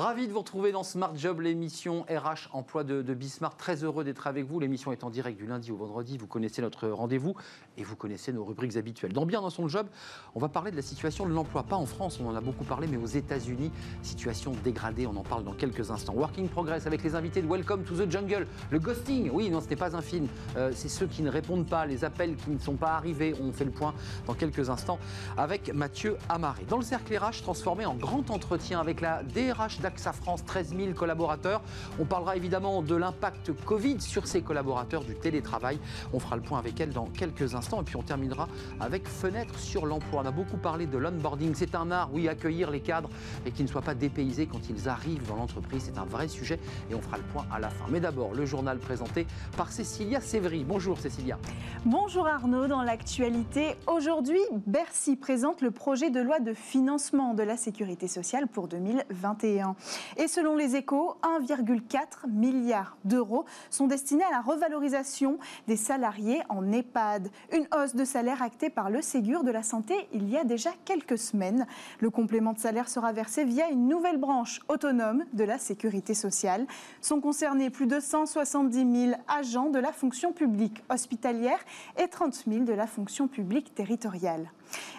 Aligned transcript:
Ravi 0.00 0.26
de 0.26 0.32
vous 0.32 0.38
retrouver 0.38 0.72
dans 0.72 0.82
Smart 0.82 1.14
Job, 1.14 1.42
l'émission 1.42 2.06
RH 2.08 2.48
Emploi 2.54 2.84
de, 2.84 3.02
de 3.02 3.12
Bismarck. 3.12 3.58
Très 3.58 3.84
heureux 3.84 4.02
d'être 4.02 4.26
avec 4.26 4.46
vous. 4.46 4.58
L'émission 4.58 4.92
est 4.92 5.04
en 5.04 5.10
direct 5.10 5.36
du 5.36 5.44
lundi 5.44 5.70
au 5.72 5.76
vendredi. 5.76 6.16
Vous 6.16 6.26
connaissez 6.26 6.62
notre 6.62 6.88
rendez-vous 6.88 7.34
et 7.76 7.84
vous 7.84 7.96
connaissez 7.96 8.32
nos 8.32 8.42
rubriques 8.42 8.78
habituelles. 8.78 9.12
Dans 9.12 9.26
Bien 9.26 9.42
dans 9.42 9.50
son 9.50 9.68
job, 9.68 9.86
on 10.34 10.40
va 10.40 10.48
parler 10.48 10.70
de 10.70 10.76
la 10.76 10.80
situation 10.80 11.26
de 11.26 11.34
l'emploi. 11.34 11.64
Pas 11.64 11.76
en 11.76 11.84
France, 11.84 12.18
on 12.18 12.26
en 12.26 12.34
a 12.34 12.40
beaucoup 12.40 12.64
parlé, 12.64 12.86
mais 12.86 12.96
aux 12.96 13.04
États-Unis, 13.04 13.70
situation 14.00 14.52
dégradée. 14.64 15.06
On 15.06 15.14
en 15.16 15.22
parle 15.22 15.44
dans 15.44 15.52
quelques 15.52 15.90
instants. 15.90 16.14
Working 16.14 16.48
Progress 16.48 16.86
avec 16.86 17.02
les 17.02 17.14
invités 17.14 17.42
de 17.42 17.46
Welcome 17.46 17.84
to 17.84 17.94
the 17.94 18.10
Jungle. 18.10 18.46
Le 18.70 18.78
ghosting, 18.78 19.28
oui, 19.30 19.50
non, 19.50 19.60
ce 19.60 19.68
n'est 19.68 19.76
pas 19.76 19.94
un 19.94 20.00
film. 20.00 20.28
Euh, 20.56 20.72
c'est 20.74 20.88
ceux 20.88 21.08
qui 21.08 21.20
ne 21.20 21.28
répondent 21.28 21.68
pas, 21.68 21.84
les 21.84 22.06
appels 22.06 22.36
qui 22.36 22.48
ne 22.48 22.58
sont 22.58 22.76
pas 22.76 22.92
arrivés. 22.92 23.34
On 23.38 23.52
fait 23.52 23.66
le 23.66 23.70
point 23.70 23.92
dans 24.26 24.32
quelques 24.32 24.70
instants 24.70 24.98
avec 25.36 25.70
Mathieu 25.74 26.16
Amaré. 26.30 26.64
Dans 26.70 26.78
le 26.78 26.84
cercle 26.84 27.14
RH, 27.14 27.42
transformé 27.42 27.84
en 27.84 27.96
grand 27.96 28.30
entretien 28.30 28.80
avec 28.80 29.02
la 29.02 29.22
DRH 29.24 29.78
d'AXA 29.90 30.12
France, 30.12 30.44
13 30.44 30.74
000 30.76 30.92
collaborateurs. 30.92 31.62
On 31.98 32.04
parlera 32.04 32.36
évidemment 32.36 32.82
de 32.82 32.94
l'impact 32.94 33.52
Covid 33.64 34.00
sur 34.00 34.26
ses 34.26 34.42
collaborateurs, 34.42 35.04
du 35.04 35.14
télétravail. 35.14 35.80
On 36.12 36.20
fera 36.20 36.36
le 36.36 36.42
point 36.42 36.58
avec 36.58 36.80
elle 36.80 36.90
dans 36.90 37.06
quelques 37.06 37.54
instants. 37.54 37.80
Et 37.80 37.84
puis 37.84 37.96
on 37.96 38.02
terminera 38.02 38.48
avec 38.78 39.08
Fenêtre 39.08 39.58
sur 39.58 39.86
l'emploi. 39.86 40.22
On 40.22 40.26
a 40.26 40.30
beaucoup 40.30 40.56
parlé 40.56 40.86
de 40.86 40.96
l'onboarding. 40.96 41.54
C'est 41.54 41.74
un 41.74 41.90
art, 41.90 42.10
oui, 42.12 42.28
accueillir 42.28 42.70
les 42.70 42.80
cadres 42.80 43.10
et 43.44 43.50
qui 43.50 43.62
ne 43.62 43.68
soient 43.68 43.82
pas 43.82 43.94
dépaysés 43.94 44.46
quand 44.46 44.68
ils 44.70 44.88
arrivent 44.88 45.26
dans 45.26 45.36
l'entreprise. 45.36 45.84
C'est 45.86 45.98
un 45.98 46.04
vrai 46.04 46.28
sujet 46.28 46.60
et 46.90 46.94
on 46.94 47.00
fera 47.00 47.16
le 47.16 47.24
point 47.24 47.46
à 47.52 47.58
la 47.58 47.70
fin. 47.70 47.86
Mais 47.90 48.00
d'abord, 48.00 48.34
le 48.34 48.46
journal 48.46 48.78
présenté 48.78 49.26
par 49.56 49.72
Cécilia 49.72 50.20
Sévry. 50.20 50.64
Bonjour 50.64 50.98
Cécilia. 50.98 51.38
Bonjour 51.84 52.26
Arnaud. 52.26 52.68
Dans 52.68 52.82
l'actualité, 52.82 53.76
aujourd'hui, 53.86 54.40
Bercy 54.66 55.16
présente 55.16 55.62
le 55.62 55.70
projet 55.70 56.10
de 56.10 56.20
loi 56.20 56.38
de 56.38 56.54
financement 56.54 57.34
de 57.34 57.42
la 57.42 57.56
sécurité 57.56 58.06
sociale 58.06 58.46
pour 58.46 58.68
2021. 58.68 59.74
Et 60.16 60.28
selon 60.28 60.56
les 60.56 60.76
échos, 60.76 61.16
1,4 61.22 62.28
milliard 62.28 62.96
d'euros 63.04 63.44
sont 63.70 63.86
destinés 63.86 64.24
à 64.24 64.30
la 64.30 64.40
revalorisation 64.40 65.38
des 65.66 65.76
salariés 65.76 66.42
en 66.48 66.70
EHPAD. 66.72 67.30
Une 67.52 67.66
hausse 67.74 67.94
de 67.94 68.04
salaire 68.04 68.42
actée 68.42 68.70
par 68.70 68.90
le 68.90 69.02
Ségur 69.02 69.44
de 69.44 69.50
la 69.50 69.62
Santé 69.62 70.08
il 70.12 70.28
y 70.28 70.36
a 70.36 70.44
déjà 70.44 70.70
quelques 70.84 71.18
semaines. 71.18 71.66
Le 71.98 72.10
complément 72.10 72.52
de 72.52 72.58
salaire 72.58 72.88
sera 72.88 73.12
versé 73.12 73.44
via 73.44 73.70
une 73.70 73.88
nouvelle 73.88 74.18
branche 74.18 74.60
autonome 74.68 75.24
de 75.32 75.44
la 75.44 75.58
sécurité 75.58 76.14
sociale. 76.14 76.66
Sont 77.00 77.20
concernés 77.20 77.70
plus 77.70 77.86
de 77.86 78.00
170 78.00 79.06
000 79.08 79.20
agents 79.28 79.70
de 79.70 79.78
la 79.78 79.92
fonction 79.92 80.32
publique 80.32 80.82
hospitalière 80.88 81.60
et 81.98 82.08
30 82.08 82.44
000 82.46 82.64
de 82.64 82.72
la 82.72 82.86
fonction 82.86 83.28
publique 83.28 83.74
territoriale. 83.74 84.50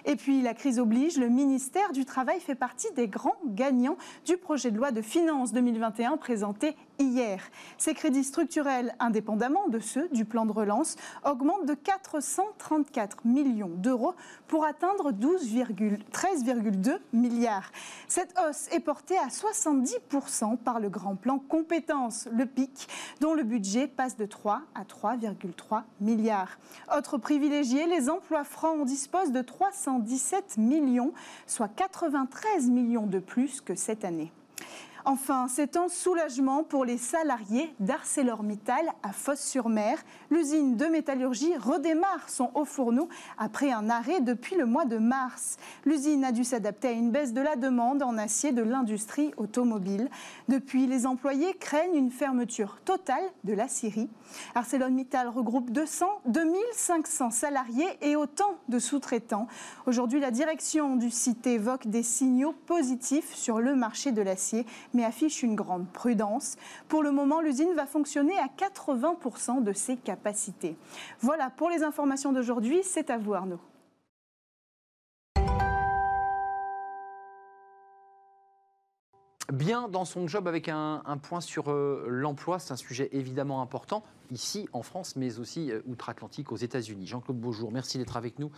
Et 0.05 0.15
puis 0.15 0.41
la 0.41 0.53
crise 0.53 0.79
oblige, 0.79 1.17
le 1.17 1.29
ministère 1.29 1.91
du 1.91 2.05
Travail 2.05 2.39
fait 2.39 2.55
partie 2.55 2.91
des 2.95 3.07
grands 3.07 3.37
gagnants 3.45 3.97
du 4.25 4.37
projet 4.37 4.71
de 4.71 4.77
loi 4.77 4.91
de 4.91 5.01
finances 5.01 5.53
2021 5.53 6.17
présenté 6.17 6.75
hier. 6.99 7.41
Ces 7.77 7.93
crédits 7.93 8.23
structurels, 8.23 8.95
indépendamment 8.99 9.67
de 9.67 9.79
ceux 9.79 10.07
du 10.09 10.25
plan 10.25 10.45
de 10.45 10.51
relance, 10.51 10.95
augmentent 11.25 11.65
de 11.65 11.73
434 11.73 13.25
millions 13.25 13.69
d'euros 13.69 14.13
pour 14.47 14.65
atteindre 14.65 15.11
13,2 15.11 16.99
milliards. 17.13 17.71
Cette 18.07 18.33
hausse 18.39 18.67
est 18.71 18.79
portée 18.79 19.17
à 19.17 19.27
70% 19.27 20.57
par 20.57 20.79
le 20.79 20.89
grand 20.89 21.15
plan 21.15 21.39
compétences, 21.39 22.27
le 22.31 22.45
PIC, 22.45 22.87
dont 23.19 23.33
le 23.33 23.43
budget 23.43 23.87
passe 23.87 24.17
de 24.17 24.25
3 24.25 24.61
à 24.75 24.83
3,3 24.83 25.83
milliards. 25.99 26.57
Autre 26.95 27.17
privilégié, 27.17 27.85
les 27.87 28.09
emplois 28.09 28.43
francs 28.43 28.85
disposent 28.85 29.31
de 29.31 29.41
317 29.41 30.57
millions, 30.57 31.13
soit 31.47 31.69
93 31.69 32.69
millions 32.69 33.07
de 33.07 33.19
plus 33.19 33.61
que 33.61 33.75
cette 33.75 34.05
année. 34.05 34.31
Enfin, 35.05 35.47
c'est 35.49 35.77
un 35.77 35.87
soulagement 35.87 36.63
pour 36.63 36.85
les 36.85 36.97
salariés 36.97 37.73
d'ArcelorMittal 37.79 38.85
à 39.01 39.11
Fos-sur-Mer. 39.11 39.97
L'usine 40.29 40.75
de 40.75 40.85
métallurgie 40.85 41.57
redémarre 41.57 42.29
son 42.29 42.51
haut 42.53 42.65
fourneau 42.65 43.09
après 43.37 43.71
un 43.71 43.89
arrêt 43.89 44.21
depuis 44.21 44.55
le 44.55 44.65
mois 44.65 44.85
de 44.85 44.97
mars. 44.97 45.57
L'usine 45.85 46.23
a 46.23 46.31
dû 46.31 46.43
s'adapter 46.43 46.89
à 46.89 46.91
une 46.91 47.09
baisse 47.09 47.33
de 47.33 47.41
la 47.41 47.55
demande 47.55 48.03
en 48.03 48.17
acier 48.17 48.51
de 48.51 48.61
l'industrie 48.61 49.31
automobile. 49.37 50.09
Depuis, 50.49 50.85
les 50.85 51.07
employés 51.07 51.55
craignent 51.55 51.95
une 51.95 52.11
fermeture 52.11 52.79
totale 52.85 53.23
de 53.43 53.53
la 53.53 53.67
Syrie. 53.67 54.09
ArcelorMittal 54.53 55.27
regroupe 55.29 55.71
200, 55.71 56.05
2500 56.25 57.31
salariés 57.31 57.89
et 58.01 58.15
autant 58.15 58.55
de 58.69 58.77
sous-traitants. 58.77 59.47
Aujourd'hui, 59.87 60.19
la 60.19 60.31
direction 60.31 60.95
du 60.95 61.09
site 61.09 61.47
évoque 61.47 61.87
des 61.87 62.03
signaux 62.03 62.53
positifs 62.67 63.33
sur 63.33 63.59
le 63.59 63.75
marché 63.75 64.11
de 64.11 64.21
l'acier 64.21 64.65
mais 64.93 65.03
affiche 65.03 65.43
une 65.43 65.55
grande 65.55 65.87
prudence. 65.87 66.55
Pour 66.87 67.03
le 67.03 67.11
moment, 67.11 67.41
l'usine 67.41 67.73
va 67.75 67.85
fonctionner 67.85 68.37
à 68.37 68.47
80% 68.47 69.63
de 69.63 69.73
ses 69.73 69.97
capacités. 69.97 70.75
Voilà 71.19 71.49
pour 71.49 71.69
les 71.69 71.83
informations 71.83 72.31
d'aujourd'hui. 72.31 72.81
C'est 72.83 73.09
à 73.09 73.17
vous, 73.17 73.33
Arnaud. 73.33 73.59
Bien 79.51 79.89
dans 79.89 80.05
son 80.05 80.27
job 80.27 80.47
avec 80.47 80.69
un, 80.69 81.01
point 81.21 81.41
sur 81.41 81.71
euh, 81.71 82.05
l'emploi, 82.07 82.57
c'est 82.57 82.71
un 82.71 82.77
sujet 82.77 83.09
évidemment 83.11 83.61
important 83.61 84.01
ici 84.31 84.67
en 84.73 84.81
France, 84.81 85.15
mais 85.15 85.39
aussi 85.39 85.71
euh, 85.71 85.81
outre-Atlantique 85.85 86.51
aux 86.51 86.57
États-Unis. 86.57 87.07
Jean-Claude 87.07 87.39
Beaujour, 87.39 87.71
merci 87.71 87.97
d'être 87.97 88.17
avec 88.17 88.39
nous. 88.39 88.51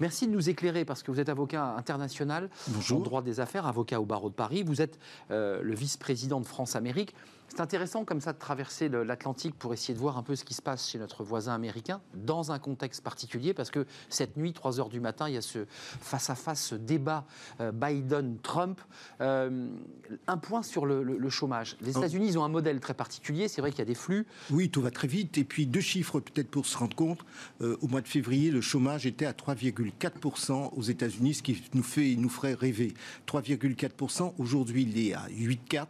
Merci 0.00 0.26
de 0.26 0.32
nous 0.32 0.50
éclairer 0.50 0.84
parce 0.84 1.02
que 1.02 1.10
vous 1.10 1.20
êtes 1.20 1.28
avocat 1.28 1.74
international 1.76 2.50
en 2.90 2.98
droit 2.98 3.22
des 3.22 3.40
affaires, 3.40 3.66
avocat 3.66 4.00
au 4.00 4.04
barreau 4.04 4.28
de 4.28 4.34
Paris. 4.34 4.62
Vous 4.62 4.82
êtes 4.82 4.98
euh, 5.30 5.62
le 5.62 5.74
vice-président 5.74 6.40
de 6.40 6.46
France-Amérique. 6.46 7.14
C'est 7.48 7.60
intéressant 7.60 8.04
comme 8.04 8.20
ça 8.20 8.32
de 8.32 8.38
traverser 8.38 8.88
l'Atlantique 8.88 9.58
pour 9.58 9.72
essayer 9.72 9.92
de 9.92 9.98
voir 9.98 10.16
un 10.16 10.22
peu 10.22 10.36
ce 10.36 10.44
qui 10.44 10.54
se 10.54 10.62
passe 10.62 10.88
chez 10.88 11.00
notre 11.00 11.24
voisin 11.24 11.52
américain 11.52 12.00
dans 12.14 12.52
un 12.52 12.60
contexte 12.60 13.02
particulier 13.02 13.54
parce 13.54 13.72
que 13.72 13.86
cette 14.08 14.36
nuit, 14.36 14.52
3 14.52 14.78
heures 14.78 14.88
du 14.88 15.00
matin, 15.00 15.28
il 15.28 15.34
y 15.34 15.36
a 15.36 15.42
ce 15.42 15.66
face-à-face, 15.68 16.62
ce 16.62 16.74
débat 16.76 17.24
euh, 17.60 17.72
Biden-Trump. 17.72 18.80
un 19.18 20.36
point 20.40 20.62
sur 20.62 20.86
le, 20.86 21.28
chômage. 21.28 21.76
Les 21.80 21.96
oh. 21.96 21.98
États-Unis, 21.98 22.28
ils 22.28 22.38
ont 22.38 22.44
un 22.44 22.48
modèle 22.48 22.78
très 22.78 22.94
particulier. 22.94 23.48
C'est 23.48 23.60
vrai 23.60 23.70
qu'il 23.70 23.80
y 23.80 23.82
a 23.82 23.86
des 23.86 23.94
flux. 23.96 24.28
Oui, 24.50 24.70
tout 24.70 24.80
va 24.80 24.92
très 24.92 25.08
vite 25.08 25.19
et 25.36 25.44
puis 25.44 25.66
deux 25.66 25.80
chiffres 25.80 26.20
peut-être 26.20 26.48
pour 26.48 26.66
se 26.66 26.76
rendre 26.76 26.96
compte. 26.96 27.20
Euh, 27.60 27.76
au 27.80 27.88
mois 27.88 28.00
de 28.00 28.08
février, 28.08 28.50
le 28.50 28.60
chômage 28.60 29.06
était 29.06 29.26
à 29.26 29.32
3,4% 29.32 30.70
aux 30.74 30.82
États-Unis, 30.82 31.34
ce 31.34 31.42
qui 31.42 31.62
nous, 31.74 31.82
fait, 31.82 32.14
nous 32.16 32.28
ferait 32.28 32.54
rêver. 32.54 32.94
3,4%. 33.26 34.34
Aujourd'hui, 34.38 34.82
il 34.90 34.98
est 34.98 35.14
à 35.14 35.26
8,4%. 35.28 35.86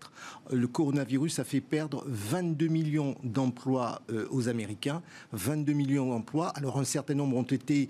Euh, 0.53 0.57
le 0.57 0.67
coronavirus 0.67 1.39
a 1.39 1.45
fait 1.45 1.61
perdre 1.61 2.05
22 2.09 2.69
millions 2.69 3.17
d'emplois 3.23 4.03
euh, 4.11 4.27
aux 4.31 4.49
Américains. 4.49 5.03
22 5.33 5.73
millions 5.73 6.09
d'emplois. 6.09 6.49
Alors 6.49 6.79
un 6.79 6.85
certain 6.85 7.15
nombre 7.15 7.37
ont 7.37 7.43
été 7.43 7.89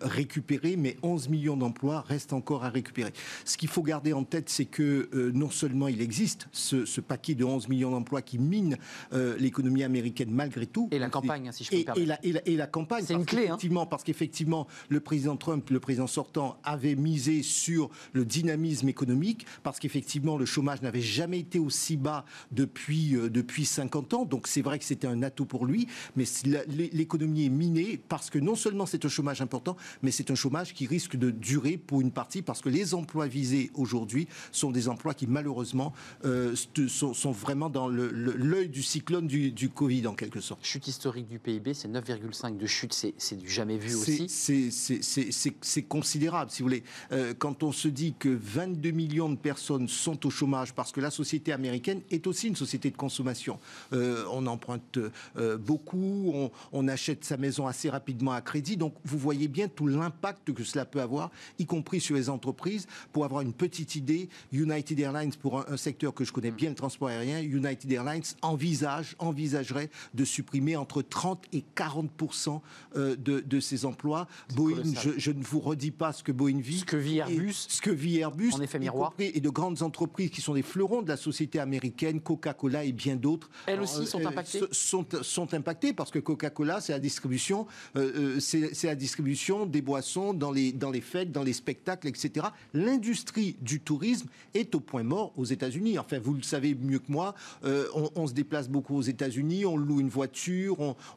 récupérés, 0.00 0.76
mais 0.76 0.96
11 1.02 1.28
millions 1.28 1.56
d'emplois 1.56 2.02
restent 2.02 2.32
encore 2.32 2.64
à 2.64 2.70
récupérer. 2.70 3.12
Ce 3.44 3.56
qu'il 3.56 3.68
faut 3.68 3.82
garder 3.82 4.12
en 4.12 4.24
tête, 4.24 4.48
c'est 4.48 4.64
que 4.64 5.08
non 5.34 5.50
seulement 5.50 5.88
il 5.88 6.00
existe 6.00 6.48
ce, 6.52 6.84
ce, 6.84 7.00
paquet 7.00 7.34
de 7.34 7.44
11 7.44 7.68
millions 7.68 7.90
d'emplois 7.90 8.22
qui 8.22 8.38
mine 8.38 8.76
l'économie 9.12 9.82
américaine 9.82 10.30
malgré 10.30 10.66
tout, 10.72 10.88
et 10.90 10.98
la 10.98 11.08
campagne, 11.08 11.48
hein, 11.48 11.52
si 11.52 11.64
je 11.64 11.70
peux 11.70 11.76
et, 11.76 11.86
et, 11.96 12.06
la, 12.06 12.18
et, 12.24 12.56
la, 12.56 12.66
campagne. 12.66 13.04
C'est 13.06 13.14
une 13.14 13.26
clé. 13.26 13.42
Hein. 13.42 13.54
Effectivement, 13.54 13.86
parce 13.86 14.02
qu'effectivement, 14.02 14.66
le 14.88 15.00
président 15.00 15.36
Trump, 15.36 15.68
le 15.70 15.80
président 15.80 16.06
sortant, 16.06 16.56
avait 16.64 16.94
misé 16.94 17.42
sur 17.42 17.90
le 18.12 18.24
dynamisme 18.24 18.88
économique, 18.88 19.46
parce 19.62 19.78
qu'effectivement, 19.78 20.36
le 20.36 20.46
chômage 20.46 20.82
n'avait 20.82 21.00
jamais 21.00 21.40
été 21.40 21.58
aussi 21.58 21.96
bas 21.96 22.24
depuis, 22.50 23.16
euh, 23.16 23.28
depuis 23.28 23.64
50 23.64 24.14
ans. 24.14 24.24
Donc 24.24 24.46
c'est 24.46 24.62
vrai 24.62 24.78
que 24.78 24.84
c'était 24.84 25.06
un 25.06 25.22
atout 25.22 25.46
pour 25.46 25.66
lui, 25.66 25.86
mais 26.16 26.24
l'économie 26.66 27.46
est 27.46 27.50
minée 27.50 28.00
parce 28.08 28.30
que 28.30 28.38
non 28.38 28.54
seulement 28.54 28.86
c'est 28.86 29.04
un 29.04 29.08
chômage 29.08 29.42
important, 29.42 29.76
mais 30.02 30.10
c'est 30.10 30.30
un 30.30 30.34
chômage 30.34 30.74
qui 30.74 30.86
risque 30.86 31.16
de 31.16 31.30
durer 31.30 31.76
pour 31.76 32.00
une 32.00 32.10
partie, 32.10 32.42
parce 32.42 32.60
que 32.60 32.68
les 32.68 32.94
emplois 32.94 33.26
visés 33.26 33.70
aujourd'hui 33.74 34.28
sont 34.50 34.70
des 34.70 34.88
emplois 34.88 35.14
qui 35.14 35.26
malheureusement 35.26 35.92
euh, 36.24 36.54
sont, 36.88 37.14
sont, 37.14 37.32
vraiment 37.32 37.70
dans 37.70 37.88
l'œil 37.88 38.68
du 38.68 38.82
cyclone 38.82 39.26
du, 39.26 39.50
du 39.50 39.68
Covid 39.68 40.06
en 40.06 40.14
quelque 40.14 40.40
sorte 40.40 40.61
chute 40.64 40.86
historique 40.86 41.28
du 41.28 41.38
PIB, 41.38 41.74
c'est 41.74 41.88
9,5 41.88 42.56
de 42.56 42.66
chute, 42.66 42.92
c'est 42.92 43.36
du 43.36 43.48
jamais 43.48 43.78
vu 43.78 43.94
aussi. 43.94 44.26
C'est 44.28 45.82
considérable, 45.82 46.50
si 46.50 46.62
vous 46.62 46.68
voulez. 46.68 46.84
Euh, 47.10 47.34
quand 47.36 47.62
on 47.62 47.72
se 47.72 47.88
dit 47.88 48.14
que 48.18 48.28
22 48.28 48.90
millions 48.90 49.28
de 49.28 49.36
personnes 49.36 49.88
sont 49.88 50.26
au 50.26 50.30
chômage 50.30 50.72
parce 50.72 50.92
que 50.92 51.00
la 51.00 51.10
société 51.10 51.52
américaine 51.52 52.02
est 52.10 52.26
aussi 52.26 52.48
une 52.48 52.56
société 52.56 52.90
de 52.90 52.96
consommation. 52.96 53.58
Euh, 53.92 54.24
on 54.30 54.46
emprunte 54.46 54.98
euh, 55.36 55.56
beaucoup, 55.58 56.50
on, 56.72 56.88
achète 56.88 57.24
sa 57.24 57.36
maison 57.36 57.66
assez 57.66 57.88
rapidement 57.88 58.32
à 58.32 58.40
crédit, 58.40 58.76
donc 58.76 58.94
vous 59.04 59.16
voyez 59.16 59.48
bien 59.48 59.68
tout 59.68 59.86
l'impact 59.86 60.52
que 60.52 60.64
cela 60.64 60.84
peut 60.84 61.00
avoir, 61.00 61.30
y 61.58 61.64
compris 61.64 62.00
sur 62.00 62.16
les 62.16 62.28
entreprises. 62.28 62.86
Pour 63.12 63.24
avoir 63.24 63.40
une 63.40 63.52
petite 63.52 63.94
idée, 63.94 64.28
United 64.52 64.98
Airlines, 64.98 65.32
pour 65.34 65.60
un, 65.60 65.64
un 65.68 65.76
secteur 65.76 66.12
que 66.12 66.24
je 66.24 66.32
connais 66.32 66.50
bien, 66.50 66.70
le 66.70 66.74
transport 66.74 67.08
aérien, 67.08 67.40
United 67.40 67.90
Airlines 67.90 68.22
envisage, 68.42 69.14
envisagerait 69.18 69.90
de 70.12 70.24
supprimer 70.24 70.51
supprimer 70.52 70.76
entre 70.76 71.02
30 71.02 71.44
et 71.52 71.64
40 71.74 72.10
de, 72.94 73.40
de 73.40 73.60
ses 73.60 73.84
emplois. 73.84 74.26
Boeing, 74.54 74.82
je, 75.16 75.30
ne 75.30 75.42
vous 75.42 75.60
redis 75.60 75.90
pas 75.90 76.12
ce 76.12 76.22
que 76.22 76.32
Boeing 76.32 76.60
vit. 76.60 76.80
Ce 76.80 76.84
que 76.84 76.96
vit 76.96 77.18
Airbus. 77.18 77.54
Ce 77.68 77.80
que 77.80 77.90
vit 77.90 78.18
Airbus. 78.18 78.52
En 78.54 78.60
effet 78.60 78.78
miroir. 78.78 79.14
Et 79.18 79.40
de 79.40 79.48
grandes 79.48 79.82
entreprises 79.82 80.30
qui 80.30 80.40
sont 80.40 80.54
des 80.54 80.62
fleurons 80.62 81.02
de 81.02 81.08
la 81.08 81.16
société 81.16 81.58
américaine, 81.58 82.20
Coca-Cola 82.20 82.84
et 82.84 82.92
bien 82.92 83.16
d'autres. 83.16 83.50
Elles 83.66 83.80
aussi 83.80 84.06
sont 84.06 84.24
impactées 84.24 84.60
sont, 84.70 85.06
sont 85.22 85.54
impactées 85.54 85.92
parce 85.92 86.10
que 86.10 86.18
Coca-Cola, 86.18 86.80
c'est 86.80 86.92
la 86.92 86.98
distribution, 86.98 87.66
c'est 88.38 88.84
la 88.84 88.94
distribution 88.94 89.66
des 89.66 89.82
boissons 89.82 90.34
dans 90.34 90.50
les, 90.50 90.72
dans 90.72 90.90
les 90.90 91.00
fêtes, 91.00 91.32
dans 91.32 91.42
les 91.42 91.52
spectacles, 91.52 92.08
etc. 92.08 92.46
L'industrie 92.74 93.56
du 93.60 93.80
tourisme 93.80 94.28
est 94.54 94.74
au 94.74 94.80
point 94.80 95.02
mort 95.02 95.32
aux 95.36 95.44
États-Unis. 95.44 95.98
Enfin, 95.98 96.18
vous 96.18 96.34
le 96.34 96.42
savez 96.42 96.74
mieux 96.74 96.98
que 96.98 97.10
moi, 97.10 97.34
euh, 97.64 97.86
on, 98.14 98.26
se 98.26 98.32
déplace 98.32 98.68
beaucoup 98.68 98.96
aux 98.96 99.02
États-Unis, 99.02 99.64
on 99.66 99.76
loue 99.76 100.00
une 100.00 100.08
voiture, 100.08 100.41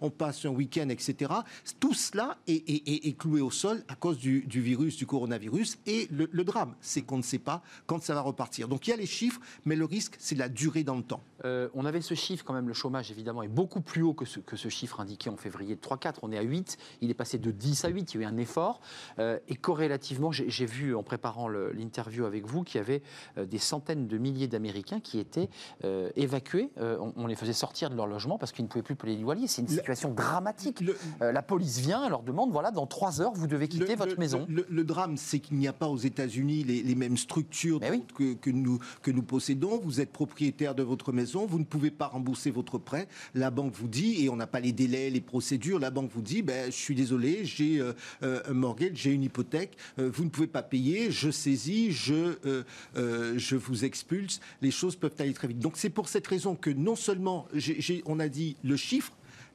on, 0.02 0.10
passe 0.10 0.46
un 0.46 0.50
week-end, 0.50 0.90
etc. 0.90 1.32
Tout 1.80 1.94
cela 1.94 2.38
est, 2.48 3.18
cloué 3.18 3.42
au 3.42 3.52
sol 3.52 3.84
à 3.88 3.96
cause 3.96 4.18
du, 4.18 4.44
virus, 4.48 4.98
du 4.98 5.06
coronavirus. 5.06 5.78
Et 5.86 6.08
le, 6.12 6.44
drame, 6.44 6.76
c'est 6.82 7.02
qu'on 7.02 7.18
ne 7.18 7.24
sait 7.24 7.40
pas 7.40 7.62
quand 7.88 8.02
ça 8.02 8.14
va 8.14 8.22
repartir. 8.22 8.68
Donc 8.68 8.88
il 8.88 8.92
y 8.92 8.94
a 8.94 8.98
les 8.98 9.06
chiffres, 9.06 9.40
mais 9.66 9.76
le 9.76 9.86
risque, 9.86 10.16
c'est 10.20 10.36
la 10.36 10.50
durée 10.50 10.84
dans 10.84 10.96
le 10.96 11.04
temps. 11.04 11.22
Euh, 11.44 11.70
on 11.74 11.86
avait 11.86 12.02
ce 12.02 12.14
chiffre 12.14 12.44
quand 12.44 12.54
même, 12.54 12.68
le 12.68 12.74
chômage 12.74 13.12
évidemment 13.12 13.44
est 13.44 13.48
beaucoup 13.48 13.82
plus 13.82 14.02
haut 14.02 14.14
que 14.14 14.26
ce, 14.26 14.70
chiffre 14.70 15.00
indiqué 15.00 15.30
en 15.30 15.38
février 15.38 15.76
de 15.76 15.82
3-4. 15.82 16.16
On 16.22 16.32
est 16.32 16.38
à 16.38 16.42
8, 16.42 16.78
il 17.02 17.10
est 17.10 17.16
passé 17.16 17.38
de 17.38 17.52
10 17.52 17.86
à 17.86 17.90
8, 17.90 18.14
il 18.14 18.22
y 18.22 18.24
a 18.24 18.28
eu 18.28 18.30
un 18.30 18.38
effort. 18.38 18.82
Euh, 19.20 19.40
et 19.48 19.56
corrélativement, 19.56 20.32
j'ai 20.32 20.66
vu 20.66 20.96
en 20.96 21.04
préparant 21.04 21.48
l'interview 21.48 22.26
avec 22.26 22.46
vous 22.46 22.64
qu'il 22.64 22.80
y 22.80 22.82
avait 22.82 23.02
euh, 23.38 23.46
des 23.46 23.58
centaines 23.58 24.08
de 24.08 24.18
milliers 24.18 24.48
d'Américains 24.48 25.00
qui 25.00 25.20
étaient 25.20 25.50
évacués. 26.16 26.70
On, 26.78 27.28
les 27.28 27.36
faisait 27.36 27.54
sortir 27.54 27.90
de 27.90 27.96
leur 27.96 28.08
logement 28.08 28.38
parce 28.38 28.52
qu'ils 28.52 28.66
ne 28.66 28.70
pouvaient 28.70 28.84
plus 28.84 28.96
payer 28.96 29.15
C'est 29.48 29.62
une 29.62 29.68
situation 29.68 30.12
dramatique. 30.12 30.84
la 31.20 31.42
police 31.42 31.80
vient, 31.80 32.08
leur 32.10 32.24
demande 32.24 32.52
voilà, 32.52 32.72
dans 32.72 32.88
trois 32.88 33.22
heures, 33.22 33.34
vous 33.34 33.48
devez 33.48 33.68
quitter 33.68 33.96
votre 33.96 34.20
maison. 34.20 34.46
Le, 34.50 34.84
drame, 34.84 35.18
c'est 35.18 35.40
qu'il 35.40 35.58
n'y 35.58 35.68
a 35.68 35.74
pas 35.74 35.88
aux 35.88 35.98
États-Unis 35.98 36.64
les, 36.64 36.96
mêmes 36.96 37.18
structures 37.18 37.80
que, 38.16 38.34
que, 38.34 38.50
nous, 38.50 38.80
que 39.02 39.12
nous 39.12 39.24
possédons. 39.24 39.80
Vous 39.84 40.00
êtes 40.00 40.12
propriétaire 40.12 40.76
de 40.76 40.84
votre 40.84 41.12
maison, 41.12 41.46
vous 41.46 41.60
ne 41.60 41.66
pouvez 41.66 41.92
pas 41.92 42.08
rembourser 42.08 42.52
votre 42.52 42.78
prêt. 42.78 43.08
La 43.34 43.52
banque 43.52 43.74
vous 43.74 43.88
dit, 43.88 44.24
et 44.24 44.30
on 44.30 44.36
n'a 44.36 44.48
pas 44.48 44.60
les 44.60 44.72
délais, 44.72 45.10
les 45.10 45.22
procédures, 45.22 45.80
la 45.80 45.92
banque 45.92 46.12
vous 46.14 46.22
dit 46.22 46.42
ben, 46.42 46.72
je 46.72 46.78
suis 46.78 46.96
désolé, 46.96 47.44
j'ai 47.44 47.82
un 48.22 48.54
mortgage, 48.54 48.92
j'ai 48.94 49.12
une 49.12 49.24
hypothèque, 49.24 49.78
euh, 50.00 50.10
vous 50.14 50.24
ne 50.24 50.30
pouvez 50.30 50.48
pas 50.48 50.64
payer, 50.64 51.12
je 51.12 51.30
saisis, 51.30 51.92
je, 51.92 52.38
euh, 52.46 52.64
euh, 52.98 53.34
je 53.38 53.56
vous 53.56 53.86
expulse. 53.86 54.40
Les 54.62 54.72
choses 54.72 54.96
peuvent 54.96 55.16
aller 55.20 55.34
très 55.34 55.48
vite. 55.48 55.60
Donc 55.60 55.74
c'est 55.78 55.90
pour 55.90 56.08
cette 56.08 56.28
raison 56.28 56.56
que 56.56 56.70
non 56.70 56.96
seulement 56.96 57.48
on 58.06 58.20
a 58.20 58.28
dit 58.28 58.58
le 58.64 58.76
chiffre, 58.76 59.05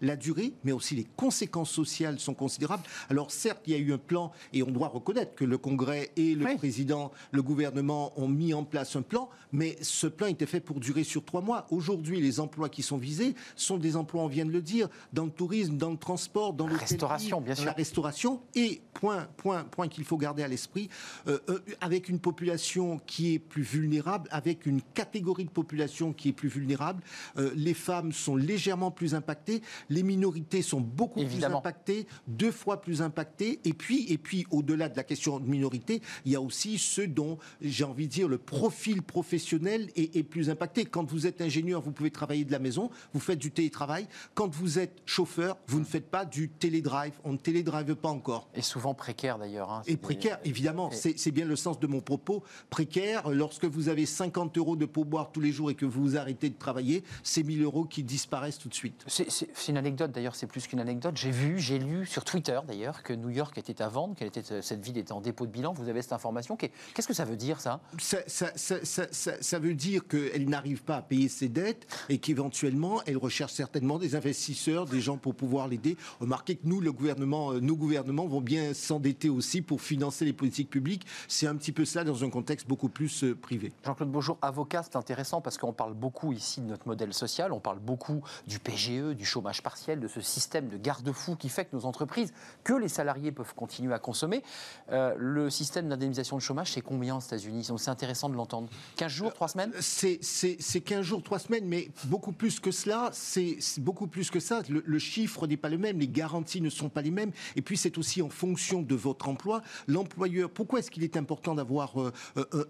la 0.01 0.17
durée, 0.17 0.53
mais 0.65 0.73
aussi 0.73 0.95
les 0.95 1.07
conséquences 1.17 1.71
sociales 1.71 2.19
sont 2.19 2.35
considérables. 2.35 2.83
Alors 3.09 3.31
certes, 3.31 3.63
il 3.67 3.73
y 3.73 3.77
a 3.77 3.79
eu 3.79 3.93
un 3.93 3.99
plan, 3.99 4.33
et 4.53 4.63
on 4.63 4.71
doit 4.71 4.89
reconnaître 4.89 5.35
que 5.35 5.45
le 5.45 5.59
Congrès 5.59 6.11
et 6.17 6.35
le 6.35 6.57
président, 6.57 7.13
le 7.33 7.43
gouvernement 7.43 8.13
ont 8.21 8.29
mis 8.29 8.55
en 8.55 8.65
place 8.65 8.97
un 8.97 9.03
plan, 9.03 9.29
mais 9.53 9.77
ce 9.83 10.07
plan 10.07 10.27
était 10.27 10.47
fait 10.47 10.61
pour 10.61 10.81
durer 10.81 11.05
sur 11.05 11.25
trois 11.25 11.41
mois. 11.41 11.67
Aujourd'hui, 11.71 12.21
les 12.21 12.41
emplois 12.41 12.69
qui 12.69 12.83
sont 12.83 12.99
visés 12.99 13.35
sont 13.57 13.79
des 13.79 13.97
emplois, 13.97 14.23
on 14.23 14.29
vient 14.29 14.47
de 14.47 14.53
le 14.53 14.63
dire, 14.63 14.89
dans 15.13 15.25
le 15.25 15.31
tourisme, 15.31 15.77
dans 15.77 15.91
le 15.91 15.97
transport, 15.97 16.53
dans 16.53 16.67
la 16.67 16.77
restauration, 16.77 17.41
bien 17.41 17.55
sûr. 17.55 17.67
la 17.67 17.73
restauration, 17.73 18.41
et 18.55 18.81
point, 18.95 19.29
point, 19.37 19.65
point 19.65 19.89
qu'il 19.89 20.05
faut 20.05 20.17
garder 20.17 20.43
à 20.43 20.49
l'esprit, 20.49 20.89
euh, 21.27 21.39
euh, 21.49 21.59
avec 21.81 22.09
une 22.09 22.19
population 22.19 23.01
qui 23.07 23.35
est 23.35 23.39
plus 23.39 23.63
vulnérable, 23.63 24.29
avec 24.31 24.67
une 24.67 24.83
catégorie 24.95 25.45
de 25.45 25.51
population 25.51 26.13
qui 26.13 26.31
est 26.31 26.33
plus 26.33 26.49
vulnérable, 26.49 27.03
euh, 27.37 27.51
les 27.55 27.75
femmes 27.75 28.13
sont 28.13 28.37
légèrement 28.37 28.91
plus 28.91 29.15
impactées 29.15 29.63
les 29.91 30.03
minorités 30.03 30.63
sont 30.63 30.81
beaucoup 30.81 31.23
plus 31.25 31.45
impactées, 31.45 32.07
deux 32.27 32.53
fois 32.53 32.81
plus 32.81 33.03
impactées. 33.03 33.61
Et 33.65 33.75
puis, 33.75 34.07
et 34.11 34.17
puis 34.17 34.47
au-delà 34.51 34.89
de 34.89 34.97
la 34.97 35.05
question 35.05 35.39
de 35.39 35.47
minorité, 35.47 36.01
il 36.25 36.33
y 36.33 36.37
a 36.37 36.41
aussi 36.41 36.79
ceux 36.79 37.09
dont, 37.09 37.39
j'ai 37.61 37.85
envie 37.85 38.07
de 38.07 38.13
dire, 38.13 38.29
le 38.29 38.39
profil 38.39 39.03
professionnel 39.03 39.91
est, 39.97 40.21
plus 40.31 40.49
impacté. 40.51 40.85
Quand 40.85 41.11
vous 41.11 41.27
êtes 41.27 41.41
ingénieur, 41.41 41.81
vous 41.81 41.93
pouvez 41.93 42.11
travailler 42.11 42.45
de 42.45 42.53
la 42.53 42.59
maison, 42.59 42.91
vous 43.13 43.21
faites 43.21 43.39
du 43.39 43.51
télétravail. 43.51 44.07
Quand 44.35 44.55
vous 44.55 44.79
êtes 44.79 45.03
chauffeur, 45.07 45.59
vous 45.67 45.81
ne 45.81 45.85
faites 45.85 46.09
pas 46.09 46.25
du 46.25 46.51
télédrive. 46.51 47.15
On 47.25 47.33
ne 47.33 47.39
télédrive 47.39 47.97
pas 47.97 48.11
encore. 48.11 48.49
Et 48.55 48.63
souvent 48.63 48.95
précaire 48.95 49.39
d'ailleurs. 49.39 49.73
Hein. 49.73 49.83
et 49.87 49.97
précaire, 49.97 50.39
évidemment. 50.45 50.91
C'est 50.93 51.31
bien 51.33 51.45
le 51.45 51.57
sens 51.57 51.81
de 51.81 51.87
mon 51.87 52.01
propos. 52.01 52.45
Précaire, 52.69 53.29
lorsque 53.31 53.65
vous 53.65 53.89
avez 53.89 54.07
50 54.07 54.57
euros 54.59 54.77
de 54.77 54.87
pourboire 54.87 55.33
tous 55.33 55.41
les 55.41 55.51
jours 55.51 55.71
et 55.71 55.75
que 55.75 55.87
vous 55.87 56.17
arrêtez 56.17 56.49
de 56.49 56.59
travailler, 56.59 57.03
c'est 57.23 57.43
1000 57.43 57.63
euros 57.63 57.85
qui 57.85 58.05
disparaissent 58.05 58.59
tout 58.59 58.69
de 58.69 58.75
suite. 58.75 59.05
C'est 59.07 59.73
anecdote, 59.81 60.13
d'ailleurs, 60.13 60.37
c'est 60.37 60.47
plus 60.47 60.67
qu'une 60.67 60.81
anecdote. 60.81 61.17
J'ai 61.17 61.31
vu, 61.31 61.59
j'ai 61.59 61.79
lu 61.79 62.07
sur 62.07 62.25
Twitter, 62.25 62.61
d'ailleurs, 62.67 63.03
que 63.03 63.13
New 63.13 63.31
York 63.31 63.57
était 63.59 63.83
à 63.83 63.89
vendre, 63.89 64.15
qu'elle 64.15 64.29
était, 64.29 64.63
cette 64.63 64.85
ville 64.85 64.99
était 64.99 65.13
en 65.13 65.21
dépôt 65.21 65.47
de 65.47 65.51
bilan. 65.51 65.73
Vous 65.73 65.89
avez 65.89 66.03
cette 66.03 66.13
information. 66.13 66.57
Qu'est-ce 66.57 67.09
que 67.09 67.15
ça 67.15 67.25
veut 67.25 67.37
dire, 67.37 67.61
ça? 67.61 67.81
Ça, 67.99 68.19
ça, 68.27 68.53
ça, 68.55 69.05
ça, 69.41 69.59
veut 69.59 69.75
dire 69.75 70.07
qu'elle 70.07 70.49
n'arrive 70.49 70.83
pas 70.83 70.97
à 70.97 71.03
payer 71.03 71.29
ses 71.29 71.49
dettes 71.49 71.87
et 72.09 72.19
qu'éventuellement, 72.19 73.01
elle 73.07 73.17
recherche 73.17 73.53
certainement 73.53 73.99
des 73.99 74.15
investisseurs, 74.15 74.87
des 74.87 75.01
gens 75.01 75.17
pour 75.17 75.35
pouvoir 75.35 75.69
l'aider. 75.69 75.97
Remarquez 76.21 76.57
que 76.57 76.67
nous, 76.67 76.81
le 76.81 76.93
gouvernement, 76.93 77.53
euh, 77.53 77.61
nos 77.61 77.77
gouvernements 77.77 78.27
vont 78.27 78.41
bien 78.41 78.75
s'endetter 78.75 79.29
aussi 79.29 79.63
pour 79.63 79.81
financer 79.81 80.25
les 80.25 80.33
politiques 80.33 80.71
publiques. 80.71 81.07
C'est 81.27 81.47
un 81.47 81.57
petit 81.57 81.73
peu 81.73 81.85
ça 81.85 82.05
dans 82.05 82.23
un 82.25 82.31
contexte 82.31 82.67
beaucoup 82.69 82.89
plus 82.89 83.25
euh, 83.25 83.35
privé. 83.35 83.73
Jean-Claude 83.85 84.11
Beaujour, 84.11 84.39
avocat, 84.43 84.83
c'est 84.83 84.97
intéressant 84.97 85.41
parce 85.41 85.59
qu'on 85.59 85.73
parle 85.73 85.95
beaucoup 85.95 86.33
ici 86.33 86.61
de 86.61 86.67
notre 86.67 86.87
modèle 86.87 87.15
social, 87.15 87.53
on 87.53 87.61
parle 87.61 87.79
beaucoup 87.79 88.23
du 88.47 88.59
PGE, 88.59 89.15
du 89.15 89.25
chômage 89.25 89.63
partiel, 89.63 89.70
de 89.89 90.09
ce 90.09 90.21
système 90.21 90.69
de 90.69 90.77
garde-fou 90.77 91.37
qui 91.37 91.49
fait 91.49 91.65
que 91.65 91.77
nos 91.77 91.85
entreprises, 91.85 92.33
que 92.65 92.73
les 92.73 92.89
salariés 92.89 93.33
peuvent 93.33 93.55
continuer 93.55 93.95
à 93.95 93.99
consommer. 93.99 94.43
Euh, 94.91 95.15
le 95.17 95.49
système 95.49 95.89
d'indemnisation 95.89 96.37
de 96.37 96.43
chômage, 96.43 96.73
c'est 96.73 96.81
combien 96.81 97.17
aux 97.17 97.21
États-Unis? 97.21 97.69
C'est 97.79 97.91
intéressant 97.91 98.29
de 98.29 98.35
l'entendre. 98.35 98.69
15 98.97 99.11
jours, 99.11 99.35
3 99.35 99.49
semaines? 99.49 99.73
C'est 99.81 100.81
15 100.81 101.03
jours, 101.03 101.23
3 101.23 101.39
semaines, 101.39 101.67
mais 101.67 101.89
beaucoup 102.05 102.33
plus 102.33 102.61
que 102.61 102.71
cela. 102.71 103.11
C'est 103.13 103.59
beaucoup 103.79 104.07
plus 104.07 104.31
que 104.31 104.41
ça. 104.41 104.63
Le, 104.69 104.99
chiffre 104.99 105.47
n'est 105.47 105.57
pas 105.57 105.69
le 105.69 105.79
même, 105.79 105.99
les 105.99 106.09
garanties 106.09 106.61
ne 106.61 106.71
sont 106.71 106.89
pas 106.89 107.03
les 107.03 107.11
mêmes. 107.11 107.31
Et 107.57 107.63
puis 107.63 107.77
c'est 107.77 107.97
aussi 107.97 108.23
en 108.23 108.29
fonction 108.29 108.83
de 108.83 108.95
votre 108.95 109.29
emploi. 109.29 109.63
L'employeur, 109.87 110.51
pourquoi 110.51 110.81
est-ce 110.81 110.91
qu'il 110.91 111.05
est 111.05 111.17
important 111.17 111.55
d'avoir 111.55 112.01
euh, 112.01 112.13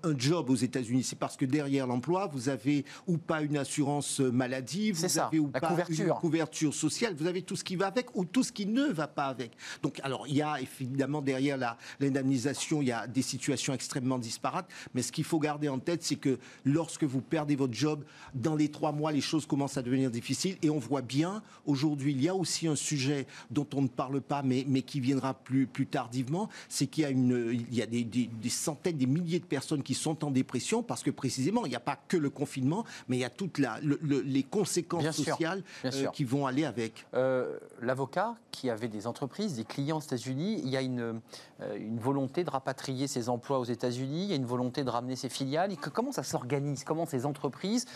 un, 0.05 0.17
job 0.17 0.50
aux 0.50 0.55
États-Unis? 0.55 1.03
C'est 1.03 1.19
parce 1.19 1.37
que 1.37 1.44
derrière 1.44 1.87
l'emploi, 1.87 2.29
vous 2.32 2.49
avez 2.49 2.85
ou 3.06 3.19
pas 3.19 3.43
une 3.43 3.56
assurance 3.56 4.20
maladie, 4.20 4.93
vous 4.93 5.19
avez 5.19 5.38
ou 5.38 5.49
pas 5.49 5.76
une 5.88 6.11
couverture 6.11 6.75
sociale 6.75 6.89
vous 7.16 7.26
avez 7.26 7.42
tout 7.42 7.56
ce 7.56 7.64
qui 7.64 7.76
va 7.76 7.87
avec 7.87 8.14
ou 8.14 8.25
tout 8.25 8.42
ce 8.42 8.52
qui 8.52 8.66
ne 8.66 8.84
va 8.84 9.06
pas 9.06 9.26
avec. 9.26 9.52
Donc, 9.82 10.00
alors, 10.02 10.26
il 10.28 10.37
y 10.37 10.42
a 10.42 10.58
évidemment 10.60 11.22
derrière 11.22 11.58
l'indemnisation, 12.00 12.82
il 12.82 12.88
y 12.88 12.93
a 12.93 13.06
des 13.06 13.22
situations 13.22 13.74
extrêmement 13.74 14.19
disparates, 14.19 14.69
mais 14.94 15.03
ce 15.03 15.12
qu'il 15.12 15.24
faut 15.24 15.38
garder 15.38 15.69
en 15.69 15.79
tête, 15.79 16.03
c'est 16.03 16.17
que 16.17 16.38
lorsque 16.65 17.05
vous 17.05 17.20
perdez 17.20 17.56
votre 17.56 17.74
job, 17.74 18.05
dans 18.34 18.56
les 18.56 18.69
trois 18.69 18.93
mois, 18.93 19.12
les 19.12 19.20
choses 19.20 19.46
commencent 19.46 19.76
à 19.76 19.82
devenir 19.82 20.10
difficiles 20.10 20.56
et 20.62 20.70
on 20.70 20.79
voit 20.79 21.03
bien, 21.03 21.43
aujourd'hui, 21.67 22.12
il 22.12 22.22
y 22.22 22.29
a 22.29 22.34
aussi 22.34 22.67
un 22.67 22.76
sujet 22.76 23.26
dont 23.50 23.67
on 23.74 23.82
ne 23.82 23.88
parle 23.88 24.20
pas, 24.20 24.43
mais, 24.43 24.65
mais 24.67 24.82
qui 24.82 25.00
viendra 25.00 25.34
plus, 25.34 25.67
plus 25.67 25.86
tardivement, 25.86 26.48
c'est 26.69 26.86
qu'il 26.86 27.03
y 27.03 27.06
a, 27.06 27.10
une, 27.10 27.50
il 27.53 27.74
y 27.74 27.82
a 27.82 27.86
des, 27.86 28.05
des, 28.05 28.48
centaines, 28.48 28.96
des 28.96 29.06
milliers 29.06 29.41
de 29.41 29.44
personnes 29.44 29.82
qui 29.82 29.94
sont 29.94 30.24
en 30.24 30.31
dépression 30.31 30.82
parce 30.82 31.03
que 31.03 31.10
précisément, 31.10 31.65
il 31.67 31.70
n'y 31.70 31.76
a 31.76 31.81
pas 31.81 31.98
que 32.08 32.17
le 32.17 32.31
confinement, 32.31 32.84
mais 33.08 33.17
il 33.17 33.20
y 33.20 33.24
a 33.24 33.31
toutes 33.31 33.60
les 33.93 34.43
conséquences 34.43 35.17
sociales 35.17 35.62
euh, 35.84 36.06
qui 36.08 36.24
vont 36.24 36.46
aller 36.46 36.65
avec. 36.70 37.06
Euh, 37.15 37.58
l'avocat 37.82 38.36
qui 38.50 38.70
avait 38.70 38.89
des 38.89 39.06
entreprises, 39.06 39.56
des 39.56 39.65
clients 39.65 39.98
aux 39.98 40.00
États-Unis, 40.00 40.60
il 40.65 40.70
y 40.70 40.77
a 40.77 40.81
une, 40.81 41.20
euh, 41.60 41.77
une 41.77 41.98
volonté 41.98 42.44
de 42.44 42.50
rapatrier 42.50 43.06
ses 43.06 43.29
emplois 43.29 43.58
aux 43.58 43.65
États-Unis, 43.65 44.24
il 44.24 44.31
y 44.31 44.32
a 44.32 44.36
une 44.36 44.46
volonté 44.46 44.84
de 44.84 44.91
ramener 44.91 45.17
ses 45.17 45.29
filiales. 45.29 45.77
Comment 45.77 46.12
ça 46.12 46.22
s'organise? 46.22 46.84
Comment 46.84 47.06
ces 47.06 47.27
entreprises 47.27 47.86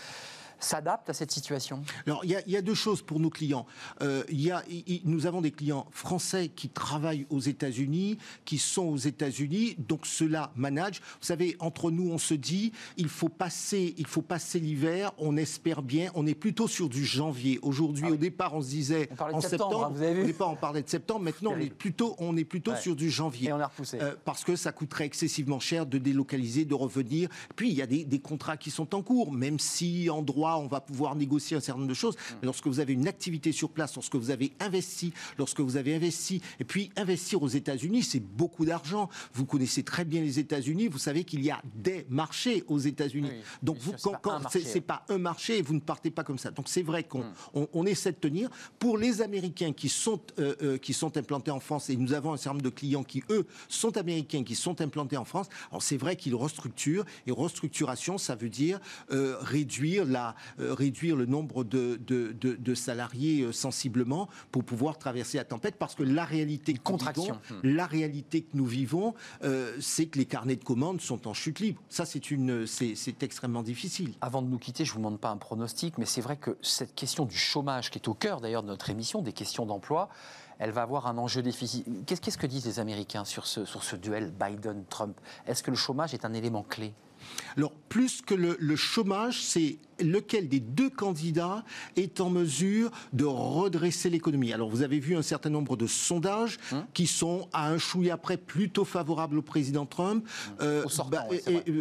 s'adapte 0.64 1.10
à 1.10 1.14
cette 1.14 1.30
situation? 1.30 1.82
Alors, 2.06 2.24
il 2.24 2.30
y, 2.46 2.56
a 2.56 2.62
deux 2.62 2.74
choses 2.74 3.02
pour 3.02 3.20
nos 3.20 3.30
clients. 3.30 3.66
Euh, 4.02 4.24
y 4.30 4.50
a, 4.50 4.62
nous 5.04 5.26
avons 5.26 5.40
des 5.40 5.50
clients 5.50 5.86
français 5.90 6.48
qui 6.48 6.68
travaillent 6.68 7.26
aux 7.30 7.40
États-Unis, 7.40 8.18
qui 8.44 8.58
sont 8.58 8.84
aux 8.84 8.96
États-Unis, 8.96 9.76
donc 9.78 10.06
cela 10.06 10.52
manage. 10.56 11.00
Vous 11.20 11.26
savez, 11.26 11.56
entre 11.60 11.90
nous, 11.90 12.10
on 12.10 12.18
se 12.18 12.34
dit, 12.34 12.72
il 12.96 13.08
faut 13.08 13.28
passer, 13.28 13.94
il 13.98 14.06
faut 14.06 14.22
passer 14.22 14.58
l'hiver. 14.58 15.12
On 15.18 15.36
espère 15.36 15.82
bien. 15.82 16.10
On 16.14 16.26
est 16.26 16.34
plutôt 16.34 16.68
sur 16.68 16.88
du 16.88 17.04
janvier. 17.04 17.58
Aujourd'hui, 17.62 18.06
ah 18.08 18.12
au 18.12 18.16
départ, 18.16 18.54
on 18.54 18.62
se 18.62 18.68
disait 18.68 19.08
en 19.18 19.40
septembre. 19.40 19.90
vous 19.94 20.02
avez 20.02 20.14
vu 20.14 20.22
au 20.22 20.26
départ, 20.26 20.50
on 20.50 20.56
parlait 20.56 20.82
de 20.82 20.88
septembre. 20.88 21.20
Maintenant, 21.20 21.52
on 21.54 21.60
est 21.60 21.70
plutôt, 21.70 22.14
on 22.18 22.36
est 22.36 22.44
plutôt 22.44 22.74
sur 22.76 22.96
du 22.96 23.10
janvier. 23.10 23.50
Et 23.50 23.52
on 23.52 23.60
a 23.60 23.66
repoussé. 23.66 23.98
Euh, 24.00 24.14
parce 24.24 24.44
que 24.44 24.56
ça 24.56 24.72
coûterait 24.72 25.04
excessivement 25.04 25.60
cher 25.60 25.86
de 25.86 25.98
délocaliser, 25.98 26.64
de 26.64 26.74
revenir. 26.74 27.28
Puis 27.56 27.70
il 27.70 27.74
y 27.74 27.82
a 27.82 27.86
des, 27.86 28.04
des 28.04 28.20
contrats 28.20 28.56
qui 28.56 28.70
sont 28.70 28.94
en 28.94 29.02
cours, 29.02 29.32
même 29.32 29.58
si 29.58 30.08
en 30.10 30.22
droit 30.22 30.53
on 30.58 30.66
va 30.66 30.80
pouvoir 30.80 31.14
négocier 31.14 31.56
un 31.56 31.60
certain 31.60 31.80
nombre 31.80 31.90
de 31.90 31.94
choses. 31.94 32.16
Mm. 32.16 32.34
Mais 32.42 32.46
lorsque 32.46 32.66
vous 32.66 32.80
avez 32.80 32.92
une 32.92 33.08
activité 33.08 33.52
sur 33.52 33.70
place, 33.70 33.94
lorsque 33.94 34.16
vous 34.16 34.30
avez 34.30 34.52
investi, 34.60 35.12
lorsque 35.38 35.60
vous 35.60 35.76
avez 35.76 35.94
investi, 35.94 36.40
et 36.60 36.64
puis 36.64 36.90
investir 36.96 37.42
aux 37.42 37.48
États-Unis, 37.48 38.02
c'est 38.02 38.20
beaucoup 38.20 38.64
d'argent. 38.64 39.08
Vous 39.32 39.46
connaissez 39.46 39.82
très 39.82 40.04
bien 40.04 40.20
les 40.20 40.38
États-Unis, 40.38 40.88
vous 40.88 40.98
savez 40.98 41.24
qu'il 41.24 41.42
y 41.42 41.50
a 41.50 41.60
des 41.74 42.06
marchés 42.08 42.64
aux 42.68 42.78
États-Unis. 42.78 43.30
Donc 43.62 43.78
vous, 43.78 43.92
quand, 44.22 44.40
c'est 44.50 44.80
pas, 44.80 45.04
un 45.08 45.18
marché, 45.18 45.62
vous 45.62 45.74
ne 45.74 45.80
partez 45.80 46.10
pas 46.10 46.24
comme 46.24 46.38
ça. 46.38 46.50
Donc 46.50 46.68
c'est 46.68 46.82
vrai 46.82 47.04
qu'on 47.04 47.20
mm. 47.20 47.66
on, 47.72 47.86
essaie 47.86 48.12
de 48.12 48.16
tenir. 48.16 48.50
Pour 48.78 48.98
les 48.98 49.22
Américains 49.22 49.72
qui 49.72 49.88
sont 49.88 50.20
euh, 50.38 50.54
euh, 50.62 50.78
qui 50.78 50.92
sont 50.92 51.16
implantés 51.16 51.50
en 51.50 51.60
France, 51.60 51.90
et 51.90 51.96
nous 51.96 52.12
avons 52.12 52.32
un 52.32 52.36
certain 52.36 52.54
nombre 52.54 52.62
de 52.62 52.70
clients 52.70 53.04
qui 53.04 53.22
eux 53.30 53.46
sont 53.68 53.96
américains, 53.96 54.44
qui 54.44 54.54
sont 54.54 54.80
implantés 54.80 55.16
en 55.16 55.24
France. 55.24 55.48
Alors 55.70 55.82
c'est 55.82 55.96
vrai 55.96 56.16
qu'ils 56.16 56.34
restructurent 56.34 57.04
et 57.26 57.32
restructuration, 57.32 58.18
ça 58.18 58.34
veut 58.34 58.48
dire 58.48 58.80
euh, 59.10 59.36
réduire 59.40 60.04
la 60.04 60.34
réduire 60.58 61.16
le 61.16 61.26
nombre 61.26 61.64
de, 61.64 61.96
de, 61.96 62.32
de, 62.32 62.74
salariés 62.74 63.52
sensiblement 63.52 64.28
pour 64.50 64.64
pouvoir 64.64 64.98
traverser 64.98 65.38
la 65.38 65.44
tempête, 65.44 65.76
parce 65.76 65.94
que 65.94 66.02
la 66.02 66.24
réalité 66.24 66.74
contraction, 66.74 67.38
hmm. 67.50 67.60
la 67.62 67.86
réalité 67.86 68.42
que 68.42 68.56
nous 68.56 68.66
vivons, 68.66 69.14
c'est 69.80 70.06
que 70.06 70.18
les 70.18 70.26
carnets 70.26 70.56
de 70.56 70.64
commandes 70.64 71.00
sont 71.00 71.28
en 71.28 71.34
chute 71.34 71.60
libre. 71.60 71.80
Ça 71.88 72.04
c'est 72.04 72.30
une 72.30 72.66
c'est 72.66 73.22
extrêmement 73.22 73.62
difficile. 73.62 74.14
Avant 74.20 74.42
de 74.42 74.48
nous 74.48 74.58
quitter, 74.58 74.84
je 74.84 74.92
vous 74.92 74.98
demande 74.98 75.20
pas 75.20 75.30
un 75.30 75.36
pronostic, 75.36 75.98
mais 75.98 76.06
c'est 76.06 76.20
vrai 76.20 76.36
que 76.36 76.56
cette 76.62 76.94
question 76.94 77.24
du 77.24 77.36
chômage, 77.36 77.90
qui 77.90 77.98
est 77.98 78.08
au 78.08 78.14
cœur 78.14 78.40
d'ailleurs 78.40 78.62
de 78.62 78.68
notre 78.68 78.90
émission, 78.90 79.22
des 79.22 79.32
questions 79.32 79.66
d'emploi, 79.66 80.08
elle 80.58 80.70
va 80.70 80.82
avoir 80.82 81.06
un 81.06 81.18
enjeu 81.18 81.42
déficit. 81.42 81.86
Qu'est-ce 82.06 82.38
que 82.38 82.46
disent 82.46 82.66
les 82.66 82.80
Américains 82.80 83.24
sur 83.24 83.46
ce, 83.46 83.64
sur 83.64 83.82
ce 83.82 83.96
duel 83.96 84.32
Biden-Trump? 84.32 85.20
Est-ce 85.46 85.62
que 85.62 85.70
le 85.70 85.76
chômage 85.76 86.14
est 86.14 86.24
un 86.24 86.32
élément 86.32 86.62
clé? 86.62 86.94
Alors, 87.56 87.72
plus 87.88 88.22
que 88.22 88.34
le, 88.34 88.76
chômage, 88.76 89.42
c'est 89.42 89.78
lequel 90.00 90.48
des 90.48 90.60
deux 90.60 90.90
candidats 90.90 91.64
est 91.96 92.20
en 92.20 92.30
mesure 92.30 92.90
de 93.12 93.24
redresser 93.24 94.10
l'économie. 94.10 94.52
Alors, 94.52 94.68
vous 94.68 94.82
avez 94.82 94.98
vu 94.98 95.16
un 95.16 95.22
certain 95.22 95.50
nombre 95.50 95.76
de 95.76 95.86
sondages 95.86 96.58
hum. 96.72 96.84
qui 96.94 97.06
sont 97.06 97.48
à 97.52 97.68
un 97.70 97.78
chouïa 97.78 98.14
après 98.14 98.36
plutôt 98.36 98.84
favorables 98.84 99.38
au 99.38 99.42
président 99.42 99.86
Trump, 99.86 100.26
hum. 100.48 100.54
euh, 100.60 100.84
bah, 101.10 101.26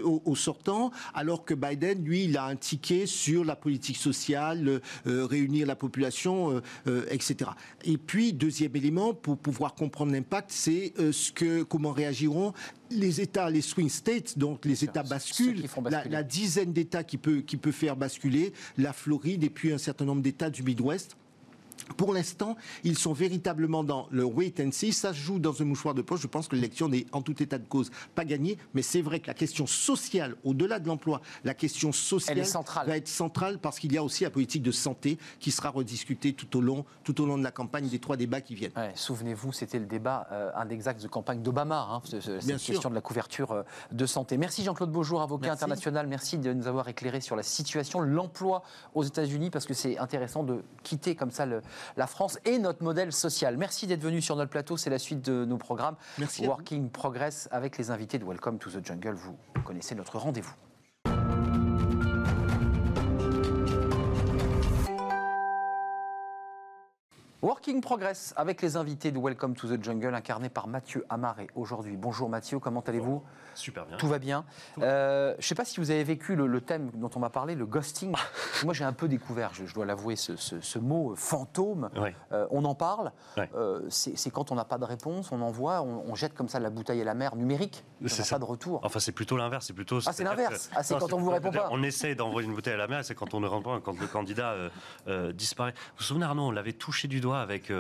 au, 0.04 0.36
sortant, 0.36 0.92
alors 1.14 1.46
que 1.46 1.54
Biden, 1.54 2.04
lui, 2.04 2.26
il 2.26 2.38
a 2.38 2.46
un 2.46 2.56
ticket 2.56 3.06
sur 3.06 3.46
la 3.46 3.56
politique 3.56 3.98
sociale, 3.98 4.82
euh, 5.08 5.26
réunir 5.26 5.68
la 5.68 5.76
population, 5.76 6.62
euh, 6.88 7.06
etc. 7.10 7.52
Et 7.84 7.98
puis, 7.98 8.34
deuxième 8.34 8.76
élément, 8.76 9.14
pour 9.14 9.38
pouvoir 9.38 9.76
comprendre 9.76 10.12
l'impact, 10.12 10.52
c'est 10.52 10.94
ce 10.98 11.32
que, 11.32 11.64
comment 11.64 11.92
réagiront 11.92 12.54
les 12.94 13.22
États, 13.22 13.50
les 13.50 13.62
swing 13.62 13.90
states, 13.90 14.38
donc 14.38 14.66
les 14.66 14.84
États 14.84 15.04
basculent, 15.04 15.64
la, 16.10 16.24
dizaine 16.24 16.74
d'États 16.74 17.04
qui 17.04 17.18
peut, 17.18 17.42
qui 17.42 17.58
peut 17.58 17.72
faire 17.72 17.96
basculer, 18.04 18.52
la 18.78 18.92
Floride 18.92 19.46
et 19.46 19.50
puis 19.50 19.72
un 19.72 19.78
certain 19.78 20.04
nombre 20.04 20.22
d'États 20.22 20.50
du 20.50 20.62
Midwest. 20.62 21.16
Pour 21.98 22.14
l'instant, 22.14 22.56
ils 22.84 22.98
sont 22.98 23.14
véritablement 23.14 23.84
dans 23.84 24.08
le 24.12 24.24
wait 24.24 24.54
and 24.60 24.72
see. 24.72 24.94
Ça 24.94 25.14
se 25.14 25.20
joue 25.20 25.40
dans 25.40 25.62
un 25.62 25.66
mouchoir 25.66 25.94
de 25.94 26.02
poche. 26.02 26.22
Je 26.22 26.28
pense 26.28 26.48
que 26.48 26.56
l'élection 26.56 26.90
n'est 26.90 27.06
en 27.12 27.22
tout 27.22 27.42
état 27.42 27.58
de 27.58 27.68
cause 27.68 27.92
pas 28.16 28.26
gagnée. 28.26 28.58
Mais 28.74 28.82
c'est 28.82 29.02
vrai 29.02 29.20
que 29.20 29.28
la 29.28 29.34
question 29.34 29.68
sociale, 29.68 30.36
au-delà 30.44 30.80
de 30.80 30.88
l'emploi, 30.88 31.22
la 31.44 31.54
question 31.54 31.92
sociale 31.92 32.42
va 32.86 32.98
être 32.98 33.08
centrale 33.08 33.60
parce 33.60 33.80
qu'il 33.80 33.94
y 33.94 33.98
a 33.98 34.04
aussi 34.04 34.24
la 34.24 34.30
politique 34.30 34.64
de 34.64 34.72
santé 34.72 35.18
qui 35.40 35.52
sera 35.52 35.70
rediscutée 35.70 36.34
tout 36.34 36.58
au 36.58 36.62
long, 36.62 36.86
tout 37.04 37.22
au 37.22 37.26
long 37.26 37.38
de 37.38 37.44
la 37.44 37.52
campagne 37.52 37.88
des 37.88 38.00
trois 38.00 38.18
débats 38.18 38.42
qui 38.42 38.56
viennent. 38.56 38.72
Souvenez-vous, 38.96 39.52
c'était 39.52 39.80
le 39.80 39.86
débat, 39.86 40.28
euh, 40.32 40.52
un 40.56 40.66
des 40.66 40.88
axes 40.88 41.04
de 41.04 41.08
campagne 41.08 41.42
d'Obama, 41.42 41.88
hein, 41.90 42.02
cette 42.06 42.58
question 42.58 42.90
de 42.90 42.96
la 42.96 43.02
couverture 43.02 43.52
euh, 43.52 43.64
de 43.92 44.06
santé. 44.06 44.38
Merci 44.38 44.64
Jean-Claude 44.64 44.92
Beaujour, 44.92 45.22
avocat 45.22 45.52
international. 45.52 46.08
Merci 46.08 46.38
de 46.38 46.54
nous 46.54 46.68
avoir 46.68 46.88
éclairé 46.88 47.22
sur 47.22 47.36
la 47.36 47.44
situation, 47.44 48.00
l'emploi 48.00 48.64
aux 48.94 49.04
États-Unis, 49.04 49.50
parce 49.50 49.66
que 49.66 49.74
c'est 49.74 49.98
intéressant 49.98 50.44
de 50.44 50.64
quitter 50.84 51.16
comme 51.16 51.32
ça 51.32 51.46
le, 51.46 51.62
la 51.98 52.08
France 52.08 52.40
et 52.46 52.60
notre 52.60 52.84
modèle 52.84 53.12
social. 53.12 53.58
Merci 53.58 53.88
d'être 53.88 54.02
venu 54.02 54.22
sur 54.22 54.36
notre 54.36 54.52
plateau. 54.52 54.78
C'est 54.78 54.90
la 54.90 55.00
suite 55.00 55.22
de 55.22 55.46
nos 55.46 55.58
programmes. 55.58 55.96
Merci. 56.18 56.46
Working 56.46 56.90
Progress 56.90 57.48
avec 57.52 57.78
les 57.78 57.92
invités 57.92 58.20
de 58.20 58.26
Welcome 58.26 58.60
to 58.60 58.70
the 58.70 58.86
Jungle. 58.86 59.16
Vous 59.16 59.36
connaissez 59.64 59.96
notre 59.96 60.18
rendez-vous. 60.18 60.54
Working 67.44 67.82
Progress 67.82 68.34
avec 68.38 68.62
les 68.62 68.78
invités 68.78 69.12
de 69.12 69.20
Welcome 69.20 69.54
to 69.54 69.68
the 69.68 69.84
Jungle 69.84 70.16
incarnés 70.16 70.48
par 70.48 70.66
Mathieu 70.66 71.06
Amaré 71.10 71.48
aujourd'hui. 71.56 71.98
Bonjour 71.98 72.30
Mathieu, 72.30 72.58
comment 72.58 72.80
allez-vous 72.80 73.22
Super 73.54 73.86
bien. 73.86 73.98
Tout 73.98 74.08
va 74.08 74.18
bien. 74.18 74.46
Euh, 74.80 75.34
je 75.34 75.38
ne 75.38 75.42
sais 75.42 75.54
pas 75.54 75.66
si 75.66 75.82
vous 75.82 75.92
avez 75.92 76.06
vécu 76.06 76.38
le, 76.38 76.62
thème 76.62 76.90
dont 76.94 77.10
on 77.14 77.20
m'a 77.20 77.30
parlé, 77.30 77.54
le 77.54 77.66
ghosting. 77.66 78.16
Moi, 78.64 78.74
j'ai 78.74 78.86
un 78.86 78.94
peu 78.94 79.10
découvert, 79.10 79.54
je, 79.54 79.72
dois 79.74 79.86
l'avouer, 79.86 80.16
ce, 80.16 80.80
mot 80.80 81.12
euh, 81.12 81.16
fantôme. 81.16 81.90
Euh, 82.32 82.48
on 82.50 82.64
en 82.64 82.76
parle. 82.76 83.12
c'est 83.90 84.32
quand 84.32 84.54
on 84.54 84.56
n'a 84.56 84.64
pas 84.64 84.78
de 84.78 84.86
réponse, 84.86 85.34
on 85.34 85.42
envoie, 85.42 85.82
on, 85.82 86.06
on, 86.08 86.16
jette 86.16 86.34
comme 86.36 86.48
ça 86.48 86.62
la 86.62 86.70
bouteille 86.70 87.02
à 87.02 87.04
la 87.04 87.14
mer 87.14 87.36
numérique. 87.36 87.84
N'a 88.00 88.10
pas 88.30 88.40
de 88.40 88.46
retour. 88.46 88.80
Enfin, 88.84 89.00
c'est 89.00 89.12
plutôt 89.12 89.36
l'inverse. 89.36 89.66
C'est 89.68 89.74
plutôt. 89.74 90.00
Ah, 90.06 90.14
c'est 90.14 90.24
l'inverse. 90.24 90.70
Ah, 90.74 90.82
c'est 90.82 90.98
quand 90.98 91.12
on 91.12 91.20
vous 91.20 91.32
répond 91.32 91.52
pas. 91.52 91.68
On 91.72 91.84
essaie 91.84 92.16
d'envoyer 92.16 92.48
une 92.48 92.56
bouteille 92.56 92.76
à 92.76 92.78
la 92.78 92.88
mer, 92.88 93.04
c'est 93.04 93.16
quand 93.16 93.34
on 93.34 93.42
ne 93.42 93.48
répond 93.48 93.64
pas, 93.64 93.82
quand 93.82 94.00
le 94.00 94.08
candidat 94.08 94.56
disparaît. 95.34 95.74
Vous 95.74 95.98
vous 95.98 96.04
souvenez, 96.06 96.26
Arnaud, 96.26 96.44
on 96.44 96.52
l'avait 96.52 96.72
touché 96.72 97.10
du 97.10 97.20
doigt 97.20 97.33
avec 97.42 97.72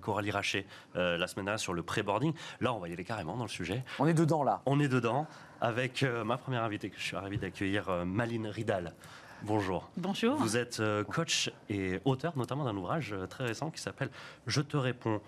Coralie 0.00 0.30
Rachet 0.30 0.66
la 0.94 1.26
semaine 1.26 1.46
dernière 1.46 1.60
sur 1.60 1.74
le 1.74 1.82
pré-boarding. 1.82 2.32
Là, 2.60 2.72
on 2.72 2.78
va 2.78 2.88
y 2.88 2.92
aller 2.92 3.04
carrément 3.04 3.36
dans 3.36 3.44
le 3.44 3.50
sujet. 3.50 3.84
On 3.98 4.06
est 4.06 4.14
dedans, 4.14 4.42
là. 4.42 4.62
On 4.66 4.80
est 4.80 4.88
dedans 4.88 5.26
avec 5.60 6.02
euh, 6.02 6.24
ma 6.24 6.36
première 6.36 6.64
invitée 6.64 6.90
que 6.90 6.98
je 6.98 7.04
suis 7.04 7.16
ravi 7.16 7.38
d'accueillir, 7.38 7.88
euh, 7.88 8.04
Maline 8.04 8.46
Ridal. 8.46 8.94
Bonjour. 9.42 9.90
Bonjour. 9.96 10.36
Vous 10.36 10.56
êtes 10.56 10.80
euh, 10.80 11.02
coach 11.02 11.50
et 11.70 11.98
auteur 12.04 12.36
notamment 12.36 12.64
d'un 12.64 12.76
ouvrage 12.76 13.14
très 13.30 13.44
récent 13.44 13.70
qui 13.70 13.80
s'appelle 13.80 14.10
Je 14.46 14.60
te 14.60 14.76
réponds 14.76 15.20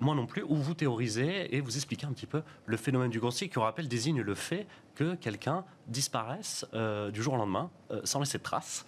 moi 0.00 0.16
non 0.16 0.26
plus, 0.26 0.42
où 0.42 0.56
vous 0.56 0.74
théorisez 0.74 1.54
et 1.54 1.60
vous 1.60 1.76
expliquez 1.76 2.04
un 2.04 2.12
petit 2.12 2.26
peu 2.26 2.42
le 2.66 2.76
phénomène 2.76 3.12
du 3.12 3.20
ghosting 3.20 3.48
qui, 3.48 3.58
on 3.58 3.62
rappelle, 3.62 3.86
désigne 3.86 4.22
le 4.22 4.34
fait 4.34 4.66
que 4.96 5.14
quelqu'un 5.14 5.64
disparaisse 5.86 6.66
du 7.12 7.22
jour 7.22 7.34
au 7.34 7.36
lendemain 7.36 7.70
sans 8.02 8.18
laisser 8.18 8.38
de 8.38 8.42
traces. 8.42 8.84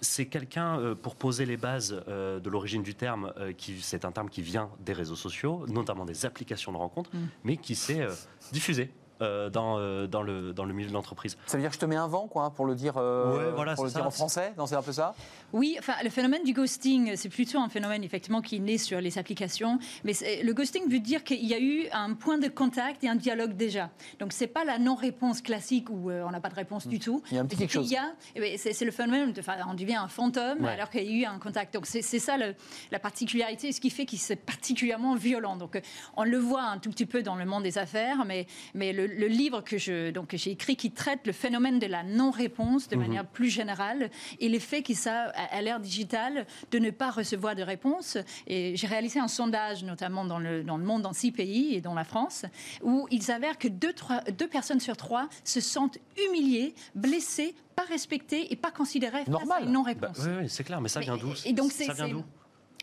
C'est 0.00 0.26
quelqu'un, 0.26 0.94
pour 1.02 1.16
poser 1.16 1.46
les 1.46 1.56
bases 1.56 1.90
de 2.06 2.50
l'origine 2.50 2.82
du 2.82 2.94
terme, 2.94 3.32
qui 3.56 3.80
c'est 3.80 4.04
un 4.04 4.12
terme 4.12 4.28
qui 4.28 4.42
vient 4.42 4.70
des 4.80 4.92
réseaux 4.92 5.16
sociaux, 5.16 5.64
notamment 5.68 6.04
des 6.04 6.26
applications 6.26 6.72
de 6.72 6.76
rencontres, 6.76 7.10
mm. 7.14 7.26
mais 7.44 7.56
qui 7.56 7.74
s'est 7.74 8.06
diffusé 8.52 8.92
euh, 9.22 9.48
dans, 9.48 9.78
euh, 9.78 10.08
dans, 10.08 10.22
le, 10.22 10.52
dans 10.52 10.64
le 10.64 10.74
milieu 10.74 10.88
de 10.88 10.92
l'entreprise. 10.92 11.38
Ça 11.46 11.56
veut 11.56 11.62
dire 11.62 11.70
que 11.70 11.76
je 11.76 11.80
te 11.80 11.86
mets 11.86 11.94
un 11.94 12.08
vent, 12.08 12.26
quoi, 12.26 12.50
pour 12.50 12.66
le 12.66 12.74
dire, 12.74 12.94
euh, 12.96 13.52
voilà, 13.54 13.76
pour 13.76 13.84
le 13.84 13.90
dire 13.90 14.04
en 14.04 14.10
français? 14.10 14.52
C'est 14.66 14.74
un 14.74 14.82
peu 14.82 14.90
ça? 14.90 15.14
Oui, 15.54 15.76
enfin, 15.78 15.94
le 16.02 16.10
phénomène 16.10 16.42
du 16.42 16.52
ghosting, 16.52 17.14
c'est 17.14 17.28
plutôt 17.28 17.60
un 17.60 17.68
phénomène 17.68 18.02
effectivement 18.02 18.42
qui 18.42 18.58
naît 18.58 18.76
sur 18.76 19.00
les 19.00 19.18
applications. 19.18 19.78
Mais 20.02 20.12
le 20.42 20.52
ghosting 20.52 20.90
veut 20.90 20.98
dire 20.98 21.22
qu'il 21.22 21.46
y 21.46 21.54
a 21.54 21.60
eu 21.60 21.86
un 21.92 22.14
point 22.14 22.38
de 22.38 22.48
contact 22.48 23.04
et 23.04 23.08
un 23.08 23.14
dialogue 23.14 23.56
déjà. 23.56 23.92
Donc, 24.18 24.32
c'est 24.32 24.48
pas 24.48 24.64
la 24.64 24.80
non-réponse 24.80 25.42
classique 25.42 25.90
où 25.90 26.10
on 26.10 26.30
n'a 26.32 26.40
pas 26.40 26.48
de 26.48 26.56
réponse 26.56 26.88
du 26.88 26.98
tout. 26.98 27.22
Il 27.30 27.36
y 27.36 27.38
a 27.38 27.42
un 27.42 27.46
petit 27.46 27.56
quelque 27.56 27.70
chose. 27.70 27.94
Eh 28.34 28.40
ben, 28.40 28.58
c'est 28.58 28.84
le 28.84 28.90
phénomène, 28.90 29.32
de, 29.32 29.42
on 29.68 29.74
devient 29.74 29.94
un 29.94 30.08
fantôme 30.08 30.64
alors 30.64 30.90
qu'il 30.90 31.04
y 31.04 31.08
a 31.08 31.20
eu 31.20 31.24
un 31.24 31.38
contact. 31.38 31.72
Donc, 31.72 31.86
c'est 31.86 32.02
ça 32.02 32.36
la 32.36 32.98
particularité, 32.98 33.70
ce 33.70 33.80
qui 33.80 33.90
fait 33.90 34.06
qu'il 34.06 34.18
c'est 34.18 34.34
particulièrement 34.34 35.14
violent. 35.14 35.56
Donc, 35.56 35.80
on 36.16 36.24
le 36.24 36.38
voit 36.38 36.64
un 36.64 36.78
tout 36.78 36.90
petit 36.90 37.06
peu 37.06 37.22
dans 37.22 37.36
le 37.36 37.44
monde 37.44 37.62
des 37.62 37.78
affaires, 37.78 38.24
mais, 38.24 38.48
mais 38.74 38.92
le, 38.92 39.06
le, 39.06 39.28
livre 39.28 39.60
que 39.60 39.78
je, 39.78 40.10
donc, 40.10 40.34
j'ai 40.34 40.50
écrit 40.50 40.74
qui 40.74 40.90
traite 40.90 41.20
le 41.26 41.32
phénomène 41.32 41.78
de 41.78 41.86
la 41.86 42.02
non-réponse 42.02 42.88
de 42.88 42.96
mhm. 42.96 43.02
manière 43.02 43.26
plus 43.26 43.50
générale 43.50 44.10
et 44.40 44.48
l'effet 44.48 44.82
que 44.82 44.94
ça 44.94 45.32
à 45.50 45.62
l'ère 45.62 45.80
digitale 45.80 46.46
de 46.70 46.78
ne 46.78 46.90
pas 46.90 47.10
recevoir 47.10 47.54
de 47.54 47.62
réponse. 47.62 48.18
Et 48.46 48.76
j'ai 48.76 48.86
réalisé 48.86 49.20
un 49.20 49.28
sondage, 49.28 49.84
notamment 49.84 50.24
dans 50.24 50.38
le, 50.38 50.62
dans 50.62 50.76
le 50.76 50.84
monde, 50.84 51.02
dans 51.02 51.12
six 51.12 51.32
pays 51.32 51.74
et 51.74 51.80
dans 51.80 51.94
la 51.94 52.04
France, 52.04 52.44
où 52.82 53.06
il 53.10 53.22
s'avère 53.22 53.58
que 53.58 53.68
deux, 53.68 53.92
trois, 53.92 54.20
deux 54.22 54.48
personnes 54.48 54.80
sur 54.80 54.96
trois 54.96 55.28
se 55.44 55.60
sentent 55.60 55.98
humiliées, 56.26 56.74
blessées, 56.94 57.54
pas 57.76 57.84
respectées 57.84 58.52
et 58.52 58.56
pas 58.56 58.70
considérées 58.70 59.24
face 59.24 59.50
à 59.50 59.60
une 59.60 59.72
non-réponse. 59.72 60.18
Bah, 60.20 60.38
oui, 60.40 60.48
c'est 60.48 60.64
clair, 60.64 60.80
mais 60.80 60.88
ça 60.88 61.00
vient 61.00 61.16
d'où? 61.16 61.32
Et 61.44 61.52
donc 61.52 61.72
ça 61.72 61.92
vient 61.92 62.08
d'où? 62.08 62.24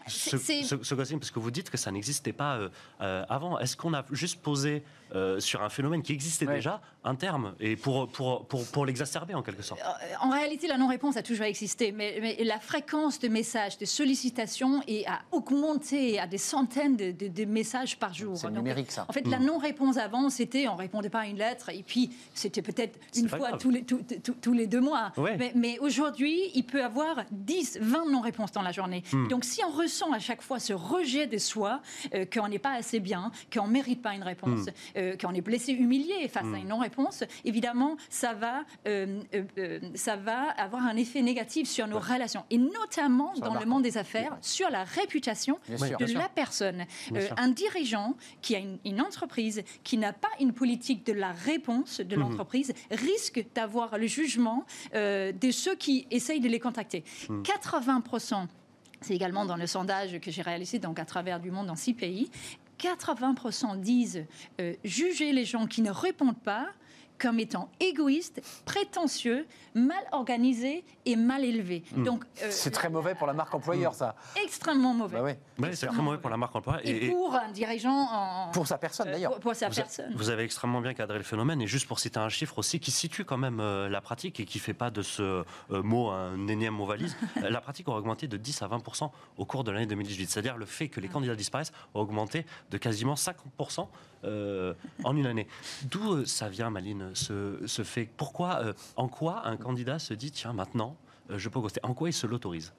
ce, 0.08 0.38
ce, 0.38 0.96
parce 0.96 1.32
que 1.32 1.40
vous 1.40 1.52
dites 1.52 1.70
que 1.70 1.78
ça 1.78 1.92
n'existait 1.92 2.34
pas 2.34 2.58
euh, 2.58 2.70
euh, 3.02 3.24
avant. 3.30 3.60
Est-ce 3.60 3.78
qu'on 3.78 3.94
a 3.94 4.04
juste 4.12 4.42
posé 4.42 4.84
euh, 5.16 5.40
sur 5.40 5.62
un 5.62 5.70
phénomène 5.70 6.02
qui 6.02 6.14
existait 6.14 6.46
déjà 6.46 6.82
un 7.04 7.16
terme 7.16 7.54
et 7.60 7.76
pour, 7.76 8.08
pour, 8.08 8.46
pour, 8.46 8.66
pour 8.68 8.86
l'exacerber 8.86 9.34
en 9.34 9.42
quelque 9.42 9.64
sorte 9.64 9.82
En 10.22 10.30
réalité, 10.30 10.68
la 10.68 10.78
non-réponse 10.78 11.18
a 11.18 11.24
toujours 11.24 11.46
existé, 11.46 11.92
mais, 11.92 12.20
mais, 12.22 12.44
la 12.44 12.60
fréquence 12.60 13.20
de 13.20 13.28
messages, 13.28 13.78
de 13.78 13.86
sollicitations 13.86 14.82
est 14.88 15.06
à 15.08 15.22
augmenter 15.32 16.20
à 16.20 16.28
des 16.28 16.38
centaines 16.38 16.96
de, 16.96 17.12
de, 17.12 17.46
messages 17.46 17.98
par 17.98 18.14
jour. 18.14 18.38
C'est 18.38 18.52
numérique 18.52 18.92
ça. 18.92 19.06
En 19.10 19.14
fait, 19.14 19.28
la 19.28 19.40
hmm. 19.40 19.46
non-réponse 19.46 19.98
avant, 19.98 20.30
c'était 20.30 20.68
on 20.68 20.76
répondait 20.76 21.10
pas 21.10 21.22
à 21.22 21.26
une 21.26 21.38
lettre 21.38 21.70
et 21.70 21.84
puis 21.84 22.12
c'était 22.34 22.62
peut-être 22.62 23.00
une 23.16 23.30
fois 23.30 23.58
tous 23.58 23.70
les, 23.70 23.84
tous 23.84 24.54
les 24.54 24.68
deux 24.68 24.82
mois. 24.82 25.12
Mais, 25.18 25.52
mais 25.56 25.80
aujourd'hui, 25.80 26.40
il 26.54 26.64
peut 26.64 26.84
avoir 26.84 27.24
10, 27.32 27.80
20 27.82 28.12
non-réponses 28.12 28.52
dans 28.52 28.62
la 28.62 28.72
journée. 28.72 29.04
Hmm. 29.12 29.28
Donc 29.28 29.46
si 29.46 29.62
on 29.64 29.72
ressent 29.72 30.12
à 30.14 30.20
chaque 30.20 30.42
fois 30.42 30.60
ce 30.60 30.74
rejet 30.74 31.28
de 31.28 31.38
soi, 31.38 31.82
euh, 32.14 32.26
qu'on 32.26 32.48
n'est 32.48 32.60
pas 32.60 32.74
assez 32.74 33.00
bien, 33.00 33.32
qu'on 33.54 33.68
ne 33.68 33.74
mérite 33.74 34.02
pas 34.02 34.14
une 34.14 34.24
réponse, 34.24 34.52
Hmm. 34.52 34.98
euh, 34.98 35.01
qu'on 35.20 35.34
est 35.34 35.42
blessé, 35.42 35.74
humilié 35.74 36.28
face 36.28 36.46
à 36.54 36.58
une 36.58 36.68
non-réponse, 36.68 37.24
évidemment, 37.46 37.98
ça 38.10 38.34
va, 38.34 38.64
euh, 38.88 39.22
euh, 39.36 39.44
euh, 39.58 39.80
ça 39.96 40.16
va 40.16 40.50
avoir 40.52 40.84
un 40.86 40.96
effet 40.96 41.22
négatif 41.22 41.68
sur 41.70 41.88
nos 41.88 42.00
relations, 42.00 42.44
et 42.50 42.58
notamment 42.58 43.34
dans 43.38 43.60
le 43.60 43.66
monde 43.66 43.84
des 43.84 43.98
affaires, 43.98 44.38
sur 44.42 44.70
la 44.70 44.84
réputation 44.84 45.60
Bien 45.68 45.98
de 45.98 46.06
sûr. 46.06 46.20
la 46.20 46.30
personne. 46.30 46.86
Euh, 47.16 47.28
un 47.38 47.50
dirigeant 47.50 48.16
qui 48.42 48.56
a 48.56 48.60
une, 48.60 48.78
une 48.86 49.02
entreprise 49.02 49.64
qui 49.84 49.98
n'a 49.98 50.14
pas 50.14 50.30
une 50.40 50.54
politique 50.54 51.06
de 51.06 51.14
la 51.14 51.32
réponse 51.32 52.00
de 52.02 52.16
Mhm. 52.16 52.22
l'entreprise 52.22 52.74
risque 52.92 53.46
d'avoir 53.56 53.98
le 53.98 54.08
jugement 54.08 54.66
euh, 54.96 55.32
de 55.32 55.52
ceux 55.52 55.76
qui 55.76 56.08
essayent 56.12 56.40
de 56.40 56.50
les 56.50 56.60
contacter. 56.60 57.04
Mhm. 57.30 57.44
80%, 57.44 58.48
c'est 59.02 59.16
également 59.16 59.46
dans 59.46 59.56
le 59.56 59.66
sondage 59.68 60.20
que 60.20 60.30
j'ai 60.30 60.42
réalisé 60.44 60.78
donc 60.80 61.00
à 61.00 61.06
travers 61.06 61.40
du 61.40 61.50
monde 61.52 61.68
dans 61.68 61.76
six 61.76 61.94
pays, 61.94 62.30
80% 62.82 63.80
disent 63.80 64.26
euh, 64.60 64.74
juger 64.84 65.32
les 65.32 65.46
gens 65.46 65.68
qui 65.68 65.82
ne 65.82 65.92
répondent 65.92 66.42
pas 66.42 66.70
comme 67.22 67.40
étant 67.40 67.70
égoïstes, 67.80 68.42
prétentieux, 68.66 69.46
mal 69.76 70.04
organisés 70.12 70.84
et 71.06 71.16
mal 71.16 71.46
élevés. 71.46 71.84
Donc, 71.98 72.24
euh, 72.42 72.48
C'est 72.50 72.72
très 72.72 72.90
mauvais 72.90 73.14
pour 73.14 73.28
la 73.28 73.34
marque 73.34 73.54
employeur, 73.54 73.94
ça. 73.94 74.16
extrêmement 74.44 74.94
mauvais. 74.94 75.18
Bah 75.18 75.24
ouais. 75.24 75.40
Ouais, 75.60 75.76
c'est 75.76 75.86
très 75.88 76.02
mauvais 76.02 76.18
pour 76.18 76.32
la 76.32 76.38
marque 76.38 76.56
emploi. 76.56 76.80
Et, 76.84 77.10
pour 77.10 77.36
un 77.36 77.52
dirigeant 77.52 78.08
en... 78.12 78.52
Pour 78.52 78.66
sa 78.68 78.78
personne, 78.80 79.08
euh, 79.10 79.12
d'ailleurs. 79.12 79.32
pour, 79.34 79.40
pour 79.40 79.56
sa 79.56 79.70
Vous, 79.70 79.80
a- 79.80 79.84
personne. 79.84 80.12
vous 80.16 80.30
avez 80.30 80.44
extrêmement 80.44 80.82
bien 80.82 80.94
cadré 80.96 81.18
le 81.20 81.24
phénomène 81.24 81.62
et 81.62 81.68
juste 81.68 81.88
pour 81.88 82.00
citer 82.00 82.18
un 82.20 82.30
chiffre 82.30 82.58
aussi 82.58 82.80
qui 82.80 82.90
situe 82.92 83.24
quand 83.24 83.38
même 83.38 83.60
euh, 83.60 83.88
la 83.88 84.02
pratique 84.02 84.40
et 84.40 84.46
qui 84.46 84.58
fait 84.58 84.74
pas 84.74 84.90
de 84.90 85.04
ce 85.04 85.22
euh, 85.22 85.44
mot 85.84 86.10
un 86.10 86.48
énième 86.48 86.74
mot 86.74 86.88
valise, 86.88 87.16
la 87.36 87.62
pratique 87.62 87.88
aura 87.88 88.00
augmenté 88.00 88.28
de 88.28 88.38
10 88.38 88.64
à 88.64 88.68
20 88.68 88.82
au 89.38 89.46
cours 89.46 89.64
de 89.64 89.72
l'année 89.72 89.86
2018. 89.86 90.30
C'est-à-dire 90.30 90.58
le 90.58 90.66
fait 90.66 90.90
que 90.90 91.00
les 91.00 91.08
candidats 91.08 91.36
disparaissent 91.36 91.72
a 91.94 92.00
augmenté 92.00 92.46
de 92.72 92.78
quasiment 92.78 93.16
50 93.16 93.46
euh, 94.24 94.74
en 95.04 95.16
une 95.16 95.26
année. 95.26 95.48
D'où 95.90 96.14
euh, 96.14 96.26
ça 96.26 96.50
vient, 96.50 96.70
Maline, 96.70 97.12
ce, 97.14 97.60
ce 97.66 97.84
fait? 97.84 98.10
Pourquoi, 98.18 98.62
euh, 98.62 98.74
en 98.96 99.08
quoi 99.08 99.48
un 99.48 99.58
candidat 99.58 100.00
se 100.00 100.14
dit 100.14 100.32
tiens 100.32 100.54
maintenant 100.54 100.96
je 101.30 101.48
peux 101.48 101.62
ghoster 101.62 101.80
En 101.84 101.94
quoi 101.94 102.10
il 102.10 102.14
se 102.14 102.28
l'autorise? 102.28 102.74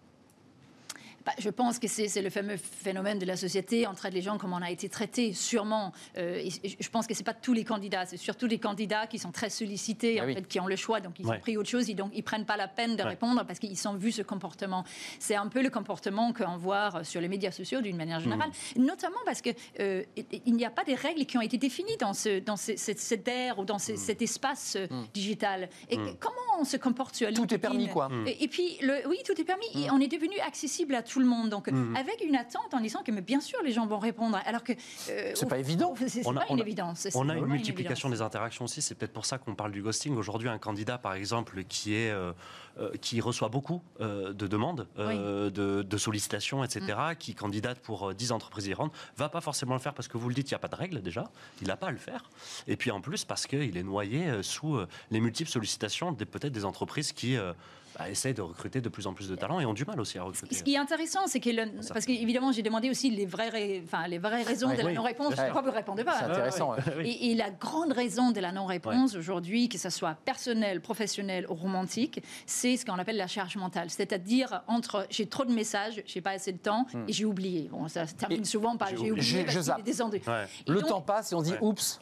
Bah, 1.24 1.32
je 1.38 1.50
pense 1.50 1.78
que 1.78 1.86
c'est 1.88 2.20
le 2.22 2.30
fameux 2.30 2.56
phénomène 2.56 3.18
de 3.18 3.26
la 3.26 3.36
société. 3.36 3.86
On 3.86 3.94
traite 3.94 4.12
les 4.14 4.22
gens 4.22 4.38
comme 4.38 4.52
on 4.52 4.62
a 4.62 4.70
été 4.70 4.88
traité, 4.88 5.32
sûrement. 5.32 5.92
Euh, 6.18 6.36
et 6.36 6.48
et 6.64 6.76
je 6.80 6.88
pense 6.88 7.06
que 7.06 7.14
c'est 7.14 7.24
pas 7.24 7.34
tous 7.34 7.52
les 7.52 7.64
candidats. 7.64 8.06
C'est 8.06 8.16
surtout 8.16 8.46
les 8.46 8.58
candidats 8.58 9.06
qui 9.06 9.18
sont 9.18 9.32
très 9.32 9.50
sollicités, 9.50 10.18
Ah 10.20 10.24
en 10.24 10.26
oui. 10.26 10.34
fait, 10.34 10.46
qui 10.48 10.58
ont 10.60 10.66
le 10.66 10.76
choix. 10.76 11.00
Donc, 11.00 11.18
ils 11.18 11.26
Ouais. 11.26 11.36
ont 11.36 11.40
pris 11.40 11.56
autre 11.56 11.68
chose. 11.68 11.88
Et 11.90 11.94
donc, 11.94 12.10
ils 12.14 12.22
prennent 12.22 12.44
pas 12.46 12.56
la 12.56 12.68
peine 12.68 12.96
de 12.96 13.02
Ouais. 13.02 13.10
répondre 13.10 13.44
parce 13.46 13.58
qu'ils 13.58 13.88
ont 13.88 13.94
vu 13.94 14.12
ce 14.12 14.22
comportement. 14.22 14.84
C'est 15.18 15.34
un 15.36 15.46
peu 15.48 15.62
le 15.62 15.70
comportement 15.70 16.32
qu'on 16.32 16.56
voit 16.56 17.04
sur 17.04 17.20
les 17.20 17.28
médias 17.28 17.50
sociaux 17.52 17.80
d'une 17.80 17.96
manière 17.96 18.20
générale. 18.20 18.50
Mmh. 18.76 18.84
Notamment 18.84 19.18
parce 19.24 19.42
que 19.42 19.50
euh, 19.80 20.02
il 20.46 20.54
n'y 20.54 20.64
a 20.64 20.70
pas 20.70 20.84
des 20.84 20.94
règles 20.94 21.24
qui 21.26 21.36
ont 21.38 21.42
été 21.42 21.56
définies 21.58 21.96
dans, 21.98 22.14
ce, 22.14 22.40
dans 22.40 22.56
ce- 22.56 22.76
cette, 22.76 22.98
cette 23.00 23.26
ère 23.28 23.58
ou 23.58 23.64
dans 23.64 23.76
Mmh. 23.76 23.78
ce- 23.78 23.96
cet 23.96 24.22
espace 24.22 24.76
euh, 24.76 24.86
digital. 25.14 25.68
Et 25.90 25.96
comment 26.20 26.36
on 26.60 26.64
se 26.64 26.76
comporte 26.76 27.14
sur 27.16 27.28
Tout 27.28 27.34
est 27.34 27.38
LinkedIn 27.38 27.58
permis, 27.60 27.88
quoi. 27.88 28.10
et, 28.26 28.44
et 28.44 28.48
puis, 28.48 28.78
le, 28.82 29.06
oui, 29.08 29.18
tout 29.24 29.40
est 29.40 29.44
permis. 29.44 29.66
Et 29.74 29.90
on 29.90 29.98
est 30.00 30.08
devenu 30.08 30.38
accessible 30.40 30.94
à 30.94 31.02
tout 31.02 31.11
le 31.20 31.26
monde. 31.26 31.48
Donc, 31.50 31.68
avec 31.68 32.22
une 32.26 32.36
attente 32.36 32.72
en 32.72 32.80
disant 32.80 33.02
que, 33.02 33.10
mais 33.10 33.20
bien 33.22 33.40
sûr, 33.40 33.58
les 33.64 33.72
gens 33.72 33.86
vont 33.86 33.98
répondre. 33.98 34.38
Alors 34.46 34.62
que. 34.64 34.72
euh, 35.10 35.32
C'est 35.34 35.48
pas 35.48 35.58
évident. 35.58 35.94
C'est 35.98 36.08
c'est 36.08 36.22
On 36.26 36.36
a- 36.36 36.40
pas 36.40 36.46
on 36.50 36.54
une 36.54 36.60
a- 36.60 36.64
évidence. 36.64 37.08
On 37.14 37.28
a 37.28 37.36
une 37.36 37.46
multiplication 37.46 38.08
des 38.10 38.22
interactions 38.22 38.64
aussi. 38.64 38.82
C'est 38.82 38.94
peut-être 38.94 39.12
pour 39.12 39.26
ça 39.26 39.38
qu'on 39.38 39.54
parle 39.54 39.72
du 39.72 39.82
ghosting. 39.82 40.16
Aujourd'hui, 40.16 40.48
un 40.48 40.58
candidat, 40.58 40.98
par 40.98 41.14
exemple, 41.14 41.64
qui, 41.64 41.94
est, 41.94 42.10
euh, 42.10 42.32
euh, 42.78 42.90
qui 43.00 43.20
reçoit 43.20 43.48
beaucoup 43.48 43.82
euh, 44.00 44.32
de 44.32 44.46
demandes, 44.46 44.86
euh, 44.98 45.50
de, 45.50 45.82
de 45.82 45.96
sollicitations, 45.96 46.64
etc., 46.64 46.80
Mm. 47.12 47.16
qui 47.16 47.34
candidate 47.34 47.78
pour 47.80 48.10
euh, 48.10 48.14
10 48.14 48.32
entreprises 48.32 48.64
différentes, 48.64 48.92
va 49.16 49.28
pas 49.28 49.40
forcément 49.40 49.74
le 49.74 49.80
faire 49.80 49.94
parce 49.94 50.08
que 50.08 50.16
vous 50.18 50.28
le 50.28 50.34
dites, 50.34 50.50
il 50.50 50.54
n'y 50.54 50.56
a 50.56 50.60
pas 50.60 50.68
de 50.68 50.76
règle 50.76 51.02
déjà. 51.02 51.24
Il 51.60 51.68
n'a 51.68 51.76
pas 51.76 51.88
à 51.88 51.90
le 51.90 51.98
faire. 51.98 52.30
Et 52.66 52.76
puis 52.76 52.90
en 52.90 53.00
plus, 53.00 53.24
parce 53.24 53.46
qu'il 53.46 53.76
est 53.76 53.82
noyé 53.82 54.42
sous 54.42 54.78
les 55.10 55.20
multiples 55.20 55.50
sollicitations 55.50 56.12
des- 56.12 56.24
peut-être 56.24 56.52
des 56.52 56.64
entreprises 56.64 57.12
qui 57.12 57.36
euh, 57.36 57.52
bah, 57.98 58.08
essayent 58.10 58.34
de 58.34 58.42
recruter 58.42 58.80
de 58.80 58.88
plus 58.88 59.06
en 59.06 59.12
plus 59.14 59.28
de 59.28 59.36
talents 59.36 59.60
et 59.60 59.66
ont 59.66 59.74
du 59.74 59.84
mal 59.84 60.00
aussi 60.00 60.18
à 60.18 60.22
recruter. 60.22 60.54
Ce 60.54 60.62
qui 60.62 60.74
est 60.74 60.78
intéressant, 60.78 61.26
c'est 61.26 61.40
que, 61.40 61.50
le- 61.50 61.82
Ça. 61.82 61.92
parce 61.94 62.06
qu'évidemment, 62.06 62.52
j'ai 62.52 62.62
demandé 62.62 62.90
aussi 62.90 63.10
les 63.10 63.26
vraies, 63.26 63.48
ra- 63.50 63.82
enfin, 63.84 64.06
les 64.08 64.18
vraies 64.18 64.42
raisons 64.42 64.68
Ouais. 64.68 64.76
de 64.76 64.82
la 64.82 64.88
Oui, 64.88 64.94
non-réponse. 64.94 65.34
Pourquoi 65.34 65.60
vous 65.62 65.68
ne 65.68 65.72
répondez 65.74 66.04
pas? 66.04 66.18
C'est 66.18 66.24
intéressant. 66.24 66.72
ouais. 66.72 66.78
Et, 67.08 67.30
et 67.30 67.34
la 67.34 67.50
grande 67.50 67.92
raison 67.92 68.30
de 68.30 68.40
la 68.40 68.52
non-réponse 68.52 69.14
aujourd'hui, 69.16 69.68
que 69.68 69.78
ce 69.78 69.90
soit 69.90 70.14
personnelle, 70.24 70.80
professionnelle 70.80 71.46
ou 71.48 71.54
romantique, 71.54 72.22
c'est 72.46 72.76
ce 72.76 72.84
qu'on 72.86 72.98
appelle 72.98 73.16
la 73.16 73.26
charge 73.26 73.56
mentale. 73.56 73.90
C'est-à-dire 73.90 74.62
entre 74.68 75.06
j'ai 75.10 75.26
trop 75.26 75.44
de 75.44 75.52
messages, 75.52 76.02
j'ai 76.06 76.20
pas 76.20 76.30
assez 76.32 76.52
de 76.52 76.58
temps 76.58 76.86
et 77.08 77.12
j'ai 77.12 77.24
oublié. 77.24 77.68
Bon, 77.70 77.88
ça 77.88 78.06
se 78.06 78.14
termine 78.14 78.38
Hmm. 78.38 78.42
Et 78.42 78.44
souvent 78.46 78.76
par 78.76 78.88
j'ai 78.88 78.96
oublié. 78.96 79.12
oublié 79.12 79.44
parce 79.44 79.66
je 79.66 79.70
est 79.80 79.82
descendu. 79.82 80.20
Le 80.66 80.74
donc- 80.80 80.88
temps 80.88 81.00
passe 81.00 81.32
et 81.32 81.34
on 81.34 81.40
se 81.40 81.44
dit 81.46 81.52
Ouais. 81.52 81.58
oups. 81.60 82.00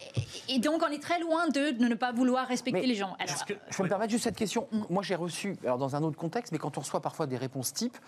Et 0.49 0.59
donc, 0.59 0.83
on 0.87 0.91
est 0.93 1.03
très 1.03 1.19
loin 1.21 1.49
de, 1.49 1.71
de 1.73 1.85
ne 1.87 1.95
pas 1.95 2.13
vouloir 2.13 2.47
respecter 2.47 2.81
Mais 2.83 2.87
les 2.87 2.95
gens. 2.95 3.17
Alors, 3.19 3.45
que- 3.45 3.55
Je 3.71 3.77
peux 3.77 3.83
me 3.85 3.89
permettre 3.89 4.11
juste 4.13 4.25
cette 4.25 4.37
question. 4.37 4.69
Moi, 4.89 5.03
j'ai 5.03 5.15
reçu, 5.15 5.57
alors 5.65 5.79
dans 5.81 5.97
un 5.97 6.03
autre 6.05 6.17
contexte, 6.17 6.53
mais 6.53 6.59
quand 6.59 6.79
on 6.79 6.81
reçoit 6.83 7.01
parfois 7.01 7.27
des 7.27 7.37
réponses 7.37 7.73
types, 7.73 7.99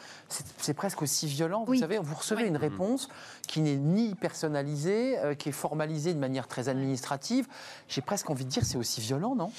c'est 0.59 0.75
presque 0.75 1.03
aussi 1.03 1.27
violent. 1.27 1.65
Vous 1.65 1.73
Oui. 1.73 1.79
savez, 1.81 1.99
vous 1.99 2.15
recevez 2.15 2.47
une 2.47 2.57
réponse 2.57 3.09
qui 3.49 3.61
n'est 3.61 3.75
ni 3.77 4.15
personnalisée, 4.15 5.19
euh, 5.19 5.35
qui 5.35 5.49
est 5.49 5.53
formalisée 5.53 6.15
de 6.15 6.21
manière 6.21 6.47
très 6.47 6.69
administrative. 6.69 7.49
J'ai 7.89 8.03
presque 8.03 8.31
envie 8.31 8.45
de 8.45 8.51
dire, 8.51 8.65
c'est 8.65 8.79
aussi 8.79 9.01
violent, 9.01 9.35
non? 9.35 9.51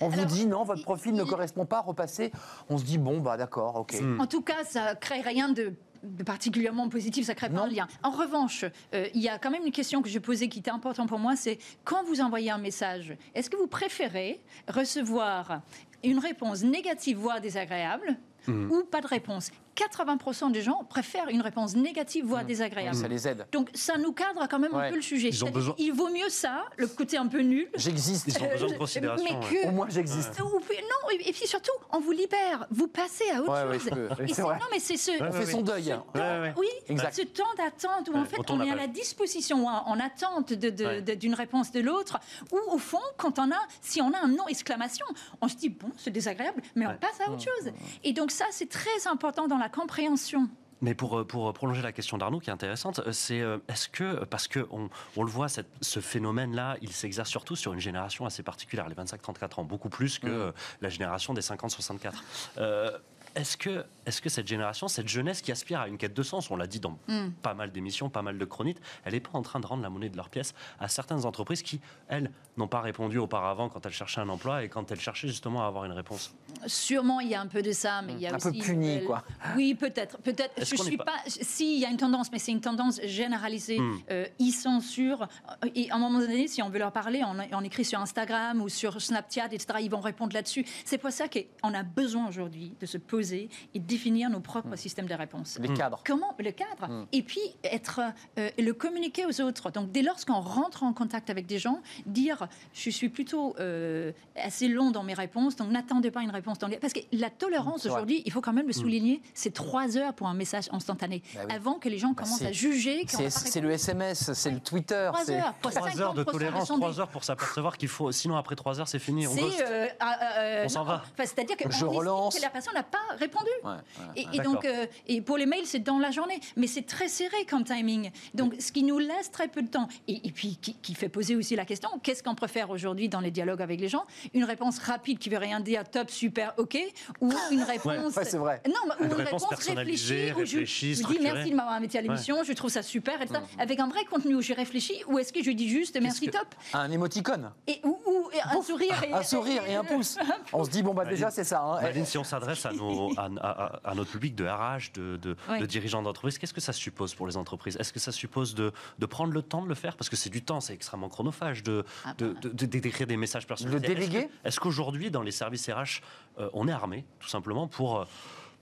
On 0.00 0.08
vous 0.08 0.24
dit 0.24 0.46
non, 0.46 0.64
votre 0.64 0.80
il- 0.80 0.84
profil 0.84 1.14
ne 1.14 1.22
il- 1.22 1.28
correspond 1.30 1.66
pas, 1.66 1.80
repassez. 1.80 2.32
On 2.68 2.78
se 2.78 2.84
dit 2.84 2.98
bon, 2.98 3.20
bah 3.20 3.36
d'accord, 3.36 3.76
ok. 3.76 3.94
Hmm. 4.00 4.20
En 4.20 4.26
tout 4.26 4.42
cas, 4.42 4.64
ça 4.64 4.96
crée 4.96 5.20
rien 5.20 5.50
de 5.50 5.72
de 6.02 6.22
particulièrement 6.22 6.90
positif, 6.90 7.24
ça 7.24 7.34
crée 7.34 7.48
pas 7.48 7.62
un 7.62 7.66
lien. 7.66 7.88
En 8.02 8.10
revanche, 8.10 8.66
euh, 8.92 9.06
il 9.14 9.22
y 9.22 9.30
a 9.30 9.38
quand 9.38 9.50
même 9.50 9.64
une 9.64 9.72
question 9.72 10.02
que 10.02 10.10
je 10.10 10.18
posais 10.18 10.48
qui 10.50 10.58
était 10.58 10.70
importante 10.70 11.08
pour 11.08 11.18
moi, 11.18 11.34
c'est 11.34 11.58
quand 11.82 12.04
vous 12.04 12.20
envoyez 12.20 12.50
un 12.50 12.58
message, 12.58 13.16
est-ce 13.34 13.48
que 13.48 13.56
vous 13.56 13.68
préférez 13.68 14.38
recevoir 14.68 15.62
une 16.04 16.18
réponse 16.18 16.62
négative, 16.62 17.18
voire 17.18 17.40
désagréable, 17.40 18.16
Hmm. 18.46 18.70
ou 18.70 18.84
pas 18.84 19.00
de 19.00 19.06
réponse 19.06 19.50
80% 19.74 20.50
des 20.50 20.60
gens 20.60 20.84
préfèrent 20.88 21.28
une 21.30 21.40
réponse 21.40 21.74
négative, 21.74 22.26
voire 22.26 22.44
désagréable. 22.44 22.94
Ça 22.94 23.08
les 23.08 23.26
aide. 23.26 23.46
Donc 23.52 23.70
ça 23.74 23.96
nous 23.96 24.12
cadre 24.12 24.46
quand 24.48 24.58
même 24.58 24.72
Ouais. 24.74 24.86
un 24.86 24.90
peu 24.90 24.96
le 24.96 25.02
sujet. 25.02 25.30
Ils 25.30 25.44
ont 25.46 25.50
besoin- 25.50 25.74
Il 25.78 25.92
vaut 25.94 26.10
mieux 26.10 26.28
ça, 26.28 26.64
le 26.76 26.86
côté 26.86 27.16
un 27.16 27.26
peu 27.26 27.40
nul. 27.40 27.68
J'existe. 27.74 28.28
Ils 28.28 28.42
ont 28.44 28.50
besoin 28.50 28.68
de 28.68 28.74
euh, 28.74 28.78
considération. 28.78 29.24
mais 29.40 29.46
ouais. 29.46 29.62
que- 29.62 29.68
Au 29.68 29.72
moins, 29.72 29.86
j'existe. 29.88 30.38
Ou 30.40 30.60
puis- 30.60 30.76
non, 30.76 31.10
et 31.10 31.32
puis 31.32 31.46
surtout, 31.46 31.72
on 31.90 32.00
vous 32.00 32.12
libère, 32.12 32.66
vous 32.70 32.86
passez 32.86 33.24
à 33.34 33.40
autre 33.40 33.50
Ouais, 33.50 33.68
ouais, 33.70 33.78
chose. 33.78 33.90
Oui, 34.20 34.30
Et 34.30 34.32
vrai. 34.42 34.58
non, 34.58 34.66
mais 34.70 34.78
c'est 34.78 34.96
ce, 34.98 35.10
On 35.10 35.24
Ouais, 35.24 35.32
fait 35.32 35.38
ouais, 35.38 35.46
son 35.50 35.56
ouais. 35.58 35.62
deuil. 35.64 35.84
ce 35.84 35.88
temps- 35.90 36.06
Ouais, 36.14 36.20
ouais. 36.20 36.54
Oui, 36.58 36.68
Exact. 36.88 37.14
ce 37.14 37.22
temps 37.22 37.42
d'attente 37.56 38.08
où 38.12 38.14
en 38.16 38.20
Ouais, 38.22 38.28
fait 38.28 38.36
on 38.50 38.54
on 38.54 38.60
est 38.62 38.70
à 38.70 38.76
la 38.76 38.86
disposition, 38.88 39.66
en 39.66 39.98
attente 40.00 40.52
de- 40.52 40.68
de- 40.70 40.84
Ouais. 40.84 41.00
de- 41.02 41.14
d'une 41.14 41.34
réponse 41.34 41.72
de 41.72 41.80
l'autre, 41.80 42.18
ou 42.52 42.58
au 42.72 42.78
fond, 42.78 43.00
quand 43.16 43.38
on 43.38 43.50
a, 43.50 43.58
si 43.80 44.00
on 44.02 44.12
a 44.12 44.18
un 44.22 44.28
non 44.28 44.46
exclamation, 44.48 45.06
on 45.40 45.48
se 45.48 45.56
dit 45.56 45.70
bon, 45.70 45.88
c'est 45.96 46.10
désagréable, 46.10 46.62
mais 46.74 46.86
on 46.86 46.96
passe 46.96 47.20
à 47.26 47.30
autre 47.30 47.42
chose. 47.42 47.72
Et 48.02 48.12
donc 48.12 48.30
ça, 48.30 48.44
c'est 48.50 48.68
très 48.68 49.06
important 49.06 49.46
dans 49.48 49.58
la 49.58 49.68
compréhension. 49.68 50.48
Mais 50.80 50.94
pour, 50.94 51.20
euh, 51.20 51.24
pour 51.24 51.50
prolonger 51.54 51.80
la 51.80 51.92
question 51.92 52.18
d'Arnaud, 52.18 52.40
qui 52.40 52.50
est 52.50 52.52
intéressante, 52.52 52.98
euh, 53.06 53.12
c'est 53.12 53.40
euh, 53.40 53.58
est-ce 53.68 53.88
que, 53.88 54.24
parce 54.24 54.48
qu'on 54.48 54.90
on, 55.16 55.22
le 55.22 55.30
voit, 55.30 55.48
cette- 55.48 55.70
ce 55.80 56.00
phénomène-là, 56.00 56.76
il 56.82 56.92
s'exerce 56.92 57.30
surtout 57.30 57.56
sur 57.56 57.72
une 57.72 57.80
génération 57.80 58.26
assez 58.26 58.42
particulière, 58.42 58.86
les 58.88 58.94
25-34 58.94 59.60
ans, 59.60 59.64
beaucoup 59.64 59.88
plus 59.88 60.18
que 60.18 60.26
euh, 60.26 60.52
la 60.82 60.88
génération 60.90 61.32
des 61.32 61.40
50-64. 61.42 62.12
Euh, 62.58 62.90
est-ce 63.34 63.56
que, 63.56 63.84
est 64.06 64.20
que 64.20 64.28
cette 64.28 64.46
génération, 64.46 64.88
cette 64.88 65.08
jeunesse 65.08 65.40
qui 65.42 65.52
aspire 65.52 65.80
à 65.80 65.88
une 65.88 65.98
quête 65.98 66.14
de 66.14 66.22
sens, 66.22 66.50
on 66.50 66.56
l'a 66.56 66.66
dit 66.66 66.80
dans 66.80 66.98
Mm. 67.08 67.30
pas 67.42 67.54
mal 67.54 67.72
d'émissions, 67.72 68.08
pas 68.10 68.22
mal 68.22 68.38
de 68.38 68.44
chroniques, 68.44 68.78
elle 69.04 69.12
n'est 69.14 69.20
pas 69.20 69.30
en 69.34 69.42
train 69.42 69.60
de 69.60 69.66
rendre 69.66 69.82
la 69.82 69.90
monnaie 69.90 70.08
de 70.08 70.16
leur 70.16 70.28
pièce 70.30 70.54
à 70.78 70.88
certaines 70.88 71.24
entreprises 71.26 71.62
qui, 71.62 71.80
elles, 72.08 72.30
n'ont 72.56 72.68
pas 72.68 72.80
répondu 72.80 73.18
auparavant 73.18 73.68
quand 73.68 73.84
elles 73.84 73.92
cherchaient 73.92 74.20
un 74.20 74.28
emploi 74.28 74.62
et 74.64 74.68
quand 74.68 74.90
elles 74.92 75.00
cherchaient 75.00 75.28
justement 75.28 75.64
à 75.64 75.66
avoir 75.66 75.84
une 75.84 75.92
réponse 75.92 76.34
Sûrement, 76.66 77.20
il 77.20 77.28
y 77.28 77.34
a 77.34 77.40
un 77.40 77.46
peu 77.46 77.62
de 77.62 77.72
ça, 77.72 78.00
mais 78.02 78.12
il 78.12 78.20
y 78.20 78.26
a 78.26 78.34
Un 78.34 78.38
peu 78.38 78.50
aussi 78.50 78.60
puni, 78.60 78.98
euh, 78.98 79.06
quoi. 79.06 79.24
Oui, 79.56 79.74
peut-être, 79.74 80.18
peut-être. 80.18 80.56
Est-ce 80.58 80.76
Je 80.76 80.82
suis 80.82 80.96
pas- 80.96 81.04
pas. 81.04 81.18
Si, 81.26 81.74
il 81.76 81.80
y 81.80 81.84
a 81.84 81.90
une 81.90 81.96
tendance, 81.96 82.30
mais 82.32 82.38
c'est 82.38 82.52
une 82.52 82.60
tendance 82.60 83.00
généralisée. 83.04 83.78
Hmm. 83.80 83.98
Euh, 84.10 84.26
ils 84.38 84.52
sont 84.52 84.80
sur. 84.80 85.26
Et 85.74 85.90
à 85.90 85.96
un 85.96 85.98
moment 85.98 86.18
donné, 86.20 86.46
si 86.48 86.62
on 86.62 86.68
veut 86.70 86.78
leur 86.78 86.92
parler, 86.92 87.22
on, 87.24 87.36
on 87.56 87.60
écrit 87.64 87.84
sur 87.84 88.00
Instagram 88.00 88.60
ou 88.62 88.68
sur 88.68 89.00
Snapchat, 89.00 89.46
etc. 89.46 89.66
Ils 89.82 89.90
vont 89.90 90.00
répondre 90.00 90.32
là-dessus. 90.34 90.64
C'est 90.84 90.98
pour 90.98 91.10
ça 91.10 91.26
qu'on 91.28 91.74
a 91.74 91.82
besoin 91.82 92.28
aujourd'hui 92.28 92.74
de 92.80 92.86
se 92.86 92.98
poser 92.98 93.48
et 93.74 93.78
définir 93.94 94.28
nos 94.30 94.40
propres 94.40 94.74
systèmes 94.76 95.06
de 95.06 95.14
réponse. 95.14 95.58
Les 95.60 95.72
cadres. 95.72 96.00
Comment 96.04 96.34
le 96.38 96.50
cadre 96.50 97.06
et 97.12 97.22
puis 97.22 97.40
être 97.62 98.00
euh, 98.38 98.50
le 98.58 98.72
communiquer 98.72 99.24
aux 99.26 99.40
autres. 99.40 99.70
Donc 99.70 99.92
dès 99.92 100.02
lors 100.02 100.16
qu'on 100.26 100.40
rentre 100.40 100.82
en 100.82 100.92
contact 100.92 101.30
avec 101.30 101.46
des 101.46 101.58
gens, 101.58 101.80
dire 102.06 102.48
je 102.72 102.90
suis 102.90 103.08
plutôt 103.08 103.54
euh, 103.60 104.10
assez 104.36 104.66
long 104.68 104.90
dans 104.90 105.02
mes 105.04 105.14
réponses, 105.14 105.54
donc 105.56 105.70
n'attendez 105.70 106.10
pas 106.10 106.22
une 106.22 106.30
réponse 106.30 106.58
dans 106.58 106.66
les... 106.66 106.76
parce 106.78 106.92
que 106.92 107.00
la 107.12 107.30
tolérance 107.30 107.86
aujourd'hui, 107.86 108.22
il 108.26 108.32
faut 108.32 108.40
quand 108.40 108.52
même 108.52 108.66
le 108.66 108.72
souligner, 108.72 109.22
c'est 109.32 109.52
trois 109.54 109.96
heures 109.96 110.14
pour 110.14 110.26
un 110.26 110.34
message 110.34 110.64
instantané 110.72 111.22
Bah 111.34 111.42
oui. 111.48 111.54
avant 111.54 111.74
que 111.74 111.88
les 111.88 111.98
gens 111.98 112.14
commencent 112.14 112.38
c'est- 112.40 112.46
à 112.46 112.52
juger. 112.52 113.04
C'est 113.08 113.60
le 113.60 113.70
SMS, 113.70 114.32
c'est 114.32 114.50
le 114.50 114.60
Twitter. 114.60 115.08
Trois 115.12 115.24
c'est- 115.24 115.40
heures. 115.40 115.54
3 115.62 116.00
heures 116.00 116.14
de 116.14 116.24
50% 116.24 116.32
tolérance. 116.32 116.68
3 116.68 117.00
heures 117.00 117.08
pour 117.08 117.22
s'apercevoir 117.24 117.76
qu'il 117.78 117.88
faut. 117.88 118.10
Sinon, 118.12 118.36
après 118.36 118.56
3 118.56 118.80
heures, 118.80 118.88
c'est 118.88 118.98
fini. 118.98 119.26
On 119.26 119.36
euh, 119.36 120.64
On 120.64 120.68
s'en 120.68 120.84
va. 120.84 121.02
enfin, 121.04 121.24
C'est-à-dire 121.24 121.56
que 121.56 121.70
Je 121.70 121.84
relance. 121.84 122.36
que 122.36 122.42
la 122.42 122.50
personne 122.50 122.74
n'a 122.74 122.82
pas 122.82 122.98
répondu. 123.18 123.50
Ouais, 123.62 123.72
ouais, 124.16 124.26
Et, 124.32 124.38
donc, 124.40 124.64
euh, 124.64 124.86
et 125.06 125.20
pour 125.20 125.36
les 125.36 125.46
mails, 125.46 125.66
c'est 125.66 125.78
dans 125.80 125.98
la 125.98 126.10
journée. 126.10 126.40
Mais 126.56 126.66
c'est 126.66 126.82
très 126.86 127.08
serré 127.08 127.44
comme 127.48 127.64
timing. 127.64 128.10
Donc, 128.34 128.54
ce 128.58 128.72
qui 128.72 128.82
nous 128.82 128.98
laisse 128.98 129.30
très 129.30 129.48
peu 129.48 129.62
de 129.62 129.68
temps. 129.68 129.88
Et, 130.08 130.26
et 130.26 130.32
puis, 130.32 130.56
qui, 130.60 130.74
qui 130.74 130.94
fait 130.94 131.08
poser 131.08 131.36
aussi 131.36 131.56
la 131.56 131.64
question 131.64 131.88
qu'est-ce 132.02 132.22
qu'on 132.22 132.34
préfère 132.34 132.70
aujourd'hui 132.70 133.08
dans 133.08 133.20
les 133.20 133.30
dialogues 133.30 133.62
avec 133.62 133.80
les 133.80 133.88
gens? 133.88 134.04
Une 134.34 134.44
réponse 134.44 134.78
rapide 134.78 135.18
qui 135.18 135.28
veut 135.28 135.38
rien 135.38 135.60
dire, 135.60 135.88
top, 135.88 136.10
super, 136.10 136.54
ok 136.58 136.78
Ou 137.20 137.32
une 137.50 137.62
réponse. 137.74 138.14
Ouais, 138.16 138.24
c'est 138.24 138.36
vrai. 138.38 138.60
Non, 138.66 138.74
mais- 138.86 139.04
ou 139.04 139.04
Une 139.04 139.10
une 139.10 139.24
réponse 139.24 139.44
réfléchie, 139.44 140.32
où 140.36 140.44
je, 140.44 140.58
dis 140.60 141.18
merci 141.22 141.50
de 141.50 141.54
m'avoir 141.56 141.74
invité 141.74 141.98
à 141.98 142.02
l'émission, 142.02 142.42
je 142.44 142.52
trouve 142.52 142.70
ça 142.70 142.82
super, 142.82 143.20
et 143.22 143.26
ça, 143.26 143.40
Mmh. 143.40 143.60
avec 143.60 143.80
un 143.80 143.88
vrai 143.88 144.04
contenu 144.04 144.34
où 144.36 144.40
je 144.40 144.52
réfléchis, 144.52 145.02
ou 145.08 145.18
est-ce 145.18 145.32
que 145.32 145.42
je 145.42 145.50
dis 145.50 145.68
juste 145.68 145.98
merci, 146.00 146.26
que- 146.26 146.30
top? 146.32 146.46
Un 146.72 146.90
émoticône, 146.90 147.50
et, 147.66 147.80
ou, 147.84 147.98
et 148.32 148.40
un 148.40 148.62
sourire. 148.62 149.02
Et, 149.04 149.12
un 149.12 149.22
sourire 149.34 149.62
et 149.66 149.74
un 149.74 149.84
pouce. 149.84 150.18
On 150.52 150.64
se 150.64 150.70
dit, 150.70 150.82
bon, 150.82 150.94
bah 150.94 151.04
déjà, 151.04 151.30
c'est 151.30 151.44
ça. 151.44 151.62
hein. 151.62 152.04
Si 152.04 152.18
on 152.18 152.24
s'adresse 152.24 152.64
à, 152.66 152.72
nos- 152.72 153.12
à, 153.18 153.28
à- 153.40 153.80
à 153.90 153.94
notre 153.94 154.10
public 154.10 154.34
de 154.34 154.44
RH, 154.46 154.92
de, 154.94 155.16
de- 155.16 155.36
Oui. 155.50 155.58
de 155.60 155.66
dirigeants 155.66 156.02
d'entreprise, 156.02 156.38
qu'est-ce 156.38 156.54
que 156.54 156.60
ça 156.60 156.72
suppose 156.72 157.14
pour 157.14 157.26
les 157.26 157.36
entreprises? 157.36 157.76
Est-ce 157.78 157.92
que 157.92 158.00
ça 158.00 158.12
suppose 158.12 158.54
de, 158.54 158.72
de 158.98 159.06
prendre 159.06 159.32
le 159.32 159.42
temps 159.42 159.62
de 159.62 159.68
le 159.68 159.74
faire? 159.74 159.96
Parce 159.96 160.08
que 160.08 160.16
c'est 160.16 160.30
du 160.30 160.42
temps, 160.42 160.60
c'est 160.60 160.74
extrêmement 160.74 161.08
chronophage 161.08 161.62
de, 161.62 161.84
Ah 162.04 162.14
de, 162.18 162.28
bah. 162.28 162.40
de- 162.42 162.48
de- 162.50 162.66
d'écrire 162.66 163.06
des 163.06 163.16
messages 163.16 163.46
personnels. 163.46 163.74
Le 163.74 163.80
déléguer 163.80 164.28
Est-ce 164.44 164.60
qu'aujourd'hui, 164.60 165.10
dans 165.10 165.22
les 165.22 165.30
services 165.32 165.68
RH, 165.68 166.00
euh, 166.38 166.48
on 166.52 166.68
est 166.68 166.72
armé, 166.72 167.04
tout 167.20 167.28
simplement, 167.28 167.66
pour, 167.68 168.00
euh, 168.00 168.04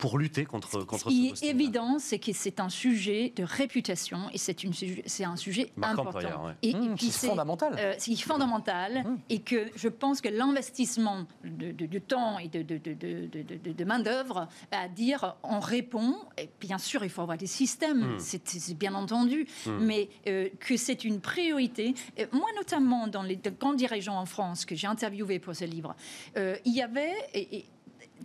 pour 0.03 0.19
lutter 0.19 0.45
contre, 0.45 0.85
contre 0.85 1.05
Ce 1.05 1.15
qui 1.15 1.33
ce 1.37 1.45
est 1.45 1.51
évident, 1.51 2.01
c'est 2.01 2.19
que 2.19 2.33
c'est 2.33 2.59
un 2.59 2.69
sujet 2.69 3.33
de 3.37 3.45
réputation 3.45 4.19
et 4.33 4.39
c'est 4.39 4.65
une 4.65 4.73
sujet- 4.73 5.05
c'est 5.07 5.23
un 5.23 5.37
sujet 5.37 5.71
Marque 5.77 6.01
important. 6.01 6.47
ouais. 6.47 6.55
Et, 6.63 6.75
Mmh, 6.75 6.97
puis 6.97 7.11
c'est 7.13 7.29
fondamental. 7.29 7.77
euh, 7.79 7.95
c'est 7.99 8.17
fondamental 8.17 9.05
Mmh. 9.05 9.17
et 9.31 9.39
que 9.43 9.67
je 9.77 9.87
pense 9.89 10.21
que 10.21 10.29
l'investissement 10.29 11.19
de, 11.45 11.71
de- 11.71 11.87
de 11.87 11.99
temps 12.01 12.41
et 12.41 12.49
de, 12.49 12.63
de, 12.63 12.79
de, 12.79 12.95
de- 12.95 13.27
de- 13.29 13.43
de- 13.65 13.73
de 13.73 13.85
main-d'œuvre 13.85 14.49
à 14.73 14.89
dire 14.89 15.37
on 15.45 15.61
répond, 15.61 16.17
et 16.37 16.51
bien 16.61 16.79
sûr, 16.79 17.05
il 17.05 17.11
faut 17.11 17.23
avoir 17.23 17.39
des 17.39 17.47
systèmes, 17.47 18.17
Mmh. 18.17 18.19
c'est 18.19 18.75
bien 18.77 18.95
entendu, 18.95 19.47
Mmh. 19.67 19.71
mais 19.79 20.09
euh, 20.27 20.49
que 20.59 20.77
c'est 20.77 21.05
une 21.05 21.21
priorité. 21.21 21.95
Euh, 22.19 22.27
moi, 22.33 22.49
notamment, 22.57 23.07
dans 23.07 23.23
les 23.23 23.37
grands 23.61 23.75
dirigeants 23.75 24.19
en 24.19 24.27
France 24.27 24.65
que 24.65 24.75
j'ai 24.75 24.89
interviewés 24.89 25.39
pour 25.39 25.55
ce 25.55 25.65
livre, 25.65 25.95
euh, 26.37 26.57
il 26.65 26.75
y 26.75 26.83
avait. 26.83 27.15
et- 27.35 27.57
et 27.59 27.65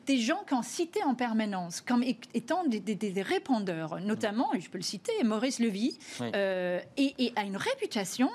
des 0.06 0.18
gens 0.20 0.40
qu'on 0.50 0.62
citait 0.62 1.04
en 1.04 1.16
permanence 1.16 1.82
comme 1.82 2.04
étant 2.34 2.64
des, 2.66 2.80
des- 2.80 2.96
des 2.96 3.22
répondeurs, 3.22 4.00
notamment, 4.02 4.54
et 4.54 4.60
je 4.62 4.70
peux 4.70 4.78
le 4.78 4.84
citer, 4.84 5.12
Maurice 5.24 5.60
Levy, 5.60 5.98
Oui. 6.20 6.28
euh, 6.36 6.80
et, 6.98 7.14
et 7.20 7.34
a 7.36 7.44
une 7.44 7.58
réputation 7.58 8.30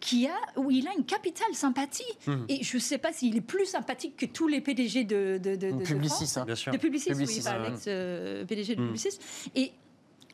qui 0.00 0.26
a, 0.26 0.36
où 0.56 0.70
il 0.70 0.86
a 0.88 0.90
une 0.98 1.04
capitale 1.04 1.54
sympathie. 1.54 2.02
Mhm. 2.26 2.46
Et 2.48 2.62
je 2.64 2.76
ne 2.76 2.80
sais 2.80 2.98
pas 2.98 3.12
s'il 3.12 3.36
est 3.36 3.40
plus 3.40 3.66
sympathique 3.66 4.16
que 4.16 4.26
tous 4.26 4.48
les 4.48 4.60
PDG 4.60 5.04
de, 5.04 5.38
de, 5.42 5.56
de, 5.56 5.70
de- 5.70 5.84
Publicis, 5.84 6.14
France. 6.14 6.36
hein. 6.38 6.44
Bien 6.44 6.54
sûr. 6.54 6.72
De 6.72 6.78
Publicis, 6.78 7.10
Publicis, 7.10 7.38
oui, 7.38 7.44
pas 7.44 7.60
ouais. 7.60 7.66
Alex, 7.66 7.84
euh, 7.88 8.44
PDG 8.44 8.74
de 8.76 8.80
Mhm. 8.80 8.86
Publicis. 8.88 9.18
Et 9.54 9.72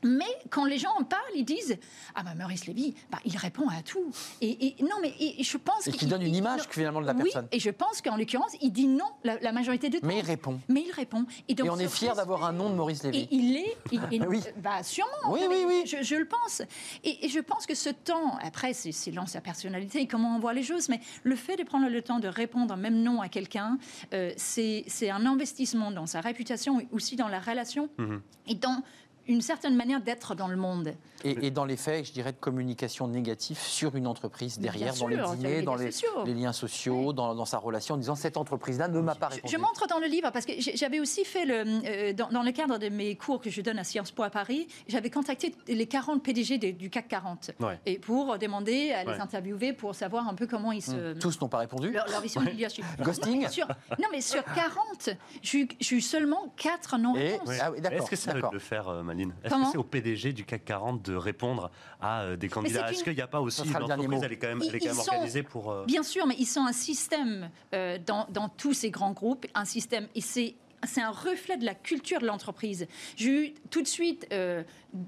mais 0.02 0.24
quand 0.50 0.64
les 0.64 0.78
gens 0.78 0.90
en 0.98 1.04
parlent, 1.04 1.22
ils 1.34 1.44
disent 1.44 1.76
Ah, 2.14 2.22
bah 2.22 2.34
Maurice 2.36 2.66
Lévy, 2.66 2.94
bah, 3.10 3.18
il 3.24 3.36
répond 3.36 3.68
à 3.68 3.82
tout. 3.82 4.10
Et, 4.40 4.66
et- 4.80 4.82
non, 4.82 4.96
mais 5.02 5.12
et- 5.18 5.40
et 5.40 5.44
je 5.44 5.56
pense 5.58 5.86
Et 5.86 5.92
qui 5.92 5.98
qu'il- 5.98 6.08
donne 6.08 6.22
une 6.22 6.34
image 6.34 6.60
non, 6.60 6.66
finalement 6.70 7.00
de 7.00 7.06
la 7.06 7.12
oui, 7.14 7.22
personne. 7.24 7.48
et 7.52 7.60
je 7.60 7.70
pense 7.70 8.00
qu'en 8.02 8.16
l'occurrence, 8.16 8.52
il 8.60 8.72
dit 8.72 8.86
non 8.86 9.04
la, 9.24 9.38
la 9.40 9.52
majorité 9.52 9.88
du 9.90 10.00
temps. 10.00 10.06
Mais 10.06 10.18
il 10.18 10.24
répond. 10.24 10.60
Mais 10.68 10.84
il 10.86 10.92
répond. 10.92 11.24
Et, 11.48 11.54
donc, 11.54 11.66
Et 11.66 11.70
on 11.70 11.78
est 11.78 11.88
fier 11.88 12.14
d'avoir 12.14 12.44
un 12.44 12.52
nom 12.52 12.70
de 12.70 12.74
Maurice 12.74 13.04
et 13.04 13.10
Lévy. 13.12 13.28
il 13.30 13.56
est, 13.56 13.76
il- 13.92 14.00
Oui. 14.28 14.42
bah 14.58 14.82
sûrement. 14.82 15.10
Oui, 15.32 15.40
oui, 15.48 15.64
oui. 15.66 15.82
Je, 15.86 16.02
je 16.02 16.14
le 16.16 16.26
pense. 16.26 16.62
Et, 17.04 17.26
et 17.26 17.28
je 17.28 17.40
pense 17.40 17.66
que 17.66 17.74
ce 17.74 17.90
temps, 17.90 18.36
après, 18.42 18.72
c'est 18.72 18.92
selon 18.92 19.26
sa 19.26 19.40
personnalité 19.40 20.00
et 20.00 20.06
comment 20.06 20.36
on 20.36 20.38
voit 20.38 20.54
les 20.54 20.62
choses, 20.62 20.88
mais 20.88 21.00
le 21.22 21.36
fait 21.36 21.56
de 21.56 21.62
prendre 21.64 21.88
le 21.88 22.02
temps 22.02 22.20
de 22.20 22.28
répondre 22.28 22.76
même 22.76 23.02
non 23.02 23.20
à 23.20 23.28
quelqu'un, 23.28 23.78
euh, 24.14 24.32
c'est 24.36 24.84
c'est 24.86 25.10
un 25.10 25.26
investissement 25.26 25.90
dans 25.90 26.06
sa 26.06 26.20
réputation 26.20 26.80
et 26.80 26.88
aussi 26.92 27.16
dans 27.16 27.28
la 27.28 27.40
relation 27.40 27.88
Mhm. 27.98 28.20
et 28.48 28.54
dans 28.54 28.82
une 29.28 29.40
certaine 29.42 29.76
manière 29.76 30.00
d'être 30.00 30.34
dans 30.34 30.48
le 30.48 30.56
monde. 30.56 30.94
Et, 31.22 31.46
et 31.46 31.50
dans 31.50 31.64
les 31.66 31.76
faits, 31.76 32.06
je 32.06 32.12
dirais 32.12 32.32
de 32.32 32.38
communication 32.38 33.06
négative 33.06 33.58
sur 33.58 33.94
une 33.94 34.06
entreprise 34.06 34.58
derrière, 34.58 34.88
dans 34.94 34.94
sûr, 34.94 35.08
les 35.08 35.36
dîners, 35.36 35.62
dans 35.62 35.74
les, 35.74 35.90
les 36.24 36.34
liens 36.34 36.52
sociaux, 36.54 37.12
dans, 37.12 37.34
dans 37.34 37.44
sa 37.44 37.58
relation, 37.58 37.94
en 37.96 37.98
disant 37.98 38.14
cette 38.14 38.38
entreprise-là 38.38 38.88
ne 38.88 39.00
m'a 39.00 39.14
pas 39.14 39.28
Je, 39.30 39.34
répondu. 39.36 39.52
je 39.54 39.58
montre 39.60 39.86
dans 39.86 39.98
le 39.98 40.06
livre 40.06 40.30
parce 40.32 40.46
que 40.46 40.52
j'avais 40.58 40.98
aussi 40.98 41.24
fait 41.26 41.44
le, 41.44 41.64
euh, 41.86 42.12
dans, 42.14 42.28
dans 42.30 42.42
le 42.42 42.52
cadre 42.52 42.78
de 42.78 42.88
mes 42.88 43.16
cours 43.16 43.40
que 43.40 43.50
je 43.50 43.60
donne 43.60 43.78
à 43.78 43.84
Sciences 43.84 44.10
Po 44.12 44.22
à 44.22 44.30
Paris, 44.30 44.66
j'avais 44.88 45.10
contacté 45.10 45.54
les 45.68 45.86
40 45.86 46.22
PDG 46.22 46.56
de- 46.58 46.70
du 46.70 46.88
CAC 46.88 47.08
40 47.08 47.50
Ouais. 47.60 47.78
et 47.84 47.98
pour 47.98 48.38
demander 48.38 48.92
à 48.92 49.04
les 49.04 49.10
Ouais. 49.10 49.20
interviewer 49.20 49.72
pour 49.74 49.94
savoir 49.94 50.26
un 50.26 50.34
peu 50.34 50.46
comment 50.46 50.72
ils 50.72 50.80
se 50.82 51.12
Tous 51.18 51.38
n'ont 51.40 51.48
pas 51.48 51.58
répondu. 51.58 51.90
leur, 51.90 52.08
leur 52.08 52.20
vision 52.22 52.40
du 52.40 52.50
leadership. 52.50 52.84
Ghosting 53.00 53.46
Sur- 53.48 53.66
non, 53.98 54.08
mais 54.10 54.20
sur 54.22 54.42
40, 54.44 55.10
j'ai 55.42 55.68
eu- 55.90 56.00
seulement 56.00 56.52
4 56.56 56.94
Et- 56.94 56.98
non-réponses. 56.98 57.48
Ouais. 57.48 57.58
Ah 57.60 57.70
oui, 57.70 57.78
Est-ce 57.78 58.10
que 58.26 58.32
d'accord. 58.32 58.50
de 58.50 58.54
le 58.54 58.60
faire, 58.60 58.88
euh, 58.88 59.02
Maline 59.10 59.34
Est-ce 59.44 59.54
que 59.54 59.60
c'est 59.72 59.78
au 59.78 59.82
PDG 59.82 60.32
du 60.32 60.44
CAC 60.44 60.64
40 60.64 61.02
de 61.02 61.14
répondre 61.14 61.70
à 62.00 62.22
euh, 62.22 62.36
des 62.36 62.48
candidats 62.48 62.88
Est-ce 62.90 62.98
une- 63.00 63.04
qu'il 63.04 63.14
n'y 63.14 63.20
a 63.20 63.26
pas 63.26 63.40
aussi 63.40 63.66
l'entreprise. 63.68 64.20
Elle 64.22 64.32
est 64.32 64.36
quand 64.38 64.48
même, 64.48 64.60
Ils- 64.62 64.68
elle 64.68 64.74
est 64.76 64.78
quand 64.80 64.86
même 64.86 64.94
sont- 64.94 65.08
organisée 65.12 65.42
pour. 65.42 65.70
euh, 65.72 65.84
Bien 65.86 66.02
sûr, 66.02 66.26
mais 66.26 66.36
ils 66.38 66.46
sont 66.46 66.64
un 66.64 66.72
système 66.72 67.50
euh, 67.74 67.98
dans, 68.06 68.26
dans 68.30 68.48
tous 68.48 68.72
ces 68.74 68.90
grands 68.90 69.12
groupes, 69.12 69.46
un 69.54 69.64
système, 69.64 70.06
et 70.14 70.20
c'est 70.20 70.54
c'est 70.84 71.00
un 71.02 71.10
reflet 71.10 71.56
de 71.56 71.64
la 71.64 71.74
culture 71.74 72.20
de 72.20 72.26
l'entreprise. 72.26 72.86
J'ai 73.16 73.30
eu 73.30 73.54
tout 73.70 73.82
de 73.82 73.86
suite, 73.86 74.26
euh, 74.32 74.62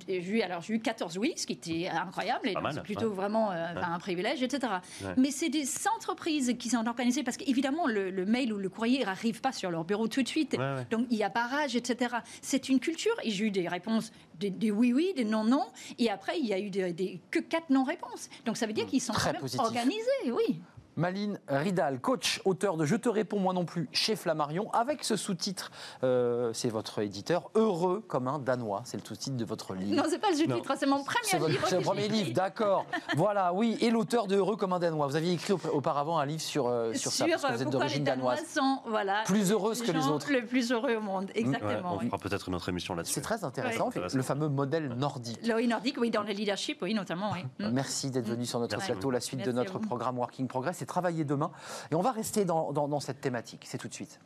j'ai 0.08 0.18
eu, 0.22 0.40
alors 0.42 0.60
j'ai 0.62 0.74
eu 0.74 0.80
14 0.80 1.18
oui, 1.18 1.32
ce 1.36 1.46
qui 1.46 1.54
était 1.54 1.88
incroyable, 1.88 2.48
et 2.48 2.54
c'est 2.72 2.82
plutôt 2.82 3.08
ouais. 3.08 3.14
vraiment 3.14 3.50
euh, 3.52 3.74
un 3.82 3.98
privilège, 3.98 4.42
etc. 4.42 4.74
Ouais. 5.02 5.14
Mais 5.16 5.30
c'est 5.30 5.48
des 5.48 5.66
entreprises 5.96 6.54
qui 6.58 6.68
sont 6.68 6.86
organisées 6.86 7.22
parce 7.22 7.36
qu'évidemment 7.36 7.86
le, 7.86 8.10
le 8.10 8.24
mail 8.26 8.52
ou 8.52 8.58
le 8.58 8.68
courrier 8.68 9.04
n'arrive 9.04 9.40
pas 9.40 9.52
sur 9.52 9.70
leur 9.70 9.84
bureau 9.84 10.08
tout 10.08 10.22
de 10.22 10.28
suite. 10.28 10.56
Donc 10.90 11.06
il 11.10 11.16
y 11.16 11.24
a 11.24 11.28
barrage, 11.28 11.76
etc. 11.76 12.16
C'est 12.42 12.68
une 12.68 12.80
culture, 12.80 13.14
et 13.22 13.30
j'ai 13.30 13.46
eu 13.46 13.50
des 13.50 13.68
réponses, 13.68 14.12
des, 14.38 14.50
des 14.50 14.70
oui 14.70 14.92
oui, 14.92 15.12
des 15.16 15.24
non 15.24 15.44
non, 15.44 15.64
et 15.98 16.10
après 16.10 16.38
il 16.38 16.46
y 16.46 16.52
a 16.52 16.58
eu 16.58 16.70
des, 16.70 16.92
des- 16.92 17.20
que 17.30 17.38
quatre 17.38 17.70
non-réponses. 17.70 18.28
Donc 18.44 18.56
ça 18.56 18.66
veut 18.66 18.72
dire 18.72 18.86
qu'ils 18.86 19.00
sont 19.00 19.12
Très 19.12 19.28
quand 19.30 19.32
même 19.34 19.40
positif. 19.42 19.60
organisés, 19.64 20.30
oui. 20.32 20.60
Maline 20.96 21.38
Ridal, 21.48 22.00
coach, 22.00 22.40
auteur 22.44 22.76
de 22.76 22.84
Je 22.84 22.96
te 22.96 23.08
réponds 23.08 23.38
moi 23.38 23.52
non 23.54 23.64
plus 23.64 23.88
chez 23.92 24.16
Flammarion, 24.16 24.70
avec 24.72 25.04
ce 25.04 25.16
sous-titre, 25.16 25.70
euh, 26.04 26.52
c'est 26.52 26.68
votre 26.68 26.98
éditeur, 27.00 27.50
Heureux 27.54 28.02
comme 28.08 28.28
un 28.28 28.38
Danois, 28.38 28.82
c'est 28.84 28.96
le 28.98 29.04
sous-titre 29.06 29.36
de 29.36 29.44
votre 29.44 29.74
livre. 29.74 29.96
Non, 29.96 30.04
c'est 30.08 30.18
pas 30.18 30.30
le 30.30 30.36
sous-titre, 30.36 30.72
c'est 30.78 30.86
mon 30.86 30.98
C'est 31.04 31.38
premier 31.38 31.38
votre 31.40 31.50
livre. 31.52 31.66
c'est 31.68 31.76
le 31.76 31.82
premier 31.82 32.08
livre, 32.08 32.32
d'accord. 32.32 32.84
voilà, 33.16 33.52
oui, 33.54 33.76
et 33.80 33.90
l'auteur 33.90 34.26
de 34.26 34.36
Heureux 34.36 34.56
comme 34.56 34.72
un 34.72 34.78
Danois. 34.78 35.06
Vous 35.06 35.16
aviez 35.16 35.32
écrit 35.32 35.52
aup- 35.54 35.68
auparavant 35.70 36.18
un 36.18 36.26
livre 36.26 36.40
sur, 36.42 36.66
euh, 36.68 36.92
sur, 36.94 37.10
ça, 37.10 37.26
parce 37.26 37.42
que 37.42 37.46
euh, 37.52 37.56
vous 37.56 37.62
êtes 37.62 37.70
d'origine 37.70 37.98
les 38.00 38.04
Danois 38.04 38.34
danoise. 38.34 38.52
sont 38.52 38.78
voilà, 38.86 39.22
Plus 39.24 39.50
heureuses 39.52 39.82
que 39.82 39.92
les 39.92 40.06
autres. 40.08 40.30
Le 40.32 40.44
plus 40.44 40.72
heureux 40.72 40.96
au 40.96 41.00
monde, 41.00 41.24
ouais, 41.34 41.40
exactement. 41.40 41.94
on 41.94 41.98
oui. 41.98 42.06
fera 42.06 42.18
peut-être 42.18 42.48
une 42.48 42.54
autre 42.54 42.68
émission 42.68 42.94
là-dessus. 42.94 43.14
C'est 43.14 43.20
très 43.20 43.44
intéressant, 43.44 43.90
Ouais. 43.96 44.02
le 44.12 44.22
fameux 44.22 44.48
modèle 44.48 44.88
nordique. 44.94 45.46
Le 45.46 45.54
oui, 45.54 45.66
nordique, 45.68 45.96
oui, 45.98 46.10
dans 46.10 46.22
le 46.22 46.32
leadership, 46.32 46.78
oui, 46.82 46.94
notamment. 46.94 47.30
Oui. 47.32 47.44
Mm. 47.58 47.70
Merci 47.72 48.10
d'être 48.10 48.28
venu 48.28 48.44
sur 48.46 48.60
notre 48.60 48.76
Merci 48.76 48.92
plateau. 48.92 49.10
La 49.10 49.20
suite 49.20 49.40
de 49.40 49.52
Merci 49.52 49.56
notre 49.72 49.78
programme 49.78 50.18
Working 50.18 50.46
Progress, 50.48 50.81
c'est 50.82 50.86
travailler 50.86 51.24
demain. 51.24 51.52
Et 51.92 51.94
on 51.94 52.02
va 52.02 52.10
rester 52.10 52.44
dans, 52.44 52.72
dans- 52.72 52.88
dans 52.88 52.98
cette 52.98 53.20
thématique. 53.20 53.64
C'est 53.68 53.78
tout 53.78 53.86
de 53.86 53.94
suite. 53.94 54.18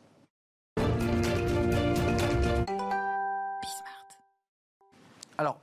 Alors, 5.37 5.57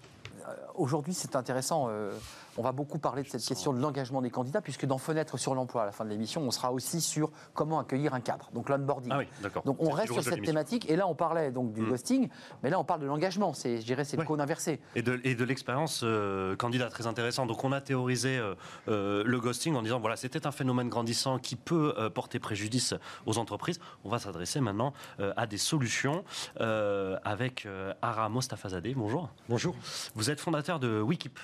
euh, 0.46 0.54
aujourd'hui, 0.76 1.14
c'est 1.14 1.34
intéressant. 1.34 1.86
euh, 1.88 2.12
on 2.56 2.62
va 2.62 2.72
beaucoup 2.72 2.98
parler 2.98 3.22
de 3.22 3.28
cette 3.28 3.44
question 3.44 3.72
de 3.72 3.80
l'engagement 3.80 4.22
des 4.22 4.30
candidats, 4.30 4.60
puisque 4.60 4.86
dans 4.86 4.98
Fenêtre 4.98 5.36
sur 5.38 5.54
l'emploi, 5.54 5.82
à 5.82 5.86
la 5.86 5.92
fin 5.92 6.04
de 6.04 6.10
l'émission, 6.10 6.42
on 6.42 6.50
sera 6.50 6.72
aussi 6.72 7.00
sur 7.00 7.30
comment 7.52 7.78
accueillir 7.78 8.14
un 8.14 8.20
cadre, 8.20 8.50
donc 8.52 8.68
l'onboarding. 8.68 9.10
Ah 9.12 9.18
oui, 9.18 9.26
d'accord. 9.42 9.62
Donc 9.64 9.76
on 9.80 9.88
le 9.88 9.94
reste 9.94 10.12
sur 10.12 10.22
cette 10.22 10.42
thématique, 10.42 10.88
et 10.90 10.96
là 10.96 11.06
on 11.08 11.14
parlait 11.14 11.50
donc 11.50 11.72
du 11.72 11.82
Mm. 11.82 11.88
ghosting, 11.90 12.28
mais 12.62 12.70
là 12.70 12.78
on 12.78 12.84
parle 12.84 13.00
de 13.00 13.06
l'engagement, 13.06 13.52
c'est, 13.52 13.80
je 13.80 13.84
dirais, 13.84 14.04
c'est 14.04 14.16
le 14.16 14.22
Ouais. 14.22 14.26
cône 14.26 14.40
inversé. 14.40 14.80
Et 14.94 15.02
de, 15.02 15.20
et 15.24 15.34
de 15.34 15.44
l'expérience 15.44 16.00
euh, 16.04 16.56
candidat 16.56 16.88
très 16.88 17.06
intéressant. 17.06 17.46
Donc 17.46 17.62
on 17.64 17.72
a 17.72 17.80
théorisé 17.80 18.38
euh, 18.38 18.54
euh, 18.88 19.22
le 19.24 19.40
ghosting 19.40 19.74
en 19.74 19.82
disant 19.82 20.00
voilà 20.00 20.16
c'était 20.16 20.46
un 20.46 20.52
phénomène 20.52 20.88
grandissant 20.88 21.38
qui 21.38 21.56
peut 21.56 21.94
euh, 21.98 22.10
porter 22.10 22.38
préjudice 22.38 22.94
aux 23.26 23.38
entreprises. 23.38 23.80
On 24.04 24.08
va 24.08 24.18
s'adresser 24.18 24.60
maintenant 24.60 24.92
euh, 25.20 25.32
à 25.36 25.46
des 25.46 25.58
solutions 25.58 26.24
euh, 26.60 27.16
avec 27.24 27.66
euh, 27.66 27.92
Ara 28.02 28.28
Mostafazadeh. 28.28 28.94
Bonjour. 28.94 29.28
Bonjour. 29.48 29.74
Vous 30.14 30.30
êtes 30.30 30.40
fondateur 30.40 30.78
de 30.78 31.00
Wikip. 31.00 31.38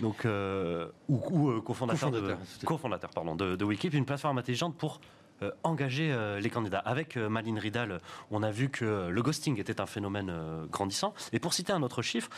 Donc, 0.00 0.24
euh, 0.24 0.88
ou, 1.08 1.20
ou, 1.30 1.50
euh, 1.50 1.60
cofondateur, 1.60 2.10
de, 2.10 2.34
Cofondateur, 2.64 3.10
pardon, 3.10 3.36
de, 3.36 3.56
de 3.56 3.64
Wikip, 3.64 3.92
une 3.94 4.06
plateforme 4.06 4.38
intelligente 4.38 4.74
pour 4.76 5.00
euh, 5.42 5.50
engager 5.64 6.12
euh, 6.12 6.40
les 6.40 6.50
candidats. 6.50 6.78
Avec 6.78 7.16
euh, 7.16 7.28
Maline 7.28 7.58
Ridal, 7.58 8.00
on 8.30 8.42
a 8.42 8.50
vu 8.50 8.68
que 8.68 9.08
le 9.08 9.22
ghosting 9.22 9.58
était 9.58 9.80
un 9.80 9.86
phénomène 9.86 10.32
grandissant. 10.70 11.14
Et 11.32 11.38
pour 11.38 11.52
citer 11.52 11.72
un 11.72 11.82
autre 11.82 12.02
chiffre, 12.02 12.30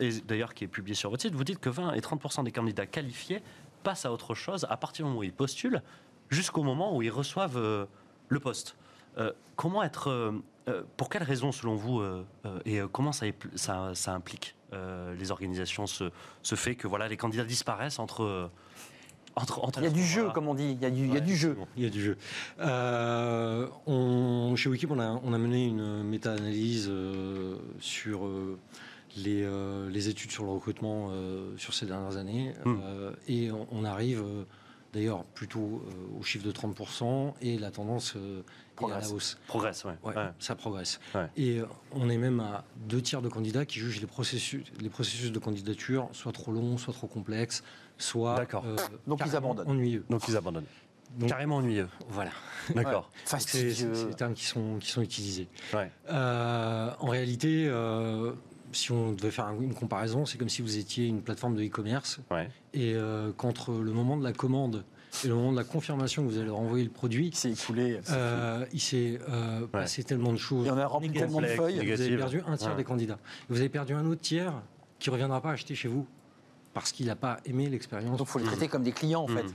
et 0.00 0.10
d'ailleurs 0.26 0.54
qui 0.54 0.64
est 0.64 0.68
publié 0.68 0.94
sur 0.94 1.10
votre 1.10 1.22
site, 1.22 1.34
vous 1.34 1.44
dites 1.44 1.58
que 1.58 1.70
20 1.70 1.94
et 1.94 2.00
30% 2.00 2.44
des 2.44 2.52
candidats 2.52 2.86
qualifiés 2.86 3.42
passent 3.82 4.06
à 4.06 4.12
autre 4.12 4.34
chose 4.34 4.66
à 4.70 4.76
partir 4.76 5.04
du 5.04 5.08
moment 5.08 5.20
où 5.20 5.24
ils 5.24 5.32
postulent 5.32 5.82
jusqu'au 6.30 6.62
moment 6.62 6.96
où 6.96 7.02
ils 7.02 7.10
reçoivent 7.10 7.58
le 8.28 8.40
poste. 8.40 8.76
Comment 9.56 9.82
être, 9.82 10.32
pour 10.96 11.08
quelles 11.08 11.22
raisons 11.24 11.52
selon 11.52 11.74
vous 11.76 12.00
euh, 12.00 12.24
euh, 12.46 12.58
et 12.64 12.80
euh, 12.80 12.86
comment 12.88 13.12
ça, 13.12 13.26
épl- 13.26 13.56
ça, 13.56 13.92
ça 13.94 14.12
implique 14.14 14.54
euh, 14.72 15.14
les 15.14 15.30
organisations 15.30 15.86
ce, 15.86 16.10
ce 16.42 16.54
fait 16.54 16.74
que 16.76 16.86
voilà 16.88 17.08
les 17.08 17.16
candidats 17.16 17.44
disparaissent 17.44 17.98
entre 17.98 18.22
euh, 18.22 18.46
Entre, 19.34 19.64
entre 19.64 19.80
Il 19.80 19.84
y 19.84 19.86
a 19.86 19.90
du 19.90 20.04
jeu, 20.04 20.28
comme 20.30 20.46
on 20.48 20.54
dit. 20.54 20.72
Il 20.72 20.80
y 20.82 20.84
a 20.84 20.90
du, 20.90 21.06
il 21.06 21.14
y 21.14 21.16
a 21.16 21.20
du 21.20 21.34
jeu. 21.36 21.56
Il 21.76 21.82
y 21.82 21.86
a 21.86 21.90
du 21.90 22.02
jeu. 22.02 22.16
Euh, 22.60 23.66
on- 23.86 24.54
chez 24.56 24.68
Wikip, 24.68 24.90
on 24.90 24.98
a, 25.00 25.20
on 25.24 25.32
a 25.32 25.38
mené 25.38 25.66
une 25.66 26.02
méta-analyse 26.04 26.86
euh, 26.90 27.56
sur 27.80 28.26
euh, 28.26 28.58
les, 29.16 29.42
euh, 29.42 29.88
les 29.90 30.08
études 30.08 30.30
sur 30.30 30.44
le 30.44 30.50
recrutement 30.50 31.08
euh, 31.10 31.56
sur 31.56 31.72
ces 31.74 31.86
dernières 31.86 32.16
années. 32.18 32.52
Hmm. 32.64 32.76
Euh, 32.84 33.12
et 33.26 33.50
on, 33.52 33.66
on 33.72 33.84
arrive 33.84 34.22
euh, 34.22 34.44
d'ailleurs 34.92 35.24
plutôt 35.24 35.82
euh, 35.86 36.18
au 36.18 36.22
chiffre 36.22 36.44
de 36.46 36.52
30% 36.52 37.32
et 37.40 37.58
la 37.58 37.70
tendance 37.70 38.14
à 38.90 39.00
la 39.00 39.08
hausse. 39.10 39.38
Progresse, 39.46 39.84
ouais. 39.84 39.94
Ouais, 40.02 40.16
Ouais. 40.16 40.28
ça 40.38 40.54
progresse. 40.54 41.00
Ouais. 41.14 41.26
Et 41.36 41.58
euh, 41.58 41.66
on 41.92 42.08
est 42.08 42.16
même 42.18 42.40
à 42.40 42.64
deux 42.88 43.00
tiers 43.02 43.22
de 43.22 43.28
candidats 43.28 43.64
qui 43.66 43.78
jugent 43.78 44.00
les 44.00 44.06
processus, 44.06 44.64
les 44.80 44.88
processus 44.88 45.32
de 45.32 45.38
candidature 45.38 46.08
soit 46.12 46.32
trop 46.32 46.52
longs, 46.52 46.78
soit 46.78 46.94
trop 46.94 47.06
complexes, 47.06 47.62
soit 47.98 48.36
D'accord. 48.36 48.64
euh, 48.66 48.76
Donc 49.06 49.20
ils 49.26 49.36
abandonnent. 49.36 49.68
ennuyeux. 49.68 50.04
Donc 50.10 50.22
ils 50.28 50.36
abandonnent. 50.36 50.64
Donc- 51.18 51.28
Carrément 51.28 51.56
ennuyeux. 51.56 51.88
Voilà. 52.08 52.30
D'accord. 52.74 53.10
C'est 53.24 53.38
c'est- 53.40 53.58
Fastidieux. 53.58 53.94
c'est 53.94 54.06
les 54.06 54.14
termes 54.14 54.32
qui 54.34 54.44
sont, 54.46 54.78
qui 54.80 54.90
sont 54.90 55.02
utilisés. 55.02 55.46
Ouais. 55.74 55.90
Euh, 56.10 56.90
en 57.00 57.06
réalité, 57.08 57.66
euh, 57.68 58.32
si 58.72 58.92
on 58.92 59.12
devait 59.12 59.30
faire 59.30 59.44
un- 59.46 59.60
une 59.60 59.74
comparaison, 59.74 60.24
c'est 60.24 60.38
comme 60.38 60.48
si 60.48 60.62
vous 60.62 60.78
étiez 60.78 61.06
une 61.06 61.20
plateforme 61.20 61.54
de 61.54 61.62
e-commerce 61.62 62.20
Ouais. 62.30 62.48
et 62.72 62.94
euh, 62.94 63.30
qu'entre 63.36 63.72
le 63.72 63.92
moment 63.92 64.16
de 64.16 64.24
la 64.24 64.32
commande 64.32 64.84
et 65.24 65.28
le 65.28 65.34
moment 65.34 65.52
de 65.52 65.56
la 65.58 65.64
confirmation 65.64 66.24
que 66.24 66.30
vous 66.32 66.38
allez 66.38 66.48
renvoyer 66.50 66.84
le 66.84 66.90
produit, 66.90 67.28
Il 67.28 67.34
s'est 67.34 67.50
écoulé. 67.52 68.00
euh, 68.10 68.64
il 68.72 68.80
s'est 68.80 69.18
euh, 69.28 69.66
passé 69.66 70.02
tellement 70.04 70.32
de 70.32 70.38
choses. 70.38 70.66
Et 70.66 70.70
on 70.70 70.78
a 70.78 70.86
rempli 70.86 71.10
tellement 71.12 71.40
de 71.40 71.46
feuilles. 71.46 71.78
négatif. 71.78 71.96
Vous 71.96 72.02
avez 72.12 72.16
perdu 72.16 72.42
un 72.46 72.56
tiers 72.56 72.70
Ouais. 72.70 72.76
des 72.76 72.84
candidats. 72.84 73.18
Et 73.48 73.52
vous 73.52 73.58
avez 73.60 73.68
perdu 73.68 73.92
un 73.94 74.06
autre 74.06 74.20
tiers 74.22 74.54
qui 74.98 75.10
ne 75.10 75.12
reviendra 75.12 75.40
pas 75.40 75.50
acheter 75.52 75.74
chez 75.74 75.88
vous 75.88 76.06
parce 76.74 76.92
qu'il 76.92 77.06
n'a 77.06 77.16
pas 77.16 77.38
aimé 77.44 77.68
l'expérience. 77.68 78.16
Donc 78.16 78.26
il 78.28 78.30
faut 78.30 78.38
les 78.38 78.46
traiter 78.46 78.68
comme 78.68 78.82
des 78.82 78.92
clients, 78.92 79.22
en 79.22 79.28
fait. 79.28 79.42
Mhm. 79.42 79.52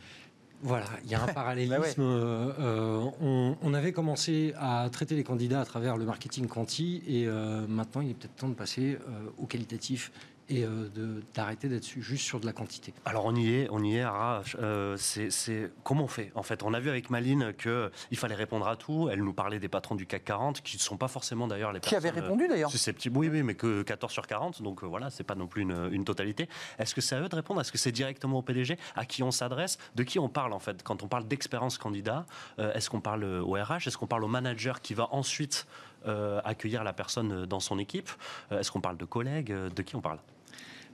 Voilà, 0.64 0.86
il 1.04 1.10
y 1.12 1.16
a 1.16 1.22
un 1.24 1.28
parallélisme. 1.34 1.76
Bah 1.76 1.80
ouais. 1.88 1.94
euh, 2.00 2.52
euh, 2.60 3.06
on, 3.22 3.56
on 3.62 3.74
avait 3.74 3.92
commencé 3.92 4.54
à 4.60 4.88
traiter 4.92 5.16
les 5.16 5.24
candidats 5.24 5.62
à 5.62 5.66
travers 5.66 5.98
le 5.98 6.06
marketing 6.06 6.48
quanti 6.48 7.04
et 7.08 7.28
euh, 7.28 7.66
maintenant 7.68 8.02
il 8.02 8.10
est 8.12 8.14
peut-être 8.16 8.36
temps 8.36 8.50
de 8.50 8.56
passer 8.56 8.98
euh, 9.08 9.30
au 9.38 9.46
qualitatif 9.46 10.12
et 10.50 10.64
euh, 10.64 10.90
d'arrêter 11.34 11.68
d'être 11.68 11.86
juste 11.88 12.24
sur 12.24 12.40
de 12.40 12.46
la 12.46 12.54
quantité. 12.54 12.94
Alors 13.06 13.26
on 13.26 13.36
y 13.36 13.54
est, 13.54 13.68
on 13.72 13.84
y 13.84 13.98
est. 13.98 14.02
Ara. 14.02 14.44
Euh, 14.60 14.96
c'est, 14.98 15.72
comment 15.84 16.06
on 16.06 16.08
fait 16.08 16.32
en 16.36 16.44
fait? 16.44 16.64
On 16.64 16.74
a 16.74 16.80
vu 16.80 16.90
avec 16.90 17.10
Maline 17.10 17.54
que 17.58 17.92
il 18.12 18.18
fallait 18.18 18.36
répondre 18.36 18.68
à 18.68 18.76
tout. 18.76 19.10
Elle 19.12 19.24
nous 19.24 19.34
parlait 19.34 19.60
des 19.60 19.68
patrons 19.68 19.96
du 19.96 20.06
CAC 20.06 20.24
40 20.26 20.62
qui 20.62 20.78
ne 20.78 20.82
sont 20.82 20.98
pas 20.98 21.08
forcément 21.08 21.48
d'ailleurs 21.48 21.74
les 21.74 21.80
Qui 21.80 21.90
personnes. 21.90 22.10
avait 22.10 22.20
répondu 22.22 22.48
d'ailleurs 22.48 22.72
Susceptibles, 22.72 23.18
oui, 23.18 23.30
oui, 23.30 23.44
mais 23.44 23.56
que 23.56 23.82
14 23.84 24.12
sur 24.12 24.26
40, 24.28 24.62
donc 24.62 24.84
euh, 24.84 24.88
voilà, 24.88 25.10
c'est 25.10 25.24
pas 25.24 25.36
non 25.36 25.48
plus 25.48 25.64
une, 25.64 25.90
une 25.92 26.06
totalité. 26.06 26.48
Est-ce 26.80 26.96
que 26.96 27.02
c'est 27.02 27.16
à 27.16 27.22
eux 27.22 27.30
de 27.30 27.36
répondre? 27.36 27.60
Est-ce 27.62 27.72
que 27.72 27.78
c'est 27.78 27.92
directement 27.92 28.40
au 28.40 28.42
PDG 28.42 28.78
À 28.96 29.06
qui 29.06 29.24
on 29.24 29.32
s'adresse? 29.32 29.78
De 29.96 30.04
qui 30.04 30.18
on 30.20 30.30
parle 30.30 30.54
en 30.54 30.60
fait? 30.60 30.82
Quand 30.84 31.04
on 31.04 31.08
parle 31.08 31.28
d'expérience 31.28 31.78
candidat, 31.78 32.26
euh, 32.60 32.74
est-ce 32.74 32.90
qu'on 32.90 33.02
parle 33.02 33.24
au 33.26 33.52
RH 33.54 33.88
Est-ce 33.88 33.98
qu'on 33.98 34.08
parle 34.08 34.24
au 34.24 34.28
manager 34.30 34.82
qui 34.82 34.94
va 34.94 35.10
ensuite 35.14 35.68
euh, 36.06 36.40
accueillir 36.46 36.84
la 36.84 36.94
personne 36.94 37.46
dans 37.46 37.60
son 37.60 37.80
équipe? 37.80 38.10
Euh, 38.52 38.60
Est-ce 38.60 38.72
qu'on 38.72 38.82
parle 38.82 38.98
de 38.98 39.06
collègues? 39.06 39.52
Euh, 39.52 39.70
De 39.70 39.82
qui 39.82 39.96
on 39.96 40.02
parle? 40.02 40.20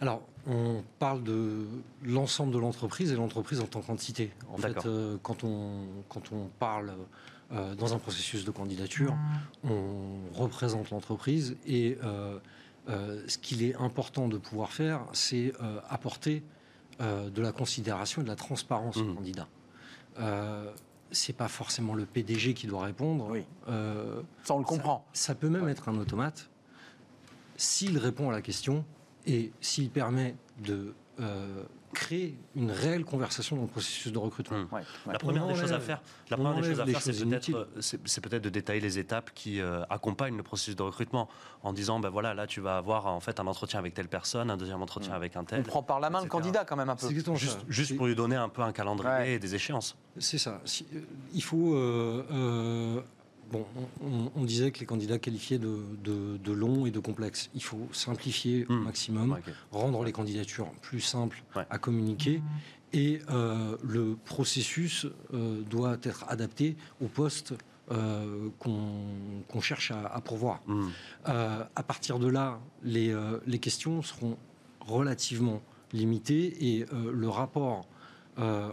Alors, 0.03 0.21
on 0.47 0.83
parle 0.99 1.23
de 1.23 1.65
l'ensemble 2.03 2.51
de 2.53 2.57
l'entreprise 2.59 3.11
et 3.13 3.15
l'entreprise 3.15 3.61
en 3.61 3.67
tant 3.67 3.79
qu'entité. 3.81 4.33
En 4.51 4.57
fait, 4.57 4.85
euh, 4.85 5.17
quand, 5.23 5.45
on, 5.45 5.85
quand 6.09 6.33
on 6.33 6.49
parle 6.59 6.91
euh, 7.53 7.73
dans 7.75 7.93
un 7.93 7.99
processus 7.99 8.43
de 8.43 8.51
candidature, 8.51 9.15
on 9.63 10.17
représente 10.33 10.89
l'entreprise 10.89 11.55
et 11.65 11.97
euh, 12.03 12.37
euh, 12.89 13.23
ce 13.29 13.37
qu'il 13.37 13.63
est 13.63 13.75
important 13.77 14.27
de 14.27 14.37
pouvoir 14.37 14.73
faire, 14.73 15.05
c'est 15.13 15.53
euh, 15.61 15.79
apporter 15.89 16.43
euh, 16.99 17.29
de 17.29 17.41
la 17.41 17.53
considération 17.53 18.21
et 18.21 18.25
de 18.25 18.29
la 18.29 18.35
transparence 18.35 18.97
au 18.97 19.05
Mhm. 19.05 19.15
candidat. 19.15 19.47
Euh, 20.19 20.69
c'est 21.11 21.31
pas 21.37 21.47
forcément 21.47 21.93
le 21.93 22.05
PDG 22.05 22.53
qui 22.53 22.67
doit 22.67 22.83
répondre. 22.83 23.27
Oui. 23.29 23.45
Euh, 23.69 24.21
Ça, 24.43 24.53
on 24.55 24.59
le 24.59 24.65
comprend. 24.65 25.05
ça 25.13 25.33
peut 25.33 25.47
même 25.47 25.63
Ouais. 25.63 25.71
être 25.71 25.87
un 25.87 25.97
automate 25.97 26.49
s'il 27.55 27.97
répond 27.97 28.29
à 28.29 28.33
la 28.33 28.41
question 28.41 28.83
et 29.25 29.51
s'il 29.61 29.89
permet 29.89 30.35
de 30.65 30.93
euh, 31.19 31.63
créer 31.93 32.35
une 32.55 32.71
réelle 32.71 33.05
conversation 33.05 33.55
dans 33.55 33.61
le 33.61 33.67
processus 33.67 34.11
de 34.11 34.17
recrutement. 34.17 34.57
Hum. 34.57 34.67
Ouais, 34.71 34.79
ouais. 35.05 35.13
La 35.13 35.19
première 35.19 35.45
On 35.45 35.53
des 35.53 35.55
choses 35.55 35.71
à 35.73 35.79
faire, 35.79 36.01
la 36.31 36.39
on 36.39 36.43
première 36.43 36.61
des 36.61 36.69
choses 36.69 36.79
à 36.79 36.85
faire, 36.87 37.01
c'est 37.01 37.23
peut-être, 37.23 37.53
euh, 37.53 37.65
c'est 38.05 38.21
peut-être 38.21 38.41
de 38.43 38.49
détailler 38.49 38.79
les 38.81 38.97
étapes 38.97 39.29
qui 39.35 39.61
euh, 39.61 39.83
accompagnent 39.91 40.35
le 40.35 40.41
processus 40.41 40.75
de 40.75 40.81
recrutement, 40.81 41.29
en 41.61 41.71
disant, 41.71 41.99
ben 41.99 42.09
voilà, 42.09 42.33
là 42.33 42.47
tu 42.47 42.61
vas 42.61 42.77
avoir 42.77 43.05
en 43.05 43.19
fait 43.19 43.39
un 43.39 43.45
entretien 43.45 43.77
avec 43.77 43.93
telle 43.93 44.07
personne, 44.07 44.49
un 44.49 44.57
deuxième 44.57 44.81
entretien 44.81 45.13
avec 45.13 45.35
un 45.35 45.41
On 45.41 45.45
tel. 45.45 45.63
prend 45.63 45.83
par 45.83 45.99
la 45.99 46.09
main 46.09 46.23
le 46.23 46.27
candidat 46.29 46.65
quand 46.65 46.75
même 46.75 46.89
un 46.89 46.95
peu. 46.95 47.05
C'est 47.05 47.11
exactement 47.11 47.35
Juste, 47.37 47.59
ça. 47.59 47.65
juste 47.69 47.95
pour 47.95 48.07
lui 48.07 48.15
donner 48.15 48.35
un 48.37 48.49
peu 48.49 48.63
un 48.63 48.71
calendrier 48.71 49.13
Ouais. 49.13 49.33
et 49.33 49.39
des 49.39 49.53
échéances. 49.53 49.95
C'est 50.17 50.39
ça. 50.39 50.61
Si- 50.65 50.87
euh, 50.95 50.99
il 51.33 51.43
faut. 51.43 51.75
euh, 51.75 52.25
euh, 52.31 53.01
bon, 53.53 53.65
on, 54.35 54.43
disait 54.43 54.71
que 54.71 54.79
les 54.79 54.85
candidats 54.85 55.19
qualifiés 55.19 55.59
de, 55.59 55.77
de, 56.03 56.37
de 56.37 56.51
longs 56.51 56.85
et 56.85 56.91
de 56.91 56.99
complexes. 56.99 57.49
Il 57.55 57.63
faut 57.63 57.87
simplifier 57.91 58.65
au 58.67 58.73
Hmm. 58.73 58.83
maximum, 58.83 59.37
rendre 59.71 60.03
les 60.03 60.11
candidatures 60.11 60.69
plus 60.81 61.01
simples 61.01 61.43
Ouais. 61.55 61.65
à 61.69 61.77
communiquer. 61.77 62.41
Et 62.91 63.19
euh, 63.29 63.75
le 63.83 64.15
processus 64.25 65.05
euh, 65.33 65.61
doit 65.69 65.97
être 66.03 66.25
adapté 66.27 66.75
au 67.01 67.07
poste 67.07 67.53
euh, 67.91 68.49
qu'on 68.59 69.61
cherche 69.61 69.91
à, 69.91 70.05
à 70.07 70.21
pourvoir. 70.21 70.61
Euh, 71.27 71.63
à 71.75 71.83
partir 71.83 72.19
de 72.19 72.27
là, 72.27 72.59
les, 72.83 73.13
les 73.45 73.59
questions 73.59 74.01
seront 74.01 74.37
relativement 74.79 75.61
limitées 75.91 76.45
et 76.73 76.85
le 76.91 77.29
rapport 77.29 77.85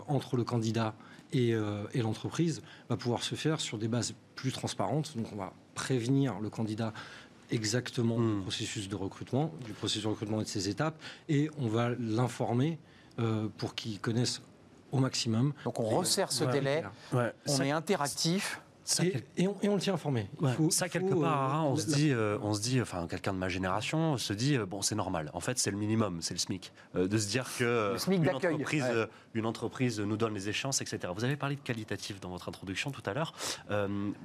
entre 0.08 0.36
le 0.36 0.44
candidat 0.44 0.94
et, 1.32 1.54
euh, 1.54 1.84
et 1.94 2.02
l'entreprise 2.02 2.62
va 2.88 2.96
pouvoir 2.96 3.22
se 3.22 3.34
faire 3.34 3.60
sur 3.60 3.78
des 3.78 3.88
bases 3.88 4.14
plus 4.34 4.52
transparentes. 4.52 5.16
Donc 5.16 5.26
on 5.32 5.36
va 5.36 5.52
prévenir 5.74 6.40
le 6.40 6.50
candidat 6.50 6.92
exactement 7.50 8.18
du 8.20 8.40
processus 8.42 8.88
de 8.88 8.94
recrutement, 8.96 9.52
du 9.64 9.72
processus 9.72 10.02
de 10.04 10.08
recrutement 10.08 10.40
et 10.40 10.44
de 10.44 10.48
ses 10.48 10.68
étapes, 10.68 11.00
et 11.28 11.50
on 11.58 11.66
va 11.68 11.90
l'informer 11.98 12.78
euh, 13.18 13.48
pour 13.58 13.74
qu'il 13.74 13.98
connaisse 14.00 14.40
au 14.92 14.98
maximum. 14.98 15.52
Donc 15.64 15.78
on 15.80 15.84
resserre 15.88 16.30
ce 16.32 16.44
Voilà. 16.44 16.52
délai, 16.58 16.84
Ouais, 17.12 17.32
on 17.46 17.56
ça- 17.56 17.66
est 17.66 17.70
interactif. 17.70 18.60
Ça, 18.90 19.04
Et, 19.04 19.10
quel- 19.12 19.22
et 19.36 19.46
on, 19.48 19.56
et 19.62 19.68
on 19.68 19.74
le 19.76 19.80
tient 19.80 19.94
informé. 19.94 20.28
Il 20.40 20.46
Ouais, 20.46 20.52
faut- 20.52 20.70
ça 20.70 20.88
quelque 20.88 21.10
faut, 21.10 21.20
part, 21.20 21.54
euh, 21.54 21.58
hein, 21.58 21.62
on 21.62 21.74
la- 21.76 21.80
se 21.80 21.86
dit, 21.94 22.10
euh, 22.12 22.38
on 22.42 22.54
se 22.54 22.60
dit, 22.60 22.80
enfin 22.80 23.06
quelqu'un 23.06 23.32
de 23.32 23.38
ma 23.38 23.48
génération 23.48 24.16
se 24.18 24.32
dit, 24.32 24.56
euh, 24.56 24.66
bon 24.66 24.82
c'est 24.82 24.94
normal. 24.96 25.30
En 25.34 25.40
fait, 25.40 25.58
c'est 25.58 25.70
le 25.70 25.76
minimum, 25.76 26.18
c'est 26.22 26.34
le 26.34 26.38
SMIC, 26.40 26.72
de 26.94 27.18
se 27.18 27.28
dire 27.28 27.46
que 27.58 27.92
Le 27.92 27.98
SMIC 27.98 28.18
une 28.22 28.30
entreprise, 28.30 28.82
ouais. 28.82 29.06
une 29.34 29.46
entreprise 29.46 30.00
nous 30.00 30.16
donne 30.16 30.34
les 30.34 30.48
échéances, 30.48 30.80
etc. 30.80 30.98
Vous 31.14 31.24
avez 31.24 31.36
parlé 31.36 31.56
de 31.56 31.60
qualitatif 31.60 32.20
dans 32.20 32.30
votre 32.30 32.48
introduction 32.48 32.90
tout 32.90 33.02
à 33.06 33.14
l'heure. 33.14 33.32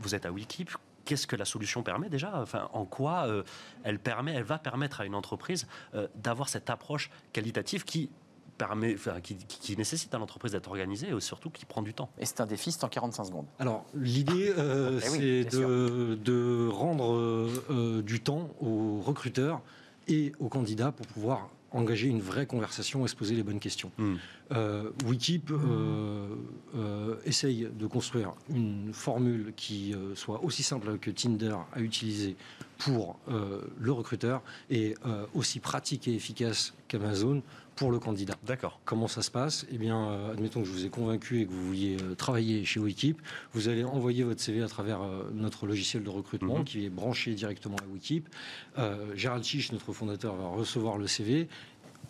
Vous 0.01 0.15
êtes 0.15 0.25
à 0.25 0.31
Wikip. 0.31 0.71
Qu'est-ce 1.05 1.27
que 1.27 1.35
la 1.35 1.45
solution 1.45 1.83
permet 1.83 2.09
déjà? 2.09 2.31
Enfin, 2.41 2.67
en 2.73 2.83
quoi 2.85 3.27
euh, 3.27 3.43
elle 3.83 3.99
permet, 3.99 4.33
elle 4.33 4.41
va 4.43 4.57
permettre 4.57 5.01
à 5.01 5.05
une 5.05 5.13
entreprise 5.13 5.67
euh, 5.93 6.07
d'avoir 6.15 6.49
cette 6.49 6.71
approche 6.71 7.11
qualitative 7.31 7.83
qui 7.83 8.09
permet, 8.57 8.93
enfin, 8.95 9.19
qui, 9.21 9.35
qui- 9.35 9.59
qui 9.59 9.77
nécessite 9.77 10.13
à 10.13 10.17
l'entreprise 10.17 10.51
d'être 10.53 10.69
organisée 10.69 11.09
et 11.09 11.19
surtout 11.19 11.49
qui 11.49 11.65
prend 11.65 11.81
du 11.81 11.93
temps. 11.93 12.09
Et 12.19 12.25
c'est 12.25 12.41
un 12.41 12.45
défi, 12.45 12.71
c'est 12.71 12.83
en 12.83 12.89
45 12.89 13.25
secondes. 13.25 13.45
Alors, 13.59 13.85
l'idée, 13.95 14.53
euh, 14.57 14.99
Eh 15.05 15.09
oui, 15.09 15.17
c'est 15.19 15.57
de, 15.57 16.15
de 16.15 16.67
rendre 16.71 17.13
euh, 17.13 17.63
euh, 17.69 18.01
du 18.01 18.19
temps 18.21 18.49
aux 18.61 19.01
recruteurs 19.01 19.61
et 20.07 20.31
aux 20.39 20.49
candidats 20.49 20.91
pour 20.91 21.07
pouvoir 21.07 21.49
engager 21.71 22.07
une 22.07 22.21
vraie 22.21 22.45
conversation 22.45 23.03
et 23.03 23.09
se 23.09 23.15
poser 23.17 23.35
les 23.35 23.43
bonnes 23.43 23.59
questions. 23.59 23.91
Hmm. 23.97 24.15
Euh, 24.53 24.91
Wikip 25.05 25.51
euh, 25.51 26.27
euh, 26.75 27.15
essaye 27.25 27.67
de 27.77 27.85
construire 27.87 28.33
une 28.49 28.93
formule 28.93 29.51
qui 29.57 29.93
euh, 29.93 30.15
soit 30.15 30.41
aussi 30.43 30.63
simple 30.63 30.97
que 30.99 31.11
Tinder 31.11 31.55
à 31.73 31.81
utiliser 31.81 32.37
pour 32.77 33.17
euh, 33.29 33.61
le 33.77 33.91
recruteur 33.91 34.41
et 34.69 34.95
euh, 35.05 35.25
aussi 35.33 35.59
pratique 35.59 36.07
et 36.07 36.13
efficace 36.15 36.73
qu'Amazon 36.87 37.41
pour 37.75 37.91
le 37.91 37.99
candidat. 37.99 38.35
D'accord. 38.45 38.79
Comment 38.85 39.07
ça 39.07 39.21
se 39.21 39.29
passe? 39.31 39.65
Eh 39.71 39.77
bien, 39.77 40.09
euh, 40.09 40.31
admettons 40.33 40.61
que 40.61 40.67
je 40.67 40.71
vous 40.71 40.85
ai 40.85 40.89
convaincu 40.89 41.41
et 41.41 41.45
que 41.45 41.51
vous 41.51 41.67
vouliez 41.67 41.97
euh, 42.01 42.15
travailler 42.15 42.63
chez 42.65 42.79
Wikip. 42.79 43.21
Vous 43.53 43.67
allez 43.67 43.83
envoyer 43.83 44.23
votre 44.23 44.41
CV 44.41 44.61
à 44.61 44.67
travers 44.67 45.01
euh, 45.01 45.29
notre 45.33 45.65
logiciel 45.67 46.03
de 46.03 46.09
recrutement 46.09 46.59
Mhm. 46.59 46.63
qui 46.65 46.85
est 46.85 46.89
branché 46.89 47.33
directement 47.33 47.77
à 47.77 47.85
Wikip. 47.93 48.29
Gérald 49.15 49.43
Chiche, 49.43 49.71
notre 49.71 49.93
fondateur, 49.93 50.35
va 50.35 50.47
recevoir 50.47 50.97
le 50.97 51.07
CV. 51.07 51.47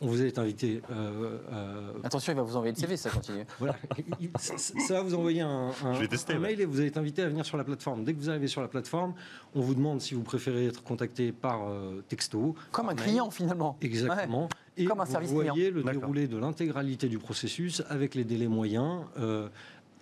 On 0.01 0.07
vous 0.07 0.21
est 0.23 0.37
invité. 0.37 0.81
euh, 0.91 1.37
euh, 1.51 1.91
Attention, 2.03 2.33
il 2.33 2.35
va 2.35 2.41
vous 2.43 2.55
envoyer 2.55 2.73
le 2.73 2.79
CV, 2.79 2.97
ça 2.97 3.09
continue. 3.09 3.45
voilà. 3.59 3.75
Il- 4.19 4.29
ça, 4.37 4.93
va 4.95 5.01
vous 5.01 5.15
envoyer 5.15 5.41
un, 5.41 5.71
un- 5.83 5.93
Je 5.93 5.99
vais 6.01 6.07
tester, 6.07 6.33
un 6.33 6.35
ouais. 6.37 6.41
mail 6.49 6.61
et 6.61 6.65
vous 6.65 6.81
être 6.81 6.97
invité 6.97 7.21
à 7.21 7.29
venir 7.29 7.45
sur 7.45 7.57
la 7.57 7.63
plateforme. 7.63 8.03
Dès 8.03 8.13
que 8.13 8.19
vous 8.19 8.29
arrivez 8.29 8.47
sur 8.47 8.61
la 8.61 8.67
plateforme, 8.67 9.13
on 9.53 9.61
vous 9.61 9.75
demande 9.75 10.01
si 10.01 10.13
vous 10.13 10.23
préférez 10.23 10.65
être 10.67 10.83
contacté 10.83 11.31
par 11.31 11.67
euh, 11.69 12.03
texto. 12.07 12.55
Comme 12.71 12.89
un 12.89 12.95
client 12.95 13.29
finalement. 13.31 13.77
Exactement. 13.81 14.49
Et 14.77 14.83
Comme 14.85 14.99
un 14.99 15.05
vous 15.05 15.11
service 15.11 15.31
voyez 15.31 15.71
le 15.71 15.83
déroulé 15.83 16.27
de 16.27 16.37
l'intégralité 16.37 17.07
du 17.07 17.17
processus 17.17 17.81
avec 17.89 18.13
les 18.13 18.25
délais 18.25 18.47
moyens. 18.49 19.01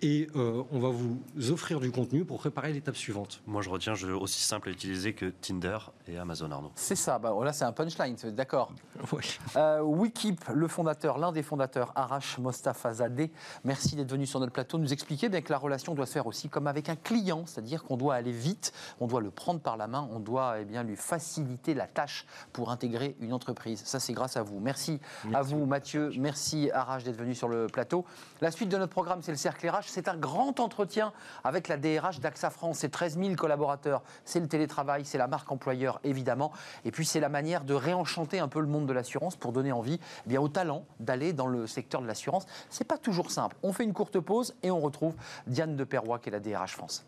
Et 0.02 0.28
euh, 0.36 0.62
on 0.70 0.78
va 0.78 0.90
vous 0.90 1.18
offrir 1.50 1.80
du 1.80 1.90
contenu 1.90 2.24
pour 2.24 2.38
préparer 2.38 2.72
l'étape 2.72 2.96
suivante. 2.96 3.40
Moi, 3.46 3.62
je 3.62 3.70
retiens 3.70 3.94
je, 3.94 4.08
aussi 4.08 4.42
simple 4.42 4.68
à 4.68 4.72
utiliser 4.72 5.14
que 5.14 5.26
Tinder 5.26 5.78
et 6.08 6.18
Amazon 6.18 6.50
Arnaud. 6.50 6.72
C'est 6.74 6.96
ça, 6.96 7.18
bah, 7.18 7.34
là 7.42 7.52
c'est 7.52 7.64
un 7.64 7.72
punchline, 7.72 8.16
d'accord. 8.32 8.72
Oui. 9.12 9.38
Euh, 9.56 9.80
Wikip, 9.80 10.44
le 10.52 10.66
fondateur, 10.66 11.18
l'un 11.18 11.30
des 11.30 11.42
fondateurs, 11.42 11.92
Arash 11.94 12.38
Mostafa 12.38 12.94
Zadeh, 12.94 13.30
merci 13.64 13.96
d'être 13.96 14.10
venu 14.10 14.26
sur 14.26 14.40
notre 14.40 14.52
plateau 14.52 14.78
nous 14.78 14.92
expliquer 14.92 15.28
bien 15.28 15.40
que 15.40 15.52
la 15.52 15.58
relation 15.58 15.94
doit 15.94 16.06
se 16.06 16.12
faire 16.12 16.26
aussi 16.26 16.48
comme 16.48 16.66
avec 16.66 16.88
un 16.88 16.96
client, 16.96 17.44
c'est-à-dire 17.46 17.84
qu'on 17.84 17.96
doit 17.96 18.14
aller 18.14 18.32
vite, 18.32 18.72
on 19.00 19.06
doit 19.06 19.20
le 19.20 19.30
prendre 19.30 19.60
par 19.60 19.76
la 19.76 19.86
main, 19.86 20.08
on 20.12 20.20
doit 20.20 20.56
eh 20.60 20.64
bien, 20.64 20.82
lui 20.82 20.96
faciliter 20.96 21.74
la 21.74 21.86
tâche 21.86 22.26
pour 22.52 22.70
intégrer 22.70 23.16
une 23.20 23.32
entreprise. 23.32 23.82
Ça 23.84 24.00
c'est 24.00 24.12
grâce 24.12 24.36
à 24.36 24.42
vous. 24.42 24.58
Merci, 24.58 25.00
à 25.32 25.42
vous 25.42 25.64
Mathieu, 25.66 26.10
merci 26.18 26.70
Arash 26.72 27.04
d'être 27.04 27.16
venu 27.16 27.34
sur 27.34 27.48
le 27.48 27.66
plateau. 27.66 28.04
La 28.40 28.50
suite 28.50 28.68
de 28.68 28.76
notre 28.76 28.92
programme 28.92 29.22
c'est 29.22 29.32
le 29.32 29.38
cercle 29.38 29.68
RH 29.68 29.83
c'est 29.86 30.08
un 30.08 30.16
grand 30.16 30.60
entretien 30.60 31.12
avec 31.42 31.68
la 31.68 31.76
DRH 31.76 32.20
d'AXA 32.20 32.50
France. 32.50 32.78
C'est 32.78 32.90
13 32.90 33.18
000 33.18 33.34
collaborateurs. 33.34 34.02
C'est 34.24 34.40
le 34.40 34.48
télétravail, 34.48 35.04
c'est 35.04 35.18
la 35.18 35.26
marque 35.26 35.50
employeur, 35.50 36.00
évidemment. 36.04 36.52
Et 36.84 36.90
puis, 36.90 37.04
c'est 37.04 37.20
la 37.20 37.28
manière 37.28 37.64
de 37.64 37.74
réenchanter 37.74 38.38
un 38.38 38.48
peu 38.48 38.60
le 38.60 38.66
monde 38.66 38.86
de 38.86 38.92
l'assurance 38.92 39.36
pour 39.36 39.52
donner 39.52 39.72
envie 39.72 40.00
eh 40.26 40.28
bien, 40.28 40.40
aux 40.40 40.48
talents 40.48 40.84
d'aller 41.00 41.32
dans 41.32 41.46
le 41.46 41.66
secteur 41.66 42.00
de 42.00 42.06
l'assurance. 42.06 42.46
C'est 42.70 42.84
pas 42.84 42.98
toujours 42.98 43.30
simple. 43.30 43.56
On 43.62 43.72
fait 43.72 43.84
une 43.84 43.92
courte 43.92 44.20
pause 44.20 44.54
et 44.62 44.70
on 44.70 44.80
retrouve 44.80 45.14
Diane 45.46 45.76
de 45.76 45.84
Perrois, 45.84 46.18
qui 46.18 46.28
est 46.28 46.32
la 46.32 46.40
DRH 46.40 46.72
France. 46.72 47.04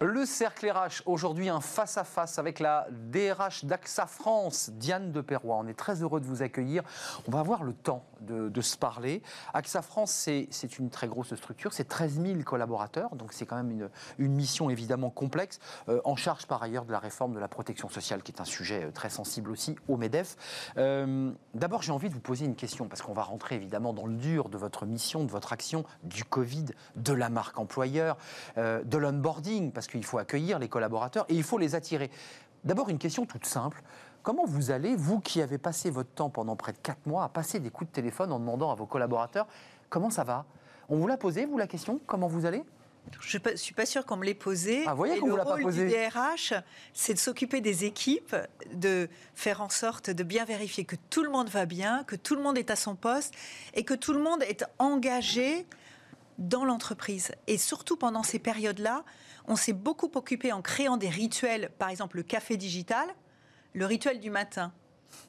Le 0.00 0.26
cercle 0.26 0.68
RH, 0.68 1.02
aujourd'hui 1.06 1.48
un 1.48 1.60
face-à-face 1.60 2.40
avec 2.40 2.58
la 2.58 2.88
DRH 2.90 3.64
d'AXA 3.64 4.06
France, 4.06 4.70
Diane 4.74 5.12
de 5.12 5.20
Perrois. 5.20 5.56
On 5.56 5.68
est 5.68 5.78
très 5.78 6.02
heureux 6.02 6.20
de 6.20 6.26
vous 6.26 6.42
accueillir. 6.42 6.82
On 7.28 7.30
va 7.30 7.38
avoir 7.38 7.62
le 7.62 7.72
temps 7.72 8.04
de, 8.24 8.60
se 8.60 8.76
parler. 8.76 9.22
AXA 9.52 9.82
France, 9.82 10.10
c'est 10.10 10.78
une 10.78 10.90
très 10.90 11.06
grosse 11.06 11.34
structure, 11.34 11.72
c'est 11.72 11.84
13 11.84 12.20
000 12.20 12.42
collaborateurs, 12.42 13.14
donc 13.16 13.32
c'est 13.32 13.46
quand 13.46 13.62
même 13.62 13.90
une, 14.18 14.34
mission 14.34 14.70
évidemment 14.70 15.10
complexe, 15.10 15.58
euh, 15.88 16.00
en 16.04 16.16
charge 16.16 16.46
par 16.46 16.62
ailleurs 16.62 16.84
de 16.84 16.92
la 16.92 16.98
réforme 16.98 17.34
de 17.34 17.38
la 17.38 17.48
protection 17.48 17.88
sociale, 17.88 18.22
qui 18.22 18.32
est 18.32 18.40
un 18.40 18.44
sujet 18.44 18.84
euh, 18.84 18.90
très 18.90 19.10
sensible 19.10 19.50
aussi 19.50 19.76
au 19.88 19.96
MEDEF. 19.96 20.36
Euh, 20.76 21.30
d'abord, 21.54 21.82
j'ai 21.82 21.92
envie 21.92 22.08
de 22.08 22.14
vous 22.14 22.20
poser 22.20 22.46
une 22.46 22.56
question, 22.56 22.88
parce 22.88 23.02
qu'on 23.02 23.12
va 23.12 23.22
rentrer 23.22 23.54
évidemment 23.54 23.92
dans 23.92 24.06
le 24.06 24.16
dur 24.16 24.48
de 24.48 24.58
votre 24.58 24.86
mission, 24.86 25.24
de 25.24 25.30
votre 25.30 25.52
action, 25.52 25.84
du 26.02 26.24
Covid, 26.24 26.66
de 26.96 27.12
la 27.12 27.28
marque 27.28 27.58
employeur, 27.58 28.16
de 28.56 28.98
l'onboarding, 28.98 29.72
parce 29.72 29.86
qu'il 29.86 30.04
faut 30.04 30.18
accueillir 30.18 30.58
les 30.58 30.68
collaborateurs 30.68 31.26
et 31.28 31.34
il 31.34 31.42
faut 31.42 31.58
les 31.58 31.74
attirer. 31.74 32.10
D'abord, 32.64 32.88
une 32.88 32.98
question 32.98 33.26
toute 33.26 33.44
simple. 33.44 33.82
Comment 34.24 34.46
vous 34.46 34.70
allez, 34.70 34.96
vous 34.96 35.20
qui 35.20 35.42
avez 35.42 35.58
passé 35.58 35.90
votre 35.90 36.08
temps 36.08 36.30
pendant 36.30 36.56
près 36.56 36.72
de 36.72 36.78
4 36.78 37.04
mois 37.04 37.24
à 37.24 37.28
passer 37.28 37.60
des 37.60 37.68
coups 37.68 37.90
de 37.90 37.94
téléphone 37.94 38.32
en 38.32 38.40
demandant 38.40 38.72
à 38.72 38.74
vos 38.74 38.86
collaborateurs 38.86 39.46
comment 39.90 40.08
ça 40.08 40.24
va? 40.24 40.46
On 40.88 40.96
vous 40.96 41.06
l'a 41.06 41.18
posé, 41.18 41.44
vous, 41.44 41.58
la 41.58 41.66
question? 41.66 42.00
Comment 42.06 42.26
vous 42.26 42.46
allez? 42.46 42.64
Je 43.20 43.36
ne 43.36 43.56
suis 43.56 43.74
pas 43.74 43.84
sûre 43.84 44.06
qu'on 44.06 44.16
me 44.16 44.24
l'ait 44.24 44.32
posé. 44.32 44.84
Ah, 44.86 44.94
voyez 44.94 45.18
et 45.18 45.20
le 45.20 45.30
rôle 45.30 45.44
pas 45.44 45.58
posé. 45.58 45.84
du 45.84 45.90
DRH, 45.90 46.54
c'est 46.94 47.12
de 47.12 47.18
s'occuper 47.18 47.60
des 47.60 47.84
équipes, 47.84 48.34
de 48.72 49.10
faire 49.34 49.60
en 49.60 49.68
sorte 49.68 50.08
de 50.08 50.22
bien 50.22 50.46
vérifier 50.46 50.86
que 50.86 50.96
tout 51.10 51.22
le 51.22 51.28
monde 51.28 51.50
va 51.50 51.66
bien, 51.66 52.02
que 52.04 52.16
tout 52.16 52.34
le 52.34 52.42
monde 52.42 52.56
est 52.56 52.70
à 52.70 52.76
son 52.76 52.96
poste 52.96 53.34
et 53.74 53.84
que 53.84 53.92
tout 53.92 54.14
le 54.14 54.22
monde 54.22 54.42
est 54.44 54.64
engagé 54.78 55.66
dans 56.38 56.64
l'entreprise. 56.64 57.32
Et 57.46 57.58
surtout 57.58 57.98
pendant 57.98 58.22
ces 58.22 58.38
périodes-là, 58.38 59.04
on 59.48 59.56
s'est 59.56 59.74
beaucoup 59.74 60.10
occupé 60.14 60.50
en 60.50 60.62
créant 60.62 60.96
des 60.96 61.10
rituels, 61.10 61.70
par 61.78 61.90
exemple 61.90 62.16
le 62.16 62.22
café 62.22 62.56
digital, 62.56 63.06
le 63.74 63.86
rituel 63.86 64.20
du 64.20 64.30
matin. 64.30 64.72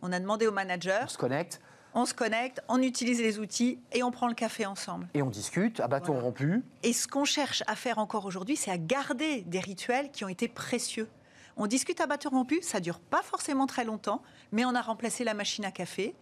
On 0.01 0.12
a 0.12 0.19
demandé 0.19 0.47
au 0.47 0.51
manager. 0.51 1.01
On 1.03 1.08
se 1.10 1.17
connecte. 1.17 1.60
On 1.97 2.05
se 2.05 2.13
connecte, 2.13 2.62
on 2.67 2.81
utilise 2.81 3.21
les 3.21 3.39
outils 3.39 3.79
et 3.93 4.03
on 4.03 4.12
prend 4.12 4.27
le 4.27 4.34
café 4.34 4.65
ensemble. 4.65 5.08
Et 5.13 5.21
on 5.21 5.29
discute 5.29 5.79
à 5.79 5.88
bâton 5.88 6.19
rompu. 6.19 6.62
Et 6.84 6.91
ce 6.91 7.08
qu'on 7.08 7.23
cherche 7.23 7.63
à 7.67 7.75
faire 7.75 7.99
encore 7.99 8.25
aujourd'hui, 8.25 8.58
c'est 8.58 8.69
à 8.69 8.77
garder 8.77 9.43
des 9.43 9.62
rituels 9.62 10.12
qui 10.12 10.25
ont 10.25 10.27
été 10.27 10.49
précieux. 10.49 11.08
On 11.55 11.67
discute 11.67 12.01
à 12.01 12.05
bâton 12.05 12.31
rompu, 12.31 12.60
ça 12.62 12.81
dure 12.81 12.99
pas 12.99 13.21
forcément 13.21 13.65
très 13.65 13.86
longtemps, 13.86 14.21
mais 14.51 14.65
on 14.65 14.75
a 14.75 14.81
remplacé 14.81 15.23
la 15.23 15.34
machine 15.34 15.63
à 15.63 15.71
café 15.71 16.15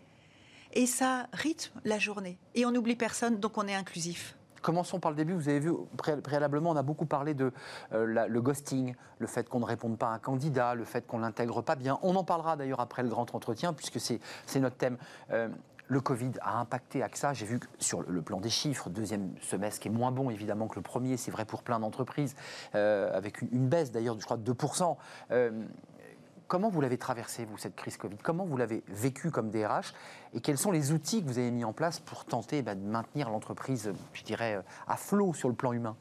et 0.73 0.85
ça 0.85 1.27
rythme 1.33 1.81
la 1.85 1.97
journée. 1.97 2.37
Et 2.53 2.67
on 2.67 2.71
n'oublie 2.71 2.95
personne, 2.95 3.39
donc 3.39 3.57
on 3.57 3.67
est 3.67 3.73
inclusif. 3.73 4.35
Commençons 4.63 4.99
par 4.99 5.11
le 5.11 5.17
début. 5.17 5.33
Vous 5.33 5.49
avez 5.49 5.59
vu, 5.59 5.73
préalablement, 6.23 6.71
on 6.71 6.75
a 6.77 6.83
beaucoup 6.83 7.05
parlé 7.05 7.33
de 7.33 7.51
euh, 7.91 8.27
le 8.27 8.41
ghosting, 8.41 8.95
le 9.19 9.27
fait 9.27 9.47
qu'on 9.49 9.59
ne 9.59 9.65
réponde 9.65 9.97
pas 9.97 10.07
à 10.07 10.13
un 10.13 10.19
candidat, 10.19 10.73
le 10.73 10.85
fait 10.85 11.05
qu'on 11.05 11.19
l'intègre 11.19 11.61
pas 11.61 11.75
bien. 11.75 11.99
On 12.01 12.15
en 12.15 12.23
parlera 12.23 12.55
d'ailleurs 12.55 12.79
après 12.79 13.03
le 13.03 13.09
grand 13.09 13.35
entretien, 13.35 13.73
puisque 13.73 13.99
c'est 13.99 14.59
notre 14.59 14.77
thème. 14.77 14.97
Euh, 15.31 15.49
le 15.89 15.99
Covid 15.99 16.31
a 16.41 16.59
impacté 16.59 17.03
AXA. 17.03 17.33
J'ai 17.33 17.45
vu 17.45 17.59
que 17.59 17.67
sur 17.77 18.03
le 18.03 18.21
plan 18.21 18.39
des 18.39 18.49
chiffres, 18.49 18.89
deuxième 18.89 19.33
semestre 19.41 19.81
qui 19.81 19.89
est 19.89 19.91
moins 19.91 20.11
bon 20.11 20.29
évidemment 20.29 20.67
que 20.67 20.75
le 20.75 20.81
premier, 20.81 21.17
c'est 21.17 21.29
vrai 21.29 21.43
pour 21.43 21.61
plein 21.61 21.79
d'entreprises, 21.81 22.35
euh, 22.73 23.15
avec 23.15 23.41
une, 23.41 23.67
baisse 23.67 23.91
d'ailleurs, 23.91 24.17
je 24.17 24.23
crois, 24.23 24.37
de 24.37 24.53
2%. 24.53 24.95
Comment 26.47 26.69
vous 26.69 26.81
l'avez 26.81 26.97
traversé, 26.97 27.45
vous, 27.45 27.57
cette 27.57 27.75
crise 27.75 27.97
Covid? 27.97 28.17
Comment 28.17 28.45
vous 28.45 28.57
l'avez 28.57 28.83
vécu 28.87 29.31
comme 29.31 29.49
DRH 29.49 29.93
Et 30.33 30.41
quels 30.41 30.57
sont 30.57 30.71
les 30.71 30.91
outils 30.91 31.23
que 31.23 31.27
vous 31.27 31.39
avez 31.39 31.51
mis 31.51 31.63
en 31.63 31.73
place 31.73 31.99
pour 31.99 32.25
tenter 32.25 32.61
bah, 32.61 32.75
de 32.75 32.85
maintenir 32.85 33.29
l'entreprise, 33.29 33.93
je 34.13 34.23
dirais, 34.23 34.61
à 34.87 34.97
flot 34.97 35.33
sur 35.33 35.49
le 35.49 35.55
plan 35.55 35.73
humain? 35.73 35.95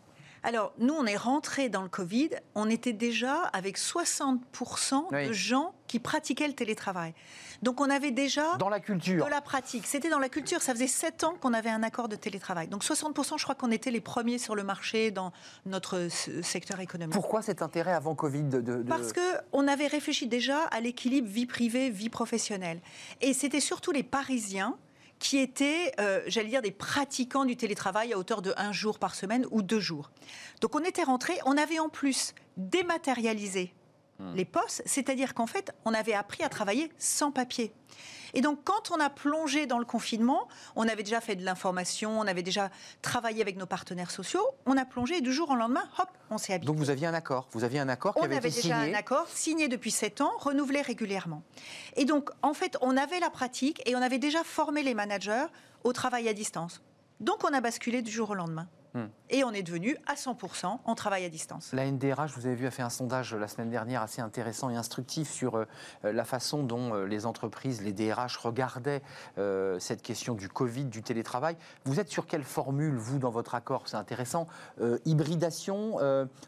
Alors, 0.45 0.73
nous, 0.79 0.95
on 0.95 1.07
est 1.07 1.17
rentré 1.17 1.69
dans 1.69 1.83
le 1.83 1.89
Covid, 1.89 2.31
on 2.55 2.69
était 2.69 2.93
déjà 2.93 3.43
avec 3.53 3.79
60% 3.79 5.29
de 5.29 5.33
gens 5.33 5.73
qui 5.87 6.01
pratiquaient 6.01 6.49
le 6.49 6.55
télétravail. 6.55 7.15
Donc, 7.63 7.81
on 7.81 7.89
avait 7.89 8.11
déjà... 8.11 8.57
Dans 8.57 8.69
la 8.69 8.81
culture. 8.81 9.25
De 9.25 9.31
la 9.31 9.41
pratique. 9.41 9.87
C'était 9.87 10.11
dans 10.11 10.19
la 10.19 10.29
culture. 10.29 10.61
Ça 10.61 10.73
faisait 10.73 10.89
7 10.89 11.23
ans 11.25 11.35
qu'on 11.41 11.53
avait 11.53 11.71
un 11.71 11.85
accord 11.85 12.09
de 12.09 12.17
télétravail. 12.17 12.67
Donc, 12.67 12.83
60%, 12.83 13.39
je 13.39 13.45
crois 13.45 13.55
qu'on 13.55 13.71
était 13.71 13.93
les 13.93 14.01
premiers 14.01 14.39
sur 14.39 14.57
le 14.57 14.65
marché 14.65 15.13
dans 15.13 15.33
notre 15.65 16.09
secteur 16.43 16.81
économique. 16.81 17.15
Pourquoi 17.15 17.43
cet 17.43 17.63
intérêt 17.63 17.93
avant 17.93 18.17
Covid 18.17 18.45
de, 18.45 18.61
de... 18.61 18.83
Parce 18.83 19.13
qu'on 19.13 19.69
avait 19.69 19.87
réfléchi 19.87 20.27
déjà 20.27 20.65
à 20.65 20.81
l'équilibre 20.81 21.29
vie 21.29 21.47
privée, 21.47 21.91
vie 21.91 22.11
professionnelle. 22.11 22.81
Et 23.21 23.33
c'était 23.33 23.61
surtout 23.61 23.93
les 23.93 24.03
Parisiens 24.03 24.77
qui 25.23 25.39
étaient, 25.39 25.93
euh, 26.01 26.21
j'allais 26.27 26.49
dire, 26.49 26.63
des 26.63 26.73
pratiquants 26.73 27.45
du 27.45 27.57
télétravail 27.57 28.13
à 28.13 28.19
hauteur 28.19 28.43
de 28.43 28.53
un 28.57 28.73
jour 28.73 28.99
par 28.99 29.15
semaine 29.15 29.47
ou 29.53 29.63
deux 29.63 29.79
jours. 29.79 30.11
Donc 30.61 30.75
on 30.75 30.81
était 30.81 31.05
rentré, 31.05 31.39
on 31.47 31.57
avait 31.57 31.79
en 31.79 31.89
plus 31.89 32.35
dématérialisé 32.57 33.73
hmm. 34.23 34.35
les 34.37 34.45
postes, 34.45 34.83
c'est-à-dire 34.87 35.35
qu'en 35.35 35.47
fait, 35.47 35.73
on 35.85 35.95
avait 35.95 36.15
appris 36.15 36.43
à 36.43 36.49
travailler 36.49 36.91
sans 36.99 37.31
papier. 37.31 37.73
Et 38.35 38.41
donc, 38.41 38.61
quand 38.65 38.91
on 38.91 39.01
a 39.01 39.11
plongé 39.11 39.67
dans 39.67 39.79
le 39.79 39.85
confinement, 39.85 40.49
on 40.75 40.89
avait 40.89 41.03
déjà 41.03 41.21
fait 41.21 41.37
de 41.37 41.45
l'information, 41.45 42.19
on 42.19 42.27
avait 42.27 42.43
déjà 42.43 42.71
travaillé 43.03 43.43
avec 43.43 43.57
nos 43.57 43.67
partenaires 43.67 44.11
sociaux, 44.11 44.45
on 44.67 44.77
a 44.77 44.85
plongé 44.85 45.19
et 45.19 45.21
du 45.21 45.33
jour 45.33 45.51
au 45.51 45.55
lendemain, 45.55 45.85
hop, 45.99 46.09
on 46.31 46.39
s'est 46.39 46.55
habitué. 46.55 46.67
Donc, 46.67 46.77
vous 46.77 46.91
aviez 46.91 47.07
un 47.07 47.15
accord 47.15 47.49
Vous 47.53 47.65
aviez 47.65 47.81
un 47.81 47.89
accord 47.89 48.15
qui 48.15 48.21
on 48.21 48.25
avait, 48.25 48.37
avait 48.37 48.51
déjà 48.51 48.79
un 48.79 48.95
accord 48.95 49.29
signé 49.29 49.69
depuis 49.69 49.91
7 49.91 50.23
ans, 50.23 50.33
renouvelé 50.39 50.81
régulièrement. 50.81 51.43
Et 51.97 52.05
donc, 52.05 52.31
en 52.43 52.55
fait, 52.55 52.79
on 52.81 52.97
avait 52.97 53.21
la 53.21 53.31
pratique 53.31 53.83
et 53.87 53.95
on 53.97 54.03
avait 54.03 54.19
déjà 54.19 54.43
formé 54.45 54.83
les 54.83 54.95
managers 54.95 55.47
au 55.85 55.93
travail 55.93 56.29
à 56.29 56.33
distance. 56.33 56.81
Donc, 57.21 57.45
on 57.45 57.53
a 57.53 57.61
basculé 57.61 58.03
du 58.03 58.11
jour 58.11 58.31
au 58.31 58.35
lendemain. 58.35 58.69
Hmm. 58.95 59.07
Et 59.31 59.43
on 59.43 59.53
est 59.53 59.63
devenu 59.63 59.97
à 60.07 60.15
100% 60.15 60.81
en 60.85 60.95
travail 60.95 61.25
à 61.25 61.31
distance. 61.31 61.73
La 61.73 61.91
NDRH, 61.91 62.33
vous 62.37 62.47
avez 62.47 62.55
vu, 62.55 62.67
a 62.67 62.71
fait 62.71 62.83
un 62.83 62.91
sondage 62.91 63.35
la 63.35 63.49
semaine 63.49 63.71
dernière 63.71 64.03
assez 64.03 64.21
intéressant 64.21 64.69
et 64.69 64.77
instructif 64.77 65.31
sur 65.31 65.57
euh, 65.57 65.67
la 66.03 66.25
façon 66.25 66.63
dont 66.63 66.95
euh, 66.95 67.07
les 67.07 67.25
entreprises, 67.25 67.81
les 67.81 67.95
DRH 67.95 68.37
regardaient 68.37 69.01
euh, 69.39 69.79
cette 69.79 70.03
question 70.03 70.35
du 70.35 70.51
Covid, 70.51 70.85
du 70.85 71.03
télétravail. 71.03 71.57
Vous 71.85 72.01
êtes 72.01 72.11
sur 72.11 72.27
quelle 72.27 72.45
formule, 72.45 72.95
vous, 72.95 73.19
dans 73.19 73.31
votre 73.31 73.55
accord? 73.55 73.85
C'est 73.87 73.97
intéressant. 73.97 74.47
hybridation, 75.07 75.99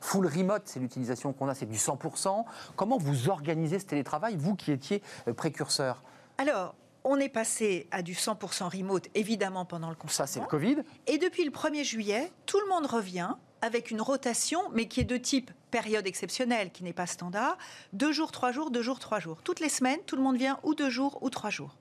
full 0.01 0.27
remote, 0.27 0.63
c'est 0.67 0.81
l'utilisation 0.81 1.33
qu'on 1.33 1.49
a, 1.49 1.55
c'est 1.55 1.67
du 1.67 1.77
100%. 1.77 2.45
Comment 2.77 2.99
vous 2.99 3.31
organisez 3.31 3.79
ce 3.79 3.87
télétravail, 3.87 4.37
vous 4.37 4.55
qui 4.55 4.73
étiez 4.73 5.03
précurseur? 5.37 6.03
Alors, 6.39 6.75
on 7.05 7.19
est 7.19 7.29
passé 7.29 7.87
à 7.91 8.03
du 8.03 8.15
100% 8.15 8.77
remote, 8.77 9.09
évidemment, 9.15 9.65
pendant 9.65 9.91
le 9.91 9.95
confinement. 9.95 10.27
Ça, 10.27 10.27
c'est 10.27 10.41
le 10.41 10.47
Covid. 10.47 10.79
Et 11.07 11.19
depuis 11.19 11.45
le 11.45 11.51
1er 11.51 11.85
juillet, 11.85 12.33
tout 12.47 12.59
le 12.61 12.69
monde 12.69 12.87
revient 12.87 13.35
avec 13.61 13.91
une 13.91 14.01
rotation, 14.01 14.61
mais 14.73 14.89
qui 14.89 15.01
est 15.01 15.05
de 15.05 15.17
type 15.17 15.51
période 15.71 16.07
exceptionnelle, 16.07 16.71
qui 16.71 16.85
n'est 16.85 16.93
pas 16.93 17.07
standard, 17.07 17.57
deux 17.93 18.13
jours, 18.13 18.31
trois 18.31 18.53
jours, 18.53 18.71
deux 18.71 18.83
jours, 18.83 18.99
trois 18.99 19.21
jours. 19.21 19.43
Toutes 19.43 19.61
les 19.61 19.69
semaines, 19.69 20.01
tout 20.07 20.17
le 20.17 20.23
monde 20.23 20.37
vient 20.37 20.59
ou 20.63 20.75
deux 20.75 20.91
jours 20.91 21.19
ou 21.23 21.31
trois 21.31 21.51
jours. 21.51 21.77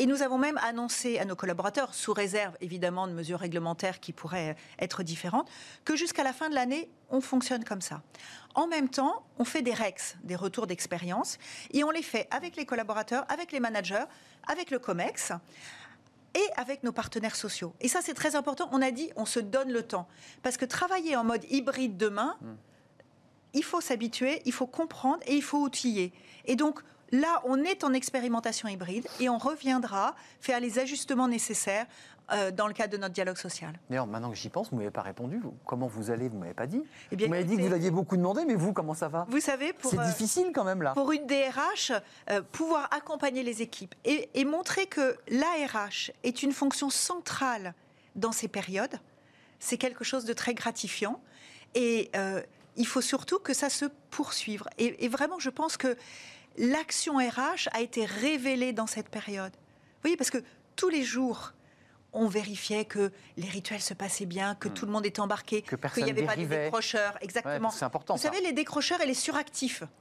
Et 0.00 0.06
nous 0.06 0.22
avons 0.22 0.38
même 0.38 0.58
annoncé 0.58 1.18
à 1.18 1.24
nos 1.24 1.34
collaborateurs, 1.34 1.92
sous 1.92 2.12
réserve 2.12 2.56
évidemment 2.60 3.08
de 3.08 3.12
mesures 3.12 3.40
réglementaires 3.40 3.98
qui 3.98 4.12
pourraient 4.12 4.54
être 4.78 5.02
différentes, 5.02 5.50
que 5.84 5.96
jusqu'à 5.96 6.22
la 6.22 6.32
fin 6.32 6.48
de 6.48 6.54
l'année, 6.54 6.88
on 7.10 7.20
fonctionne 7.20 7.64
comme 7.64 7.80
ça. 7.80 8.00
En 8.54 8.68
même 8.68 8.88
temps, 8.88 9.26
on 9.38 9.44
fait 9.44 9.60
des 9.60 9.74
REX, 9.74 10.16
des 10.22 10.36
retours 10.36 10.68
d'expérience, 10.68 11.36
et 11.72 11.82
on 11.82 11.90
les 11.90 12.04
fait 12.04 12.28
avec 12.30 12.54
les 12.54 12.64
collaborateurs, 12.64 13.26
avec 13.28 13.50
les 13.50 13.58
managers, 13.58 14.04
avec 14.46 14.70
le 14.70 14.78
COMEX 14.78 15.32
et 16.34 16.46
avec 16.56 16.84
nos 16.84 16.92
partenaires 16.92 17.34
sociaux. 17.34 17.74
Et 17.80 17.88
ça, 17.88 17.98
c'est 18.00 18.14
très 18.14 18.36
important. 18.36 18.68
On 18.70 18.80
a 18.80 18.92
dit, 18.92 19.10
on 19.16 19.26
se 19.26 19.40
donne 19.40 19.72
le 19.72 19.82
temps. 19.82 20.06
Parce 20.44 20.56
que 20.56 20.64
travailler 20.64 21.16
en 21.16 21.24
mode 21.24 21.44
hybride 21.50 21.96
demain, 21.96 22.36
il 23.52 23.64
faut 23.64 23.80
s'habituer, 23.80 24.42
il 24.44 24.52
faut 24.52 24.68
comprendre 24.68 25.18
et 25.26 25.34
il 25.34 25.42
faut 25.42 25.58
outiller. 25.58 26.12
Et 26.44 26.54
donc, 26.54 26.82
là, 27.12 27.40
on 27.44 27.62
est 27.64 27.84
en 27.84 27.92
expérimentation 27.92 28.68
hybride 28.68 29.06
et 29.20 29.28
on 29.28 29.38
reviendra 29.38 30.14
faire 30.40 30.60
les 30.60 30.78
ajustements 30.78 31.28
nécessaires 31.28 31.86
euh, 32.30 32.50
dans 32.50 32.66
le 32.66 32.74
cadre 32.74 32.92
de 32.92 32.98
notre 32.98 33.14
dialogue 33.14 33.38
social. 33.38 33.72
D'ailleurs, 33.88 34.06
maintenant 34.06 34.28
que 34.30 34.36
j'y 34.36 34.50
pense, 34.50 34.68
vous 34.68 34.76
ne 34.76 34.80
m'avez 34.82 34.90
pas 34.90 35.00
répondu. 35.00 35.38
Vous- 35.38 35.54
Comment 35.64 35.86
vous 35.86 36.10
allez 36.10 36.28
Vous 36.28 36.34
ne 36.36 36.40
m'avez 36.40 36.52
pas 36.54 36.66
dit. 36.66 36.82
Eh 37.10 37.16
bien, 37.16 37.26
vous 37.26 37.30
m'avez 37.32 37.44
dit 37.44 37.56
que 37.56 37.62
vous 37.62 37.72
aviez 37.72 37.90
beaucoup 37.90 38.18
demandé, 38.18 38.44
mais 38.46 38.54
vous, 38.54 38.74
comment 38.74 38.92
ça 38.92 39.08
va? 39.08 39.26
Vous 39.30 39.40
savez, 39.40 39.72
C'est 39.82 39.98
euh, 39.98 40.04
difficile 40.04 40.50
quand 40.54 40.64
même 40.64 40.82
là. 40.82 40.92
pour 40.92 41.10
une 41.12 41.26
DRH, 41.26 41.92
euh, 42.30 42.42
pouvoir 42.52 42.88
accompagner 42.92 43.42
les 43.42 43.62
équipes 43.62 43.94
et, 44.04 44.28
et 44.34 44.44
montrer 44.44 44.84
que 44.86 45.16
l'ARH 45.28 46.10
est 46.22 46.42
une 46.42 46.52
fonction 46.52 46.90
centrale 46.90 47.72
dans 48.14 48.32
ces 48.32 48.48
périodes, 48.48 48.96
c'est 49.58 49.78
quelque 49.78 50.04
chose 50.04 50.26
de 50.26 50.34
très 50.34 50.52
gratifiant. 50.52 51.20
Et 51.74 52.10
il 52.76 52.86
faut 52.86 53.00
surtout 53.00 53.38
que 53.38 53.54
ça 53.54 53.70
se 53.70 53.86
poursuive. 54.10 54.62
Et, 54.78 55.04
et 55.04 55.08
vraiment, 55.08 55.38
je 55.38 55.50
pense 55.50 55.76
que 55.76 55.96
l'action 56.58 57.16
RH 57.18 57.68
a 57.72 57.80
été 57.80 58.04
révélée 58.04 58.72
dans 58.72 58.86
cette 58.86 59.08
période. 59.08 59.52
Vous 59.52 60.02
voyez, 60.02 60.16
parce 60.16 60.30
que 60.30 60.38
tous 60.76 60.88
les 60.88 61.02
jours, 61.02 61.52
on 62.12 62.26
vérifiait 62.26 62.84
que 62.84 63.12
les 63.36 63.48
rituels 63.48 63.80
se 63.80 63.94
passaient 63.94 64.26
bien, 64.26 64.54
que 64.54 64.68
tout 64.68 64.86
le 64.86 64.92
monde 64.92 65.06
était 65.06 65.20
embarqué, 65.20 65.62
Hmm. 65.70 65.76
Qu'il 65.94 66.04
n'y 66.04 66.10
avait 66.10 66.22
pas 66.24 66.36
de 66.36 66.44
décrocheurs. 66.44 67.12
Ouais, 67.14 67.20
Exactement. 67.24 67.70
c'est 67.70 67.84
important. 67.84 68.14
Vous 68.14 68.22
ça. 68.22 68.28
savez, 68.30 68.40
les 68.42 68.52
décrocheurs 68.52 69.00
et 69.00 69.06
les 69.06 69.14
suractifs. 69.14 69.82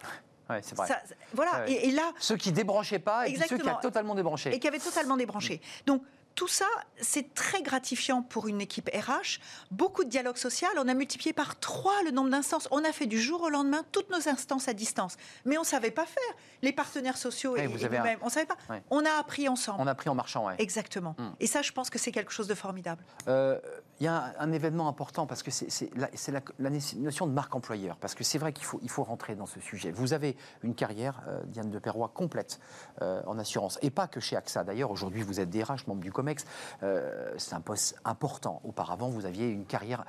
Ouais, 0.49 0.61
c'est 0.63 0.75
vrai. 0.77 0.87
Ça- 0.87 1.01
voilà. 1.33 1.65
Ouais. 1.65 1.73
Et, 1.73 1.89
et 1.89 1.91
là, 1.91 2.13
Ceux 2.19 2.37
qui 2.37 2.53
débranchaient 2.53 2.99
pas 2.99 3.27
et 3.27 3.31
ceux 3.31 3.35
qui 3.39 3.43
Exactement. 3.55 3.77
a 3.79 3.81
totalement 3.81 4.15
débranché. 4.15 4.55
et 4.55 4.59
qui 4.59 4.67
avait 4.69 4.79
totalement 4.79 5.17
débranché. 5.17 5.59
Donc 5.85 6.01
tout 6.37 6.47
ça, 6.47 6.67
c'est 7.01 7.33
très 7.33 7.63
gratifiant 7.63 8.21
pour 8.21 8.47
une 8.47 8.61
équipe 8.61 8.89
RH. 8.93 9.39
Beaucoup 9.71 10.03
de 10.03 10.09
dialogue 10.09 10.37
social. 10.37 10.69
On 10.77 10.87
a 10.87 10.93
multiplié 10.93 11.33
par 11.33 11.59
trois 11.59 12.03
le 12.05 12.11
nombre 12.11 12.29
d'instances. 12.29 12.67
On 12.69 12.83
a 12.85 12.91
fait 12.93 13.07
du 13.07 13.19
jour 13.19 13.41
au 13.41 13.49
lendemain 13.49 13.81
toutes 13.91 14.11
nos 14.11 14.29
instances 14.29 14.67
à 14.67 14.73
distance. 14.73 15.17
Mais 15.45 15.57
on 15.57 15.61
ne 15.61 15.65
savait 15.65 15.89
pas 15.89 16.05
faire. 16.05 16.33
Les 16.61 16.71
partenaires 16.71 17.17
sociaux 17.17 17.57
et, 17.57 17.61
et 17.61 17.63
un- 17.65 17.69
nous-mêmes, 17.69 18.19
on 18.21 18.25
ne 18.27 18.31
savait 18.31 18.45
pas. 18.45 18.55
Ouais. 18.69 18.83
On 18.91 19.03
a 19.03 19.09
appris 19.19 19.49
ensemble. 19.49 19.79
On 19.81 19.87
a 19.87 19.95
pris 19.95 20.09
en 20.09 20.15
marchant, 20.15 20.45
ouais. 20.45 20.53
Exactement. 20.59 21.15
Hmm. 21.17 21.31
Et 21.39 21.47
ça, 21.47 21.63
je 21.63 21.71
pense 21.71 21.89
que 21.89 21.97
c'est 21.97 22.11
quelque 22.11 22.31
chose 22.31 22.47
de 22.47 22.53
formidable. 22.55 23.03
Euh, 23.27 23.59
Il 23.99 24.03
y 24.03 24.07
a 24.07 24.33
un, 24.39 24.51
événement 24.51 24.87
important 24.87 25.25
parce 25.25 25.41
que 25.41 25.49
c'est 25.49 25.89
la, 25.95 26.69
notion 26.97 27.25
de 27.27 27.31
marque 27.31 27.55
employeur. 27.55 27.97
Parce 27.97 28.13
que 28.13 28.23
c'est 28.23 28.37
vrai 28.37 28.53
qu'il 28.53 28.65
faut, 28.65 28.79
il 28.83 28.89
faut 28.89 29.03
rentrer 29.03 29.35
dans 29.35 29.47
ce 29.47 29.59
sujet. 29.59 29.91
Vous 29.91 30.13
avez 30.13 30.37
une 30.61 30.75
carrière, 30.75 31.23
euh, 31.27 31.41
Diane 31.45 31.71
de 31.71 31.79
Perrois, 31.79 32.11
complète 32.13 32.59
euh, 33.01 33.21
en 33.25 33.39
assurance. 33.39 33.79
Et 33.81 33.89
pas 33.89 34.07
que 34.07 34.19
chez 34.19 34.35
AXA. 34.35 34.63
D'ailleurs, 34.63 34.91
aujourd'hui, 34.91 35.23
vous 35.23 35.39
êtes 35.39 35.49
DRH, 35.49 35.87
membre 35.87 36.01
du 36.01 36.11
COMEX. 36.11 36.45
Euh, 36.83 37.33
c'est 37.37 37.55
un 37.55 37.61
poste 37.61 37.99
important. 38.05 38.61
Auparavant, 38.63 39.09
vous 39.09 39.25
aviez 39.25 39.49
une 39.49 39.65
carrière. 39.65 40.05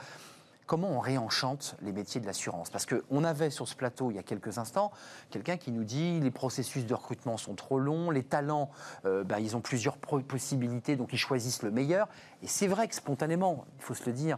Comment 0.69 0.89
on 0.91 1.01
réenchante 1.01 1.77
les 1.81 1.93
métiers 1.93 2.21
de 2.21 2.27
l'assurance 2.27 2.69
Parce 2.69 2.85
qu'on 2.85 3.25
avait 3.25 3.49
sur 3.49 3.67
ce 3.67 3.75
plateau, 3.75 4.11
il 4.11 4.17
y 4.17 4.19
a 4.19 4.23
quelques 4.23 4.59
instants, 4.59 4.93
quelqu'un 5.31 5.57
qui 5.57 5.73
nous 5.73 5.83
dit 5.83 6.21
les 6.21 6.31
processus 6.31 6.85
de 6.85 6.93
recrutement 6.93 7.39
sont 7.39 7.55
trop 7.55 7.79
longs, 7.79 8.11
les 8.11 8.23
talents, 8.23 8.71
euh, 9.07 9.25
ben, 9.25 9.39
ils 9.39 9.57
ont 9.57 9.63
plusieurs 9.63 9.97
possibilités, 9.97 10.95
donc 10.95 11.15
ils 11.15 11.19
choisissent 11.19 11.63
le 11.63 11.71
meilleur. 11.71 12.07
Et 12.43 12.47
c'est 12.47 12.67
vrai 12.67 12.87
que 12.87 12.95
spontanément, 12.95 13.65
il 13.79 13.83
faut 13.83 13.95
se 13.95 14.05
le 14.05 14.13
dire, 14.13 14.37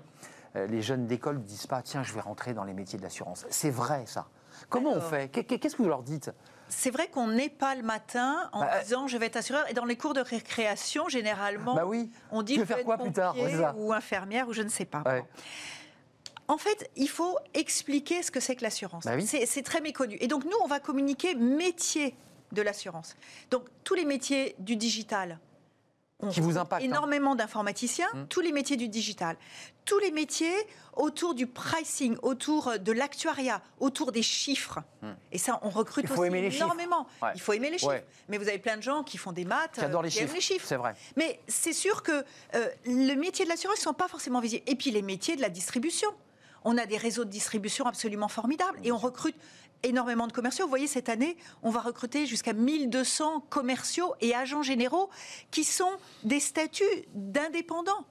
euh, 0.54 0.68
les 0.68 0.82
jeunes 0.82 1.08
d'école 1.08 1.38
ne 1.38 1.42
disent 1.42 1.66
pas 1.66 1.82
tiens, 1.82 2.04
je 2.04 2.12
vais 2.14 2.20
rentrer 2.20 2.54
dans 2.54 2.62
les 2.62 2.74
métiers 2.74 2.96
de 2.96 3.02
l'assurance. 3.02 3.44
C'est 3.50 3.70
vrai 3.70 4.04
ça. 4.06 4.28
Comment 4.68 4.90
on 4.92 5.00
fait? 5.00 5.28
Qu'est- 5.30 5.44
Qu'est-ce 5.58 5.74
que 5.74 5.82
vous 5.82 5.88
leur 5.88 6.04
dites? 6.04 6.30
C'est 6.68 6.90
vrai 6.92 7.08
qu'on 7.08 7.26
n'est 7.26 7.48
pas 7.48 7.74
le 7.74 7.82
matin 7.82 8.48
en 8.52 8.60
Bah, 8.60 8.80
disant 8.84 9.08
je 9.08 9.16
vais 9.18 9.26
être 9.26 9.36
assureur. 9.36 9.68
Et 9.68 9.74
dans 9.74 9.84
les 9.84 9.96
cours 9.96 10.14
de 10.14 10.20
récréation, 10.20 11.08
généralement, 11.08 11.74
Bah 11.74 11.86
oui. 11.86 12.12
on 12.30 12.42
dit 12.44 12.54
je 12.54 12.64
faire 12.64 12.76
vais 12.76 12.82
être 12.82 12.86
quoi 12.86 12.98
plus 12.98 13.10
tard? 13.12 13.34
Ouais, 13.36 13.52
ou 13.76 13.92
infirmière 13.92 14.46
ou 14.48 14.52
je 14.52 14.62
ne 14.62 14.68
sais 14.68 14.84
pas. 14.84 15.02
Ouais. 15.06 15.24
En 16.50 16.58
fait, 16.58 16.90
il 16.96 17.08
faut 17.08 17.38
expliquer 17.54 18.22
ce 18.24 18.30
que 18.32 18.40
c'est 18.40 18.56
que 18.56 18.62
l'assurance. 18.64 19.04
Bah 19.04 19.12
oui. 19.14 19.24
C'est 19.26 19.62
très 19.62 19.80
méconnu. 19.80 20.16
Et 20.20 20.26
donc, 20.26 20.44
nous, 20.44 20.56
on 20.64 20.66
va 20.66 20.80
communiquer 20.80 21.34
métier 21.36 22.14
de 22.50 22.60
l'assurance. 22.60 23.14
Donc, 23.52 23.68
tous 23.84 23.94
les 23.94 24.04
métiers 24.04 24.56
du 24.58 24.74
digital. 24.74 25.38
ont 26.22 26.28
Qui 26.28 26.40
vous 26.40 26.58
impactent, 26.58 26.82
hein. 26.82 26.86
Énormément 26.86 27.34
d'informaticiens, 27.36 28.08
Mm. 28.12 28.26
tous 28.28 28.40
les 28.40 28.50
métiers 28.52 28.76
du 28.76 28.88
digital. 28.88 29.36
Tous 29.86 29.98
les 30.00 30.10
métiers 30.10 30.52
autour 30.94 31.34
du 31.34 31.46
pricing, 31.46 32.16
autour 32.22 32.78
de 32.78 32.92
l'actuariat, 32.92 33.62
autour 33.78 34.10
des 34.12 34.22
chiffres. 34.22 34.80
Et 35.32 35.38
ça, 35.38 35.60
on 35.62 35.70
recrute. 35.70 36.04
Il 36.04 36.08
faut 36.08 36.20
aussi 36.22 36.26
aimer 36.26 36.42
les 36.42 36.50
chiffres. 36.50 36.64
énormément. 36.64 37.06
Ouais. 37.22 37.30
Il 37.36 37.40
faut 37.40 37.52
aimer 37.54 37.70
les 37.70 37.78
chiffres. 37.78 37.92
Ouais. 37.92 38.04
Mais 38.28 38.36
vous 38.38 38.48
avez 38.48 38.58
plein 38.58 38.76
de 38.76 38.82
gens 38.82 39.02
qui 39.04 39.16
font 39.18 39.32
des 39.32 39.44
maths, 39.46 39.74
Qui 39.74 39.80
adorent 39.84 40.00
euh, 40.00 40.04
les 40.06 40.10
qui 40.10 40.18
aiment 40.18 40.24
chiffres. 40.26 40.34
les 40.34 40.40
chiffres. 40.42 40.66
C'est 40.68 40.76
vrai. 40.76 40.94
Mais 41.16 41.40
c'est 41.48 41.72
sûr 41.72 42.02
que 42.02 42.12
euh, 42.54 42.68
le 42.84 43.14
métier 43.14 43.44
de 43.46 43.50
l'assurance 43.50 43.78
ne 43.78 43.82
sont 43.84 43.94
pas 43.94 44.08
forcément 44.08 44.40
visibles. 44.40 44.64
Et 44.66 44.74
puis 44.74 44.90
les 44.90 45.02
métiers 45.02 45.36
de 45.36 45.40
la 45.40 45.48
distribution. 45.48 46.10
On 46.64 46.76
a 46.78 46.86
des 46.86 46.96
réseaux 46.96 47.24
de 47.24 47.30
distribution 47.30 47.86
absolument 47.86 48.28
formidables 48.28 48.78
et 48.84 48.92
on 48.92 48.98
recrute 48.98 49.36
énormément 49.82 50.26
de 50.26 50.32
commerciaux. 50.32 50.66
Vous 50.66 50.70
voyez, 50.70 50.86
cette 50.86 51.08
année, 51.08 51.36
on 51.62 51.70
va 51.70 51.80
recruter 51.80 52.26
jusqu'à 52.26 52.52
1200 52.52 53.40
commerciaux 53.48 54.14
et 54.20 54.34
agents 54.34 54.62
généraux 54.62 55.08
qui 55.50 55.64
sont 55.64 55.90
des 56.22 56.40
statuts 56.40 56.84
d'indépendants. 57.14 58.04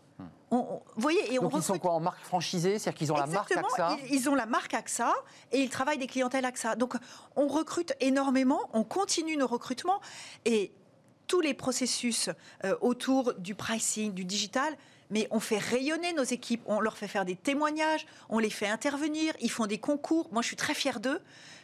On- 0.52 0.58
on- 0.58 0.82
vous 0.96 1.02
voyez, 1.02 1.32
et 1.34 1.38
on 1.40 1.48
Hmm. 1.48 1.52
Ils 1.58 1.62
sont 1.62 1.78
quoi 1.78 1.92
en 1.92 2.00
marque 2.00 2.24
franchisée? 2.24 2.80
C'est-à-dire 2.80 2.98
qu'ils 2.98 3.12
ont 3.14 3.18
la 3.18 3.28
marque 3.28 3.52
AXA? 3.52 3.98
Ils, 4.10 4.16
ils 4.16 4.30
ont 4.30 4.36
la 4.36 4.48
marque 4.48 4.74
AXA 4.74 5.14
et 5.52 5.60
ils 5.62 5.70
travaillent 5.70 6.00
des 6.00 6.08
clientèles 6.08 6.44
AXA. 6.46 6.76
Donc 6.76 6.96
on 7.36 7.48
recrute 7.48 7.94
énormément, 8.00 8.68
on 8.74 8.84
continue 8.84 9.38
nos 9.38 9.46
recrutements 9.48 10.02
et 10.46 10.72
tous 11.28 11.42
les 11.42 11.54
processus 11.54 12.32
euh, 12.66 12.76
autour 12.82 13.36
du 13.36 13.54
pricing, 13.54 14.12
du 14.14 14.26
digital, 14.26 14.76
mais 15.10 15.28
on 15.32 15.40
fait 15.40 15.58
rayonner 15.58 16.14
nos 16.14 16.24
équipes, 16.24 16.62
on 16.66 16.80
leur 16.80 16.98
fait 16.98 17.08
faire 17.08 17.26
des 17.26 17.36
témoignages, 17.36 18.06
on 18.30 18.40
les 18.40 18.50
fait 18.50 18.68
intervenir, 18.68 19.34
ils 19.42 19.52
font 19.52 19.68
des 19.68 19.80
concours. 19.80 20.30
Moi 20.32 20.42
je 20.42 20.48
suis 20.48 20.56
très 20.56 20.74
fière 20.74 21.00
d'eux 21.00 21.22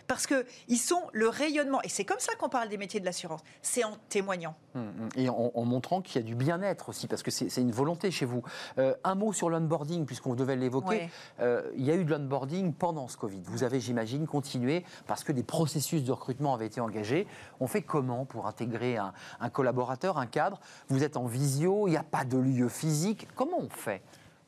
parce 0.07 0.27
qu'ils 0.27 0.77
sont 0.77 1.01
le 1.13 1.29
rayonnement. 1.29 1.81
Et 1.83 1.89
c'est 1.89 2.05
comme 2.05 2.19
ça 2.19 2.35
qu'on 2.35 2.49
parle 2.49 2.69
des 2.69 2.77
métiers 2.77 2.99
de 2.99 3.05
l'assurance, 3.05 3.41
c'est 3.61 3.83
en 3.83 3.97
témoignant. 4.09 4.55
Hum, 4.75 4.87
hum. 4.99 5.09
Et 5.15 5.29
en, 5.29 5.51
en 5.53 5.65
montrant 5.65 6.01
qu'il 6.01 6.21
y 6.21 6.23
a 6.23 6.27
du 6.27 6.35
bien-être 6.35 6.89
aussi, 6.89 7.07
parce 7.07 7.23
que 7.23 7.31
c'est 7.31 7.61
une 7.61 7.71
volonté 7.71 8.11
chez 8.11 8.25
vous. 8.25 8.43
Euh, 8.77 8.93
un 9.03 9.15
mot 9.15 9.33
sur 9.33 9.49
l'onboarding, 9.49 10.05
puisqu'on 10.05 10.35
devait 10.35 10.55
l'évoquer. 10.55 10.87
Ouais. 10.87 11.09
Euh, 11.39 11.71
il 11.75 11.85
y 11.85 11.91
a 11.91 11.95
eu 11.95 12.05
de 12.05 12.11
l'onboarding 12.11 12.73
pendant 12.73 13.07
ce 13.07 13.17
Covid. 13.17 13.41
Vous 13.45 13.63
avez, 13.63 13.79
j'imagine, 13.79 14.27
continué 14.27 14.83
parce 15.07 15.23
que 15.23 15.31
des 15.31 15.43
processus 15.43 16.03
de 16.03 16.11
recrutement 16.11 16.53
avaient 16.53 16.67
été 16.67 16.81
engagés. 16.81 17.27
On 17.59 17.67
fait 17.67 17.81
comment 17.81 18.25
pour 18.25 18.47
intégrer 18.47 18.97
un, 18.97 19.13
un 19.39 19.49
collaborateur, 19.49 20.17
un 20.17 20.27
cadre? 20.27 20.59
Vous 20.89 21.03
êtes 21.03 21.17
en 21.17 21.25
visio, 21.25 21.87
il 21.87 21.91
n'y 21.91 21.97
a 21.97 22.03
pas 22.03 22.25
de 22.25 22.37
lieu 22.37 22.69
physique. 22.69 23.27
Comment 23.35 23.59
on 23.59 23.69
fait? 23.69 24.01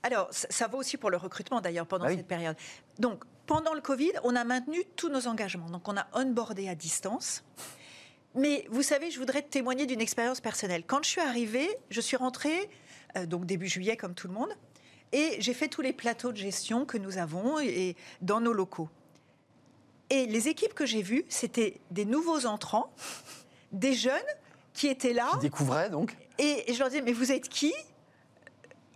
Alors, 0.03 0.27
ça, 0.31 0.47
ça 0.49 0.67
vaut 0.67 0.77
aussi 0.77 0.97
pour 0.97 1.09
le 1.09 1.17
recrutement 1.17 1.59
d'ailleurs 1.59 1.85
pendant 1.87 2.05
Ah 2.05 2.09
oui. 2.09 2.17
cette 2.17 2.27
période. 2.27 2.55
Donc, 2.99 3.23
pendant 3.47 3.73
le 3.73 3.81
Covid, 3.81 4.11
on 4.23 4.35
a 4.35 4.43
maintenu 4.43 4.83
tous 4.95 5.09
nos 5.09 5.27
engagements. 5.27 5.69
Donc, 5.69 5.87
on 5.87 5.97
a 5.97 6.05
onboardé 6.13 6.67
à 6.67 6.75
distance. 6.75 7.43
Mais 8.35 8.67
vous 8.69 8.83
savez, 8.83 9.09
je 9.09 9.17
voudrais 9.17 9.41
témoigner 9.41 9.87
d'une 9.87 10.01
expérience 10.01 10.41
personnelle. 10.41 10.83
Quand 10.85 11.01
je 11.03 11.09
suis 11.09 11.21
arrivée, 11.21 11.67
je 11.89 12.01
suis 12.01 12.17
rentrée, 12.17 12.69
euh, 13.17 13.25
donc 13.25 13.45
début 13.45 13.67
juillet 13.67 13.97
comme 13.97 14.13
tout 14.13 14.27
le 14.27 14.33
monde, 14.33 14.53
et 15.11 15.37
j'ai 15.39 15.53
fait 15.53 15.69
tous 15.69 15.81
les 15.81 15.93
plateaux 15.93 16.31
de 16.31 16.37
gestion 16.37 16.85
que 16.85 16.97
nous 16.97 17.17
avons 17.17 17.59
et, 17.59 17.95
dans 18.21 18.41
nos 18.41 18.53
locaux. 18.53 18.89
Et 20.09 20.25
les 20.25 20.49
équipes 20.49 20.73
que 20.73 20.85
j'ai 20.85 21.01
vues, 21.01 21.25
c'était 21.29 21.79
des 21.89 22.05
nouveaux 22.05 22.45
entrants, 22.45 22.93
des 23.71 23.93
jeunes 23.93 24.21
qui 24.73 24.87
étaient 24.87 25.13
là. 25.13 25.29
Qui 25.33 25.39
découvrait 25.39 25.89
donc 25.89 26.15
Et, 26.37 26.69
et 26.69 26.73
je 26.73 26.79
leur 26.79 26.89
disais, 26.89 27.01
mais 27.01 27.13
vous 27.13 27.31
êtes 27.31 27.49
qui? 27.49 27.73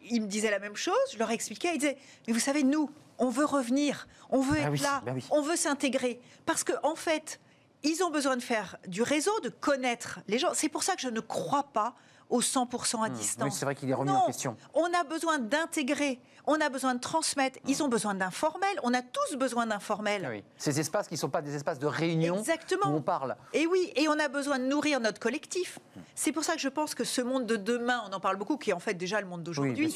Ils 0.04 0.22
me 0.22 0.28
disaient 0.28 0.52
la 0.52 0.60
même 0.60 0.76
chose, 0.76 0.96
je 1.14 1.18
leur 1.18 1.32
expliquais, 1.32 1.70
ils 1.74 1.80
disaient, 1.80 1.98
mais 2.28 2.34
vous 2.34 2.40
savez, 2.40 2.64
nous, 2.64 2.92
on 3.22 3.30
veut 3.30 3.46
revenir, 3.46 4.08
on 4.30 4.42
veut 4.42 4.58
Ah 4.58 4.64
être 4.64 4.72
oui, 4.72 4.80
là, 4.80 5.02
bah 5.06 5.12
oui. 5.16 5.24
on 5.32 5.42
veut 5.42 5.56
s'intégrer. 5.56 6.20
Parce 6.46 6.64
qu'en 6.66 6.74
en 6.92 6.96
fait, 6.96 7.40
ils 7.84 8.04
ont 8.04 8.10
besoin 8.10 8.36
de 8.36 8.42
faire 8.42 8.76
du 8.88 9.02
réseau, 9.04 9.32
de 9.42 9.50
connaître 9.50 10.20
les 10.28 10.38
gens. 10.40 10.50
C'est 10.54 10.70
pour 10.70 10.84
ça 10.84 10.96
que 10.96 11.02
je 11.02 11.08
ne 11.10 11.20
crois 11.22 11.72
pas 11.72 11.96
au 12.32 12.42
100% 12.42 13.04
à 13.04 13.08
Hum, 13.08 13.14
distance. 13.14 13.44
oui, 13.46 13.52
c'est 13.52 13.66
vrai 13.66 13.76
qu'il 13.76 13.90
est 13.90 13.94
remis 13.94 14.10
Non, 14.12 14.18
en 14.20 14.26
question. 14.26 14.58
On 14.74 14.86
a 14.94 15.04
besoin 15.04 15.38
d'intégrer, 15.38 16.20
on 16.48 16.60
a 16.60 16.70
besoin 16.70 16.96
de 16.96 17.00
transmettre. 17.00 17.60
Ils 17.68 17.84
ont 17.84 17.88
besoin 17.90 18.16
d'informels, 18.16 18.80
on 18.84 18.94
a 18.94 19.02
tous 19.04 19.36
besoin 19.38 19.68
d'informels. 19.68 20.28
Oui. 20.32 20.44
Ces 20.58 20.80
espaces 20.80 21.08
qui 21.08 21.14
ne 21.16 21.20
sont 21.20 21.30
pas 21.30 21.42
des 21.42 21.54
espaces 21.56 21.78
de 21.78 21.86
réunion 21.88 22.38
Exactement. 22.40 22.88
où 22.88 22.96
on 22.96 23.02
parle. 23.02 23.36
Et 23.54 23.68
oui, 23.68 23.92
et 23.96 24.08
on 24.08 24.18
a 24.18 24.28
besoin 24.30 24.58
de 24.58 24.64
nourrir 24.66 25.00
notre 25.00 25.20
collectif. 25.20 25.78
C'est 26.16 26.32
pour 26.32 26.44
ça 26.44 26.56
que 26.56 26.62
je 26.62 26.70
pense 26.70 26.96
que 26.96 27.04
ce 27.04 27.22
monde 27.22 27.46
de 27.46 27.58
demain, 27.58 28.04
on 28.10 28.14
en 28.14 28.20
parle 28.20 28.38
beaucoup, 28.38 28.58
qui 28.58 28.72
est 28.72 28.74
en 28.74 28.80
fait 28.80 28.94
déjà 28.96 29.22
le 29.22 29.28
monde 29.28 29.44
d'aujourd'hui, 29.44 29.94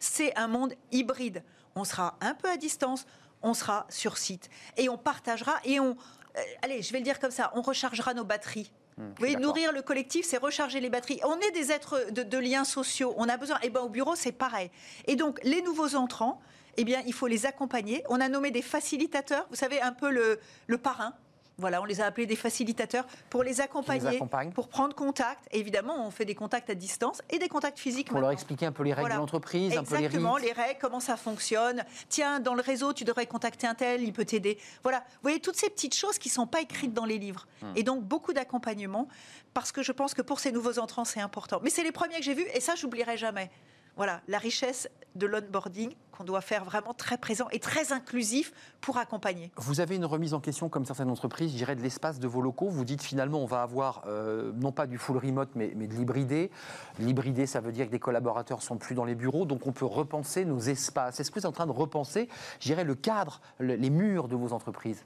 c'est 0.00 0.36
un 0.36 0.48
monde 0.48 0.74
hybride. 0.90 1.42
On 1.74 1.84
sera 1.84 2.16
un 2.20 2.34
peu 2.34 2.50
à 2.50 2.56
distance, 2.56 3.06
on 3.42 3.54
sera 3.54 3.86
sur 3.88 4.18
site. 4.18 4.50
Et 4.76 4.88
on 4.88 4.98
partagera, 4.98 5.54
et 5.64 5.80
on... 5.80 5.96
euh, 6.36 6.40
allez, 6.62 6.82
je 6.82 6.92
vais 6.92 6.98
le 6.98 7.04
dire 7.04 7.18
comme 7.18 7.30
ça, 7.30 7.50
on 7.54 7.62
rechargera 7.62 8.14
nos 8.14 8.24
batteries. 8.24 8.70
Voyez, 9.18 9.34
d'accord. 9.34 9.48
nourrir 9.48 9.72
le 9.72 9.82
collectif, 9.82 10.26
c'est 10.26 10.36
recharger 10.36 10.80
les 10.80 10.90
batteries. 10.90 11.20
On 11.24 11.38
est 11.40 11.50
des 11.52 11.72
êtres 11.72 12.10
de, 12.10 12.22
de 12.22 12.38
liens 12.38 12.64
sociaux. 12.64 13.14
On 13.16 13.28
a 13.28 13.36
besoin. 13.36 13.58
Et 13.62 13.70
ben 13.70 13.80
au 13.80 13.88
bureau, 13.88 14.14
c'est 14.14 14.32
pareil. 14.32 14.70
Et 15.06 15.16
donc, 15.16 15.40
les 15.42 15.62
nouveaux 15.62 15.94
entrants, 15.96 16.40
eh 16.76 16.84
bien, 16.84 17.02
il 17.06 17.12
faut 17.12 17.26
les 17.26 17.46
accompagner. 17.46 18.04
On 18.08 18.20
a 18.20 18.28
nommé 18.28 18.50
des 18.50 18.62
facilitateurs. 18.62 19.46
Vous 19.50 19.56
savez, 19.56 19.80
un 19.80 19.92
peu 19.92 20.10
le, 20.10 20.40
le 20.66 20.78
parrain. 20.78 21.14
Voilà, 21.58 21.80
on 21.82 21.84
les 21.84 22.00
a 22.00 22.06
appelés 22.06 22.26
des 22.26 22.36
facilitateurs 22.36 23.06
pour 23.30 23.42
les 23.42 23.60
accompagner, 23.60 24.16
accompagnent. 24.16 24.52
pour 24.52 24.68
prendre 24.68 24.94
contact. 24.94 25.46
Et 25.52 25.60
évidemment, 25.60 26.06
on 26.06 26.10
fait 26.10 26.24
des 26.24 26.34
contacts 26.34 26.70
à 26.70 26.74
distance 26.74 27.22
et 27.30 27.38
des 27.38 27.48
contacts 27.48 27.78
physiques. 27.78 28.08
Pour 28.08 28.20
leur 28.20 28.30
expliquer 28.30 28.66
un 28.66 28.72
peu 28.72 28.82
les 28.82 28.92
règles 28.92 29.02
Voilà. 29.02 29.16
de 29.16 29.20
l'entreprise, 29.20 29.76
un 29.76 29.84
peu 29.84 29.96
les 29.96 30.04
Exactement, 30.04 30.36
les 30.36 30.52
règles, 30.52 30.78
comment 30.80 31.00
ça 31.00 31.16
fonctionne. 31.16 31.84
Tiens, 32.08 32.40
dans 32.40 32.54
le 32.54 32.62
réseau, 32.62 32.92
tu 32.92 33.04
devrais 33.04 33.26
contacter 33.26 33.66
un 33.66 33.74
tel, 33.74 34.02
il 34.02 34.12
peut 34.12 34.24
t'aider. 34.24 34.58
Voilà, 34.82 34.98
vous 34.98 35.22
voyez, 35.22 35.40
toutes 35.40 35.56
ces 35.56 35.70
petites 35.70 35.94
choses 35.94 36.18
qui 36.18 36.28
ne 36.28 36.34
sont 36.34 36.46
pas 36.46 36.60
écrites 36.60 36.94
dans 36.94 37.04
les 37.04 37.18
livres. 37.18 37.46
Hmm. 37.60 37.72
Et 37.76 37.82
donc, 37.82 38.02
beaucoup 38.02 38.32
d'accompagnement, 38.32 39.08
parce 39.54 39.72
que 39.72 39.82
je 39.82 39.92
pense 39.92 40.14
que 40.14 40.22
pour 40.22 40.40
ces 40.40 40.52
nouveaux 40.52 40.78
entrants, 40.78 41.04
c'est 41.04 41.20
important. 41.20 41.60
Mais 41.62 41.70
c'est 41.70 41.84
les 41.84 41.92
premiers 41.92 42.16
que 42.16 42.22
j'ai 42.24 42.34
vus, 42.34 42.46
et 42.54 42.60
ça, 42.60 42.74
j'oublierai 42.74 43.16
jamais. 43.16 43.50
Voilà, 43.96 44.20
la 44.28 44.38
richesse 44.38 44.88
de 45.14 45.26
l'onboarding 45.26 45.94
qu'on 46.12 46.24
doit 46.24 46.40
faire 46.40 46.64
vraiment 46.64 46.94
très 46.94 47.18
présent 47.18 47.46
et 47.50 47.58
très 47.58 47.92
inclusif 47.92 48.52
pour 48.80 48.96
accompagner. 48.96 49.50
Vous 49.56 49.80
avez 49.80 49.96
une 49.96 50.06
remise 50.06 50.32
en 50.32 50.40
question, 50.40 50.70
comme 50.70 50.86
certaines 50.86 51.10
entreprises, 51.10 51.52
je 51.52 51.56
dirais, 51.56 51.76
de 51.76 51.82
l'espace 51.82 52.18
de 52.18 52.26
vos 52.26 52.40
locaux. 52.40 52.68
Vous 52.70 52.84
dites 52.86 53.02
finalement, 53.02 53.38
on 53.42 53.46
va 53.46 53.62
avoir 53.62 54.04
euh, 54.06 54.52
non 54.54 54.72
pas 54.72 54.86
du 54.86 54.96
full 54.96 55.18
remote, 55.18 55.50
mais, 55.54 55.72
mais 55.76 55.86
de 55.86 55.94
l'hybridé. 55.94 56.50
L'hybridé, 56.98 57.44
ça 57.46 57.60
veut 57.60 57.72
dire 57.72 57.86
que 57.86 57.90
des 57.90 57.98
collaborateurs 57.98 58.62
sont 58.62 58.78
plus 58.78 58.94
dans 58.94 59.04
les 59.04 59.14
bureaux, 59.14 59.44
donc 59.44 59.66
on 59.66 59.72
peut 59.72 59.84
repenser 59.84 60.46
nos 60.46 60.58
espaces. 60.60 61.20
Est-ce 61.20 61.30
que 61.30 61.34
vous 61.34 61.40
êtes 61.40 61.46
en 61.46 61.52
train 61.52 61.66
de 61.66 61.72
repenser, 61.72 62.28
je 62.60 62.66
dirais, 62.66 62.84
le 62.84 62.94
cadre, 62.94 63.42
le- 63.58 63.74
les 63.76 63.90
murs 63.90 64.28
de 64.28 64.36
vos 64.36 64.54
entreprises? 64.54 65.04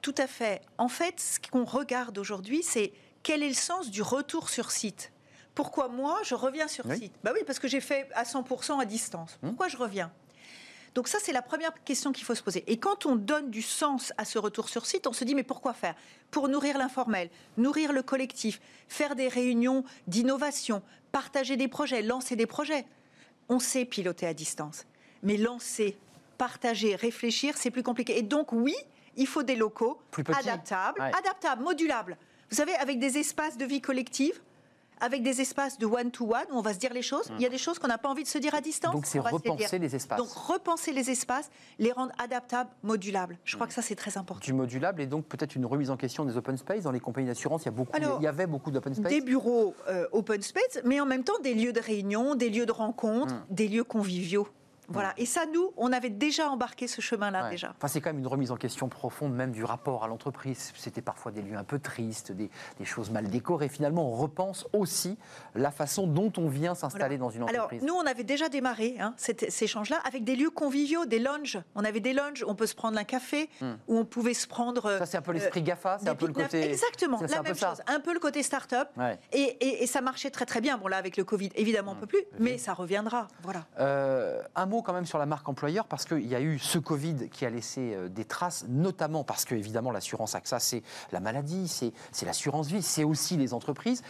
Tout 0.00 0.14
à 0.18 0.26
fait. 0.28 0.62
En 0.78 0.88
fait, 0.88 1.18
ce 1.20 1.38
qu'on 1.50 1.64
regarde 1.64 2.18
aujourd'hui, 2.18 2.62
c'est 2.62 2.92
quel 3.22 3.42
est 3.42 3.48
le 3.48 3.54
sens 3.54 3.90
du 3.90 4.02
retour 4.02 4.48
sur 4.48 4.70
site? 4.72 5.11
Pourquoi 5.54 5.88
moi, 5.88 6.18
je 6.24 6.34
reviens 6.34 6.68
sur 6.68 6.86
Oui. 6.86 6.96
site? 6.98 7.12
Bah 7.22 7.32
oui, 7.34 7.40
parce 7.46 7.58
que 7.58 7.68
j'ai 7.68 7.80
fait 7.80 8.08
à 8.14 8.24
100% 8.24 8.80
à 8.80 8.84
distance. 8.84 9.38
Hum. 9.42 9.50
Pourquoi 9.50 9.68
je 9.68 9.76
reviens? 9.76 10.10
Donc 10.94 11.08
ça, 11.08 11.18
c'est 11.22 11.32
la 11.32 11.40
première 11.42 11.72
question 11.84 12.12
qu'il 12.12 12.24
faut 12.24 12.34
se 12.34 12.42
poser. 12.42 12.64
Et 12.70 12.76
quand 12.78 13.06
on 13.06 13.16
donne 13.16 13.50
du 13.50 13.62
sens 13.62 14.12
à 14.18 14.24
ce 14.26 14.38
retour 14.38 14.68
sur 14.68 14.84
site, 14.84 15.06
on 15.06 15.12
se 15.14 15.24
dit, 15.24 15.34
mais 15.34 15.42
pourquoi 15.42 15.72
faire? 15.72 15.94
Pour 16.30 16.48
nourrir 16.48 16.76
l'informel, 16.76 17.30
nourrir 17.56 17.92
le 17.94 18.02
collectif, 18.02 18.60
faire 18.88 19.14
des 19.16 19.28
réunions 19.28 19.84
d'innovation, 20.06 20.82
partager 21.10 21.56
des 21.56 21.68
projets, 21.68 22.02
lancer 22.02 22.36
des 22.36 22.46
projets. 22.46 22.84
On 23.48 23.58
sait 23.58 23.86
piloter 23.86 24.26
à 24.26 24.34
distance. 24.34 24.84
Mais 25.22 25.38
lancer, 25.38 25.96
partager, 26.36 26.94
réfléchir, 26.94 27.56
c'est 27.56 27.70
plus 27.70 27.82
compliqué. 27.82 28.18
Et 28.18 28.22
donc, 28.22 28.52
oui, 28.52 28.74
il 29.16 29.26
faut 29.26 29.42
des 29.42 29.56
locaux 29.56 29.98
Plus 30.10 30.24
adaptables, 30.28 31.00
Ouais. 31.00 31.10
adaptables, 31.18 31.62
modulables. 31.62 32.18
Vous 32.50 32.56
savez, 32.56 32.74
avec 32.74 32.98
des 32.98 33.16
espaces 33.16 33.56
de 33.56 33.64
vie 33.64 33.80
collective, 33.80 34.38
avec 35.02 35.22
des 35.22 35.40
espaces 35.40 35.78
de 35.78 35.84
one-to-one, 35.84 36.46
où 36.52 36.56
on 36.56 36.62
va 36.62 36.72
se 36.72 36.78
dire 36.78 36.92
les 36.94 37.02
choses. 37.02 37.30
Il 37.36 37.42
y 37.42 37.46
a 37.46 37.48
des 37.48 37.58
choses 37.58 37.78
qu'on 37.78 37.88
n'a 37.88 37.98
pas 37.98 38.08
envie 38.08 38.22
de 38.22 38.28
se 38.28 38.38
dire 38.38 38.54
à 38.54 38.60
distance. 38.60 38.92
Donc 38.94 39.04
c'est 39.04 39.18
se 39.18 39.24
les 39.24 39.30
repenser 39.30 39.78
les 39.78 39.94
espaces. 39.96 40.16
Donc 40.18 40.30
repenser 40.30 40.92
les 40.92 41.10
espaces, 41.10 41.50
les 41.78 41.90
rendre 41.92 42.12
adaptables, 42.18 42.70
modulables. 42.84 43.36
Je 43.44 43.56
crois 43.56 43.66
que 43.66 43.74
ça, 43.74 43.82
c'est 43.82 43.96
très 43.96 44.16
important. 44.16 44.40
du 44.40 44.52
modulable 44.52 45.02
et 45.02 45.06
donc 45.06 45.26
peut-être 45.26 45.56
une 45.56 45.66
remise 45.66 45.90
en 45.90 45.96
question 45.96 46.24
des 46.24 46.36
open 46.36 46.56
space 46.56 46.84
dans 46.84 46.92
les 46.92 47.00
compagnies 47.00 47.26
d'assurance. 47.26 47.62
Il 47.62 47.66
y 47.66 47.68
a 47.68 47.72
beaucoup, 47.72 47.96
Alors, 47.96 48.18
il 48.20 48.24
y 48.24 48.28
avait 48.28 48.46
beaucoup 48.46 48.70
d'open 48.70 48.94
space. 48.94 49.10
Des 49.12 49.20
bureaux 49.20 49.74
euh, 49.88 50.06
open 50.12 50.40
space, 50.40 50.80
mais 50.84 51.00
en 51.00 51.06
même 51.06 51.24
temps 51.24 51.38
des 51.42 51.54
lieux 51.54 51.72
de 51.72 51.80
réunion, 51.80 52.34
des 52.36 52.48
lieux 52.48 52.66
de 52.66 52.72
rencontre, 52.72 53.32
Mm. 53.32 53.44
des 53.50 53.68
lieux 53.68 53.84
conviviaux. 53.84 54.46
Voilà. 54.88 55.12
Et 55.16 55.26
ça, 55.26 55.42
nous, 55.52 55.72
on 55.76 55.92
avait 55.92 56.10
déjà 56.10 56.48
embarqué 56.48 56.86
ce 56.86 57.00
chemin-là 57.00 57.44
Ouais. 57.44 57.50
déjà. 57.50 57.72
Enfin, 57.76 57.88
c'est 57.88 58.00
quand 58.00 58.10
même 58.10 58.18
une 58.18 58.26
remise 58.26 58.50
en 58.50 58.56
question 58.56 58.88
profonde 58.88 59.32
même 59.34 59.52
du 59.52 59.64
rapport 59.64 60.04
à 60.04 60.08
l'entreprise. 60.08 60.72
C'était 60.76 61.00
parfois 61.02 61.32
des 61.32 61.42
lieux 61.42 61.56
un 61.56 61.64
peu 61.64 61.78
tristes, 61.78 62.32
des, 62.32 62.50
des 62.78 62.84
choses 62.84 63.10
mal 63.10 63.28
décorées. 63.28 63.68
Finalement, 63.68 64.08
on 64.08 64.14
repense 64.16 64.66
aussi 64.72 65.16
la 65.54 65.70
façon 65.70 66.06
dont 66.06 66.32
on 66.36 66.48
vient 66.48 66.74
s'installer 66.74 67.18
dans 67.18 67.30
une 67.30 67.42
Alors, 67.48 67.64
entreprise. 67.66 67.82
nous, 67.82 67.94
on 67.94 68.06
avait 68.06 68.24
déjà 68.24 68.48
démarré 68.48 68.96
hein, 69.00 69.14
cet, 69.16 69.50
cet 69.50 69.62
échange-là 69.62 69.98
avec 70.04 70.24
des 70.24 70.36
lieux 70.36 70.50
conviviaux, 70.50 71.06
des 71.06 71.18
lounges. 71.18 71.60
On 71.74 71.84
avait 71.84 72.00
des 72.00 72.12
lounges 72.12 72.42
où 72.42 72.48
on 72.50 72.54
peut 72.54 72.66
se 72.66 72.74
prendre 72.74 72.98
un 72.98 73.04
café, 73.04 73.48
où 73.88 73.96
on 73.98 74.04
pouvait 74.04 74.34
se 74.34 74.46
prendre. 74.46 74.86
euh, 74.86 74.96
Hmm. 74.96 74.98
Ça, 74.98 75.06
c'est 75.06 75.16
un 75.16 75.22
peu 75.22 75.32
l'esprit 75.32 75.62
GAFA, 75.62 75.98
c'est 76.00 76.08
un 76.08 76.14
peu 76.14 76.26
le 76.26 76.32
côté. 76.32 76.62
Exactement, 76.70 77.18
c'est 77.20 77.30
la 77.30 77.38
un 77.40 77.42
même 77.42 77.54
ça. 77.54 77.70
chose. 77.70 77.80
Un 77.86 78.00
peu 78.00 78.12
le 78.12 78.20
côté 78.20 78.42
start-up. 78.42 78.88
Ouais. 78.96 79.18
Et, 79.32 79.38
et- 79.60 79.82
et 79.82 79.86
ça 79.86 80.00
marchait 80.00 80.30
très 80.30 80.44
très 80.46 80.60
bien. 80.60 80.76
Bon, 80.78 80.86
là, 80.88 80.96
avec 80.96 81.16
le 81.16 81.24
Covid, 81.24 81.50
évidemment, 81.54 81.92
on 81.92 81.94
ne 81.94 82.00
peut 82.00 82.06
plus, 82.06 82.22
mais 82.38 82.58
ça 82.58 82.74
reviendra. 82.74 83.28
Voilà. 83.42 83.64
Euh, 83.80 84.42
un 84.54 84.66
quand 84.80 84.94
même 84.94 85.04
sur 85.04 85.18
la 85.18 85.26
marque 85.26 85.46
employeur, 85.48 85.86
parce 85.86 86.06
qu'il 86.06 86.26
y 86.26 86.34
a 86.34 86.40
eu 86.40 86.58
ce 86.58 86.78
Covid 86.78 87.28
qui 87.28 87.44
a 87.44 87.50
laissé 87.50 87.94
euh, 87.94 88.08
des 88.08 88.24
traces, 88.24 88.64
notamment 88.68 89.24
parce 89.24 89.44
que, 89.44 89.54
évidemment, 89.54 89.90
l'assurance 89.90 90.34
AXA, 90.34 90.58
c'est 90.60 90.82
la 91.12 91.20
maladie, 91.20 91.68
c'est 91.68 92.24
l'assurance 92.24 92.68
vie, 92.68 92.82
c'est 92.82 93.04
aussi 93.04 93.36
les 93.36 93.52
entreprises. 93.52 94.02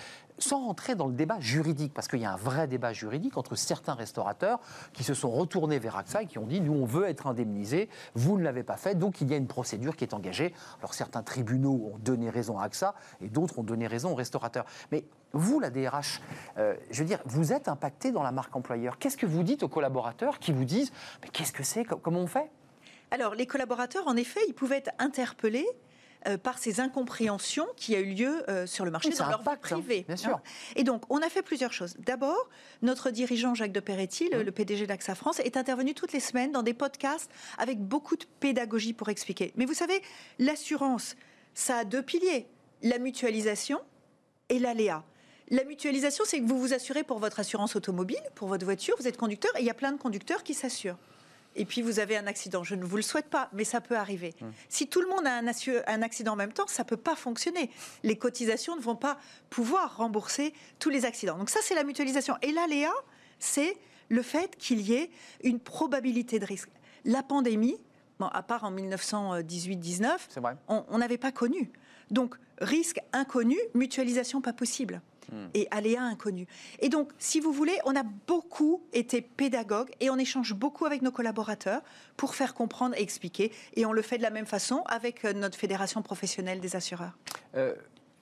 Sans 0.43 0.67
rentrer 0.67 0.97
dans 0.97 1.07
le 1.07 1.13
débat 1.13 1.39
juridique, 1.39 1.95
parce 1.95 2.09
qu'il 2.09 2.19
y 2.19 2.25
a 2.25 2.33
un 2.33 2.37
vrai 2.37 2.67
débat 2.67 2.93
juridique 2.93 3.37
entre 3.37 3.55
certains 3.55 3.95
restaurateurs 3.95 4.59
qui 4.93 5.05
se 5.05 5.15
sont 5.15 5.31
retournés 5.31 5.79
vers 5.79 5.97
AXA 5.97 6.25
et 6.25 6.27
qui 6.27 6.39
ont 6.39 6.47
dit 6.47 6.61
nous, 6.61 6.73
on 6.73 6.85
veut 6.85 7.09
être 7.09 7.29
indemnisés, 7.29 7.89
vous 8.17 8.37
ne 8.37 8.43
l'avez 8.43 8.65
pas 8.65 8.77
fait, 8.77 8.97
donc 8.97 9.21
il 9.21 9.31
y 9.31 9.35
a 9.35 9.37
une 9.37 9.47
procédure 9.47 9.95
qui 9.95 10.03
est 10.03 10.15
engagée. 10.15 10.53
Alors 10.81 10.95
certains 10.95 11.23
tribunaux 11.23 11.93
ont 11.95 11.99
donné 11.99 12.29
raison 12.29 12.59
à 12.59 12.65
AXA 12.65 12.97
et 13.21 13.29
d'autres 13.29 13.61
ont 13.61 13.63
donné 13.63 13.87
raison 13.87 14.11
aux 14.11 14.17
restaurateurs. 14.17 14.65
Mais 14.91 15.05
vous, 15.33 15.61
la 15.61 15.71
DRH, 15.71 16.21
euh, 16.59 16.75
je 16.91 16.99
veux 16.99 17.07
dire, 17.07 17.21
vous 17.25 17.53
êtes 17.53 17.69
impacté 17.69 18.11
dans 18.11 18.25
la 18.25 18.33
marque 18.33 18.57
employeur. 18.57 18.99
Qu'est-ce 18.99 19.17
que 19.17 19.27
vous 19.27 19.45
dites 19.45 19.63
aux 19.63 19.69
collaborateurs 19.69 20.41
qui 20.41 20.51
vous 20.51 20.65
disent 20.65 20.91
mais 21.23 21.29
qu'est-ce 21.29 21.53
que 21.53 21.63
c'est, 21.63 21.85
comment 21.85 22.19
on 22.19 22.27
fait? 22.27 22.51
Alors, 23.13 23.37
les 23.37 23.47
collaborateurs, 23.47 24.09
en 24.09 24.17
effet, 24.17 24.41
ils 24.49 24.55
pouvaient 24.55 24.79
être 24.79 24.91
interpellés 24.99 25.69
euh, 26.27 26.39
par 26.39 26.59
ces 26.59 26.81
incompréhensions 26.81 27.67
qui 27.77 27.95
a 27.97 28.01
eu 28.01 28.15
lieu 28.15 28.43
euh, 28.49 28.67
sur 28.67 28.85
le 28.85 28.91
marché 28.91 29.09
Oui, 29.09 29.15
dans 29.17 29.29
leur 29.29 29.39
vie 29.39 29.49
impacte, 29.49 29.65
hein, 29.73 29.77
privée. 29.81 30.05
bien 30.07 30.17
sûr. 30.17 30.41
Et 30.77 30.85
donc, 30.85 31.03
on 31.11 31.19
a 31.19 31.29
fait 31.29 31.43
plusieurs 31.43 31.73
choses. 31.73 31.95
D'abord, 31.99 32.49
notre 32.83 33.11
dirigeant 33.11 33.55
Jacques 33.55 33.73
de 33.73 33.81
Peretti, 33.81 34.25
Mmh. 34.27 34.37
le, 34.37 34.43
le 34.45 34.53
PDG 34.53 34.87
d'AXA 34.87 35.15
France, 35.15 35.41
est 35.41 35.57
intervenu 35.57 35.95
toutes 35.95 36.13
les 36.13 36.21
semaines 36.21 36.53
dans 36.53 36.63
des 36.63 36.75
podcasts 36.75 37.31
avec 37.59 37.81
beaucoup 37.81 38.17
de 38.17 38.25
pédagogie 38.41 38.93
pour 38.93 39.09
expliquer. 39.09 39.53
Mais 39.57 39.65
vous 39.65 39.75
savez, 39.75 40.01
l'assurance, 40.39 41.17
ça 41.55 41.79
a 41.79 41.85
deux 41.85 42.03
piliers 42.03 42.47
la 42.83 42.99
mutualisation 42.99 43.81
et 44.49 44.59
l'aléa. 44.59 45.05
La 45.51 45.65
mutualisation, 45.65 46.25
c'est 46.27 46.41
que 46.41 46.45
vous 46.47 46.59
vous 46.59 46.73
assurez 46.73 47.05
pour 47.05 47.19
votre 47.19 47.39
assurance 47.41 47.77
automobile, 47.77 48.19
pour 48.35 48.49
votre 48.49 48.65
voiture, 48.65 48.97
vous 48.99 49.07
êtes 49.07 49.17
conducteur, 49.17 49.51
et 49.57 49.61
il 49.61 49.67
y 49.67 49.71
a 49.71 49.75
plein 49.75 49.93
de 49.93 49.99
conducteurs 49.99 50.43
qui 50.43 50.55
s'assurent. 50.55 50.97
Et 51.55 51.65
puis 51.65 51.83
vous 51.83 51.99
avez 52.01 52.17
un 52.17 52.27
accident. 52.27 52.65
Je 52.65 52.75
ne 52.75 52.85
vous 52.85 52.97
le 52.97 53.03
souhaite 53.03 53.29
pas, 53.29 53.49
mais 53.53 53.65
ça 53.65 53.81
peut 53.81 53.97
arriver. 53.97 54.35
Si 54.69 54.89
tout 54.89 55.01
le 55.01 55.09
monde 55.09 55.27
a 55.27 55.35
un, 55.35 56.03
accident 56.03 56.33
en 56.33 56.37
même 56.37 56.53
temps, 56.53 56.67
ça 56.67 56.83
ne 56.83 56.89
peut 56.89 56.97
pas 56.97 57.17
fonctionner. 57.17 57.71
Les 58.03 58.17
cotisations 58.17 58.77
ne 58.77 58.81
vont 58.81 58.97
pas 58.97 59.19
pouvoir 59.51 59.97
rembourser 59.97 60.55
tous 60.79 60.91
les 60.91 61.05
accidents. 61.05 61.37
Donc 61.37 61.51
ça, 61.51 61.61
c'est 61.63 61.75
la 61.75 61.85
mutualisation. 61.85 62.37
Et 62.43 62.53
l'aléa, 62.53 62.93
c'est 63.39 63.77
le 64.09 64.23
fait 64.23 64.57
qu'il 64.57 64.81
y 64.81 64.95
ait 64.95 65.11
une 65.43 65.61
probabilité 65.61 66.39
de 66.39 66.47
risque. 66.47 66.71
La 67.05 67.23
pandémie, 67.23 67.77
bon, 68.19 68.27
à 68.27 68.43
part 68.43 68.65
en 68.65 68.73
1918-19, 68.73 70.09
C'est 70.29 70.41
vrai. 70.41 70.57
on 70.69 70.85
on 70.89 70.99
n'avait 70.99 71.19
pas 71.19 71.33
connu. 71.33 71.71
Donc, 72.11 72.37
risque 72.61 73.01
inconnu, 73.13 73.59
mutualisation 73.75 74.41
pas 74.41 74.53
possible. 74.53 75.01
Et 75.55 75.69
aléa 75.71 76.03
inconnu. 76.03 76.47
Et 76.81 76.89
donc, 76.89 77.11
si 77.19 77.41
vous 77.41 77.53
voulez, 77.53 77.79
on 77.85 77.97
a 77.97 78.03
beaucoup 78.03 78.83
été 78.93 79.23
pédagogue 79.23 79.91
et 80.01 80.11
on 80.11 80.19
échange 80.19 80.55
beaucoup 80.55 80.85
avec 80.85 81.03
nos 81.03 81.11
collaborateurs 81.11 81.83
pour 82.17 82.35
faire 82.35 82.55
comprendre 82.55 82.95
et 82.97 83.03
expliquer. 83.03 83.53
Et 83.75 83.87
on 83.87 83.93
le 83.93 84.03
fait 84.03 84.19
de 84.19 84.23
la 84.23 84.31
même 84.31 84.47
façon 84.47 84.83
avec 84.87 85.25
euh, 85.25 85.33
notre 85.33 85.59
fédération 85.59 86.03
professionnelle 86.03 86.61
des 86.61 86.77
assureurs. 86.77 87.17
Euh, 87.55 87.75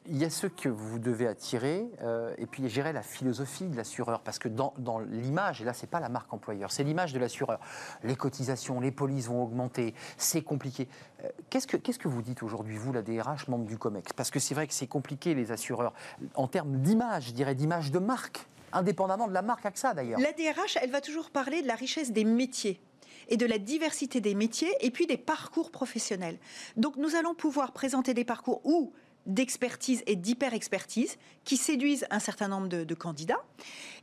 il 0.06 0.16
y 0.16 0.24
a 0.24 0.30
ceux 0.30 0.48
que 0.48 0.68
vous 0.68 0.98
devez 0.98 1.26
attirer, 1.26 1.86
euh, 2.02 2.34
et 2.38 2.46
puis 2.46 2.68
gérer 2.68 2.92
la 2.92 3.02
philosophie 3.02 3.66
de 3.66 3.76
l'assureur, 3.76 4.20
parce 4.20 4.38
que 4.38 4.48
dans, 4.48 4.72
dans 4.78 4.98
l'image, 4.98 5.60
et 5.60 5.64
là, 5.64 5.74
c'est 5.74 5.88
pas 5.88 6.00
la 6.00 6.08
marque 6.08 6.32
employeur, 6.32 6.72
c'est 6.72 6.84
l'image 6.84 7.12
de 7.12 7.18
l'assureur. 7.18 7.60
Les 8.02 8.16
cotisations, 8.16 8.80
les 8.80 8.92
polices 8.92 9.26
vont 9.26 9.42
augmenter, 9.42 9.94
c'est 10.16 10.42
compliqué. 10.42 10.88
Euh, 11.22 11.28
qu'est-ce, 11.50 11.66
que, 11.66 11.76
qu'est-ce 11.76 11.98
que 11.98 12.08
vous 12.08 12.22
dites 12.22 12.42
aujourd'hui, 12.42 12.76
vous, 12.76 12.92
la 12.92 13.02
DRH, 13.02 13.48
membre 13.48 13.66
du 13.66 13.76
COMEX? 13.76 14.12
Parce 14.14 14.30
que 14.30 14.40
c'est 14.40 14.54
vrai 14.54 14.66
que 14.66 14.74
c'est 14.74 14.86
compliqué, 14.86 15.34
les 15.34 15.52
assureurs, 15.52 15.92
en 16.34 16.48
termes 16.48 16.78
d'image, 16.78 17.26
je 17.26 17.32
dirais 17.32 17.54
d'image 17.54 17.90
de 17.90 17.98
marque, 17.98 18.46
indépendamment 18.72 19.28
de 19.28 19.34
la 19.34 19.42
marque 19.42 19.66
AXA 19.66 19.94
d'ailleurs. 19.94 20.20
La 20.20 20.32
DRH, 20.32 20.78
elle 20.80 20.90
va 20.90 21.00
toujours 21.00 21.30
parler 21.30 21.62
de 21.62 21.66
la 21.66 21.74
richesse 21.74 22.12
des 22.12 22.24
métiers 22.24 22.80
et 23.28 23.36
de 23.36 23.46
la 23.46 23.58
diversité 23.58 24.20
des 24.20 24.34
métiers 24.34 24.74
et 24.80 24.90
puis 24.90 25.06
des 25.06 25.16
parcours 25.16 25.70
professionnels. 25.70 26.38
Donc 26.76 26.96
nous 26.96 27.14
allons 27.14 27.34
pouvoir 27.34 27.72
présenter 27.72 28.14
des 28.14 28.24
parcours 28.24 28.60
où 28.64 28.92
d'expertise 29.26 30.02
et 30.06 30.16
d'hyper-expertise 30.16 31.16
qui 31.44 31.56
séduisent 31.56 32.06
un 32.10 32.18
certain 32.18 32.48
nombre 32.48 32.68
de, 32.68 32.84
de 32.84 32.94
candidats 32.94 33.42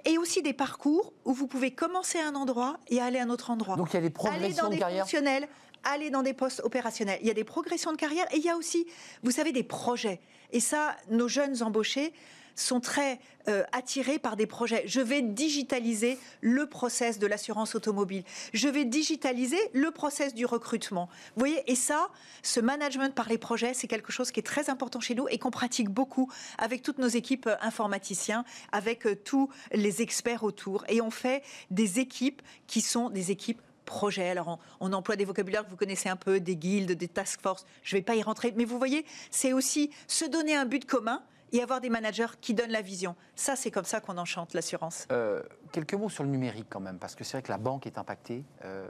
et 0.05 0.17
aussi 0.17 0.41
des 0.41 0.53
parcours 0.53 1.13
où 1.25 1.33
vous 1.33 1.47
pouvez 1.47 1.71
commencer 1.71 2.19
à 2.19 2.27
un 2.27 2.35
endroit 2.35 2.77
et 2.87 3.01
aller 3.01 3.19
à 3.19 3.23
un 3.23 3.29
autre 3.29 3.49
endroit. 3.49 3.75
Donc 3.75 3.91
il 3.91 3.95
y 3.95 3.97
a 3.97 4.01
des 4.01 4.07
aller 4.07 4.13
progressions 4.13 4.63
dans 4.63 4.69
de 4.69 4.73
des 4.75 4.79
carrière. 4.79 5.03
fonctionnels, 5.03 5.47
aller 5.83 6.09
dans 6.09 6.23
des 6.23 6.33
postes 6.33 6.61
opérationnels. 6.63 7.19
Il 7.21 7.27
y 7.27 7.31
a 7.31 7.33
des 7.33 7.43
progressions 7.43 7.91
de 7.91 7.97
carrière 7.97 8.25
et 8.31 8.37
il 8.37 8.43
y 8.43 8.49
a 8.49 8.57
aussi, 8.57 8.85
vous 9.23 9.31
savez, 9.31 9.51
des 9.51 9.63
projets. 9.63 10.19
Et 10.51 10.59
ça, 10.59 10.95
nos 11.09 11.27
jeunes 11.27 11.61
embauchés 11.61 12.13
sont 12.59 12.79
très 12.79 13.19
euh, 13.47 13.63
attirés 13.71 14.19
par 14.19 14.35
des 14.35 14.45
projets. 14.45 14.83
Je 14.85 14.99
vais 14.99 15.21
digitaliser 15.21 16.17
le 16.41 16.65
process 16.65 17.19
de 17.19 17.27
l'assurance 17.27 17.75
automobile. 17.75 18.23
Je 18.53 18.67
vais 18.67 18.83
digitaliser 18.83 19.59
le 19.73 19.91
process 19.91 20.33
du 20.33 20.45
recrutement. 20.45 21.07
Vous 21.35 21.39
voyez, 21.39 21.63
et 21.71 21.75
ça, 21.75 22.09
ce 22.43 22.59
management 22.59 23.15
par 23.15 23.29
les 23.29 23.37
projets, 23.37 23.73
c'est 23.73 23.87
quelque 23.87 24.11
chose 24.11 24.31
qui 24.31 24.39
est 24.39 24.43
très 24.43 24.69
important 24.69 24.99
chez 24.99 25.15
nous 25.15 25.27
et 25.29 25.37
qu'on 25.37 25.51
pratique 25.51 25.89
beaucoup 25.89 26.29
avec 26.57 26.81
toutes 26.81 26.97
nos 26.97 27.07
équipes 27.07 27.47
euh, 27.47 27.55
informaticiens, 27.61 28.43
avec 28.71 29.05
euh, 29.05 29.15
tous 29.15 29.49
les 29.71 30.01
experts 30.01 30.43
autour. 30.43 30.83
Et 30.89 30.99
on 30.99 31.11
fait 31.11 31.43
des 31.71 31.99
équipes 31.99 32.41
qui 32.67 32.81
sont 32.81 33.09
des 33.09 33.31
équipes 33.31 33.61
projet. 33.85 34.29
Alors, 34.29 34.59
on, 34.81 34.91
emploie 34.91 35.15
des 35.15 35.23
vocabulaires 35.23 35.63
que 35.63 35.69
vous 35.69 35.77
connaissez 35.77 36.09
un 36.09 36.17
peu, 36.17 36.41
des 36.41 36.57
guildes, 36.57 36.91
des 36.91 37.07
task 37.07 37.41
force. 37.41 37.65
Je 37.83 37.95
ne 37.95 37.99
vais 37.99 38.03
pas 38.03 38.15
y 38.15 38.21
rentrer. 38.21 38.53
Mais 38.57 38.65
vous 38.65 38.77
voyez, 38.77 39.05
c'est 39.31 39.53
aussi 39.53 39.89
se 40.07 40.25
donner 40.25 40.55
un 40.55 40.65
but 40.65 40.85
commun 40.85 41.23
et 41.51 41.61
avoir 41.61 41.81
des 41.81 41.89
managers 41.89 42.27
qui 42.41 42.53
donnent 42.53 42.71
la 42.71 42.81
vision. 42.81 43.15
Ça, 43.35 43.55
c'est 43.55 43.71
comme 43.71 43.85
ça 43.85 43.99
qu'on 44.01 44.17
enchante 44.17 44.53
l'assurance. 44.53 45.07
Euh, 45.11 45.41
quelques 45.71 45.93
mots 45.93 46.09
sur 46.09 46.23
le 46.23 46.29
numérique 46.29 46.67
quand 46.69 46.79
même, 46.79 46.97
parce 46.97 47.15
que 47.15 47.23
c'est 47.23 47.37
vrai 47.37 47.41
que 47.41 47.51
la 47.51 47.57
banque 47.57 47.87
est 47.87 47.97
impactée. 47.97 48.43
Euh, 48.65 48.87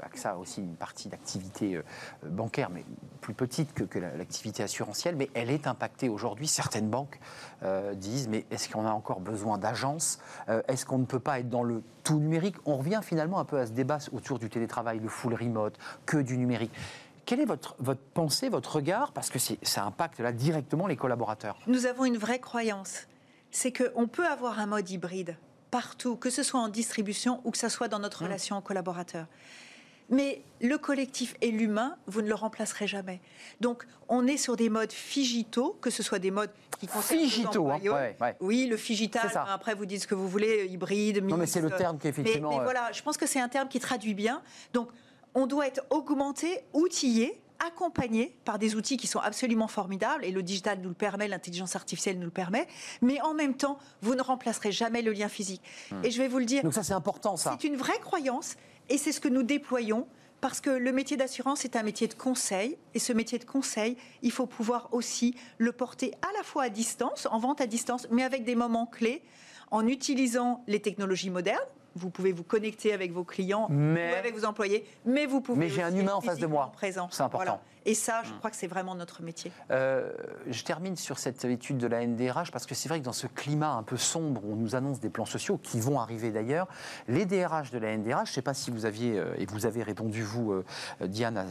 AXA 0.00 0.32
a 0.32 0.36
aussi 0.36 0.60
une 0.60 0.76
partie 0.76 1.08
d'activité 1.08 1.76
euh, 1.76 1.82
bancaire, 2.28 2.70
mais 2.70 2.84
plus 3.20 3.34
petite 3.34 3.72
que, 3.72 3.98
l'activité 3.98 4.62
assurantielle, 4.62 5.16
mais 5.16 5.30
elle 5.34 5.50
est 5.50 5.66
impactée 5.66 6.08
aujourd'hui. 6.08 6.46
Certaines 6.46 6.88
banques 6.88 7.18
euh, 7.62 7.94
disent, 7.94 8.28
mais 8.28 8.44
est-ce 8.50 8.68
qu'on 8.68 8.86
a 8.86 8.90
encore 8.90 9.20
besoin 9.20 9.58
d'agences? 9.58 10.18
Est-ce 10.68 10.84
qu'on 10.84 10.98
ne 10.98 11.04
peut 11.04 11.20
pas 11.20 11.40
être 11.40 11.48
dans 11.48 11.62
le 11.62 11.82
tout 12.02 12.18
numérique? 12.18 12.56
On 12.66 12.76
revient 12.76 13.00
finalement 13.02 13.38
un 13.38 13.44
peu 13.44 13.58
à 13.58 13.66
ce 13.66 13.72
débat 13.72 13.98
autour 14.12 14.38
du 14.38 14.48
télétravail, 14.48 14.98
le 14.98 15.08
full 15.08 15.34
remote, 15.34 15.78
que 16.06 16.18
du 16.18 16.36
numérique. 16.36 16.72
Quelle 17.26 17.40
est 17.40 17.46
votre, 17.46 17.74
votre 17.78 18.00
pensée, 18.00 18.48
votre 18.48 18.76
regard 18.76 19.12
Parce 19.12 19.30
que 19.30 19.38
ça 19.38 19.84
impacte 19.84 20.20
là 20.20 20.32
directement 20.32 20.86
les 20.86 20.96
collaborateurs? 20.96 21.58
Nous 21.66 21.86
avons 21.86 22.04
une 22.04 22.18
vraie 22.18 22.38
croyance. 22.38 23.06
C'est 23.50 23.72
qu'on 23.72 24.06
peut 24.08 24.26
avoir 24.26 24.58
un 24.58 24.66
mode 24.66 24.90
hybride 24.90 25.36
partout, 25.70 26.16
que 26.16 26.30
ce 26.30 26.42
soit 26.42 26.60
en 26.60 26.68
distribution 26.68 27.40
ou 27.44 27.50
que 27.50 27.58
ce 27.58 27.68
soit 27.68 27.88
dans 27.88 27.98
notre 27.98 28.22
mmh. 28.22 28.26
relation 28.26 28.58
aux 28.58 28.60
collaborateurs. 28.60 29.26
Mais 30.10 30.42
le 30.60 30.76
collectif 30.76 31.34
et 31.40 31.50
l'humain, 31.50 31.96
vous 32.06 32.20
ne 32.20 32.28
le 32.28 32.34
remplacerez 32.34 32.86
jamais. 32.86 33.20
Donc, 33.60 33.86
on 34.08 34.26
est 34.26 34.36
sur 34.36 34.54
des 34.56 34.68
modes 34.68 34.92
figitaux, 34.92 35.78
que 35.80 35.90
ce 35.90 36.02
soit 36.02 36.18
des 36.18 36.30
modes 36.30 36.50
qui 36.78 36.86
concernent 36.86 37.20
Figito, 37.20 37.70
hein, 37.70 37.80
Oui, 38.40 38.66
le 38.66 38.76
figital. 38.76 39.30
Après, 39.48 39.74
vous 39.74 39.86
dites 39.86 40.02
ce 40.02 40.06
que 40.06 40.14
vous 40.14 40.28
voulez, 40.28 40.66
hybride, 40.66 41.24
Non, 41.24 41.38
mais 41.38 41.46
c'est 41.46 41.62
le 41.62 41.70
terme 41.70 41.98
qui 41.98 42.08
effectivement. 42.08 42.50
Mais, 42.50 42.58
mais 42.58 42.64
voilà, 42.64 42.92
je 42.92 43.02
pense 43.02 43.16
que 43.16 43.26
c'est 43.26 43.40
un 43.40 43.48
terme 43.48 43.68
qui 43.68 43.80
traduit 43.80 44.14
bien. 44.14 44.42
Donc, 44.74 44.90
on 45.34 45.46
doit 45.46 45.66
être 45.66 45.84
augmenté, 45.90 46.60
outillé, 46.72 47.40
accompagné 47.64 48.36
par 48.44 48.58
des 48.58 48.74
outils 48.74 48.96
qui 48.96 49.06
sont 49.06 49.20
absolument 49.20 49.68
formidables, 49.68 50.24
et 50.24 50.30
le 50.30 50.42
digital 50.42 50.78
nous 50.80 50.88
le 50.88 50.94
permet, 50.94 51.28
l'intelligence 51.28 51.76
artificielle 51.76 52.18
nous 52.18 52.26
le 52.26 52.30
permet, 52.30 52.66
mais 53.02 53.20
en 53.20 53.34
même 53.34 53.54
temps, 53.54 53.78
vous 54.02 54.14
ne 54.14 54.22
remplacerez 54.22 54.72
jamais 54.72 55.02
le 55.02 55.12
lien 55.12 55.28
physique. 55.28 55.62
Hmm. 55.90 56.04
Et 56.04 56.10
je 56.10 56.20
vais 56.20 56.28
vous 56.28 56.38
le 56.38 56.44
dire. 56.44 56.62
Donc 56.62 56.74
ça, 56.74 56.82
c'est 56.82 56.92
important, 56.92 57.36
ça. 57.36 57.56
C'est 57.60 57.66
une 57.66 57.76
vraie 57.76 57.98
croyance, 58.00 58.56
et 58.88 58.98
c'est 58.98 59.12
ce 59.12 59.20
que 59.20 59.28
nous 59.28 59.42
déployons. 59.42 60.06
Parce 60.40 60.60
que 60.60 60.68
le 60.68 60.92
métier 60.92 61.16
d'assurance 61.16 61.64
est 61.64 61.74
un 61.74 61.82
métier 61.82 62.06
de 62.06 62.12
conseil, 62.12 62.76
et 62.92 62.98
ce 62.98 63.14
métier 63.14 63.38
de 63.38 63.44
conseil, 63.44 63.96
il 64.20 64.30
faut 64.30 64.44
pouvoir 64.44 64.90
aussi 64.92 65.34
le 65.56 65.72
porter 65.72 66.12
à 66.20 66.36
la 66.36 66.42
fois 66.42 66.64
à 66.64 66.68
distance, 66.68 67.26
en 67.30 67.38
vente 67.38 67.62
à 67.62 67.66
distance, 67.66 68.06
mais 68.10 68.24
avec 68.24 68.44
des 68.44 68.54
moments 68.54 68.84
clés, 68.84 69.22
en 69.70 69.86
utilisant 69.86 70.62
les 70.66 70.80
technologies 70.80 71.30
modernes, 71.30 71.64
vous 71.94 72.10
pouvez 72.10 72.32
vous 72.32 72.44
connecter 72.44 72.92
avec 72.92 73.12
vos 73.12 73.24
clients 73.24 73.68
ou 73.70 73.96
avec 74.18 74.34
vos 74.34 74.44
employés, 74.44 74.84
mais 75.04 75.26
vous 75.26 75.40
pouvez. 75.40 75.58
Mais 75.58 75.68
j'ai 75.68 75.82
un 75.82 75.94
humain 75.94 76.14
en 76.14 76.20
face 76.20 76.38
de 76.38 76.46
moi. 76.46 76.72
Présent. 76.74 77.08
C'est 77.10 77.22
important. 77.22 77.60
Et 77.86 77.94
ça, 77.94 78.22
je 78.24 78.32
crois 78.32 78.50
que 78.50 78.56
c'est 78.56 78.66
vraiment 78.66 78.94
notre 78.94 79.22
métier. 79.22 79.52
Euh, 79.70 80.10
je 80.48 80.64
termine 80.64 80.96
sur 80.96 81.18
cette 81.18 81.44
étude 81.44 81.76
de 81.76 81.86
la 81.86 82.06
NDRH 82.06 82.50
parce 82.50 82.64
que 82.64 82.74
c'est 82.74 82.88
vrai 82.88 83.00
que 83.00 83.04
dans 83.04 83.12
ce 83.12 83.26
climat 83.26 83.72
un 83.72 83.82
peu 83.82 83.96
sombre 83.96 84.40
on 84.44 84.56
nous 84.56 84.74
annonce 84.74 85.00
des 85.00 85.10
plans 85.10 85.26
sociaux 85.26 85.58
qui 85.62 85.80
vont 85.80 86.00
arriver 86.00 86.30
d'ailleurs, 86.30 86.66
les 87.08 87.26
DRH 87.26 87.70
de 87.70 87.78
la 87.78 87.96
NDRH, 87.96 88.26
je 88.26 88.30
ne 88.30 88.34
sais 88.34 88.42
pas 88.42 88.54
si 88.54 88.70
vous 88.70 88.86
aviez, 88.86 89.18
euh, 89.18 89.34
et 89.36 89.46
vous 89.46 89.66
avez 89.66 89.82
répondu 89.82 90.22
vous, 90.22 90.52
euh, 90.52 90.64
Diane, 91.02 91.36
à, 91.36 91.44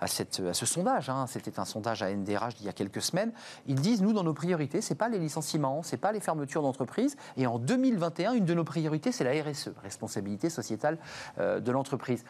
à, 0.00 0.06
cette, 0.06 0.40
à, 0.40 0.54
ce 0.54 0.66
sondage, 0.66 1.08
hein, 1.08 1.26
c'était 1.26 1.58
un 1.58 1.64
sondage 1.64 2.02
à 2.02 2.10
NDRH 2.10 2.54
d'il 2.54 2.66
y 2.66 2.68
a 2.68 2.72
quelques 2.72 3.02
semaines, 3.02 3.32
ils 3.66 3.80
disent, 3.80 4.02
nous, 4.02 4.12
dans 4.12 4.24
nos 4.24 4.34
priorités, 4.34 4.80
ce 4.80 4.92
n'est 4.92 4.98
pas 4.98 5.08
les 5.08 5.18
licenciements, 5.18 5.82
ce 5.82 5.92
n'est 5.92 6.00
pas 6.00 6.12
les 6.12 6.20
fermetures 6.20 6.62
d'entreprises, 6.62 7.16
et 7.36 7.46
en 7.46 7.58
2021, 7.58 8.34
une 8.34 8.44
de 8.44 8.54
nos 8.54 8.64
priorités, 8.64 9.10
c'est 9.10 9.24
la 9.24 9.42
RSE, 9.42 9.70
responsabilité 9.82 10.50
sociétale 10.50 10.98
de 11.38 11.70
l'entreprise. 11.70 12.24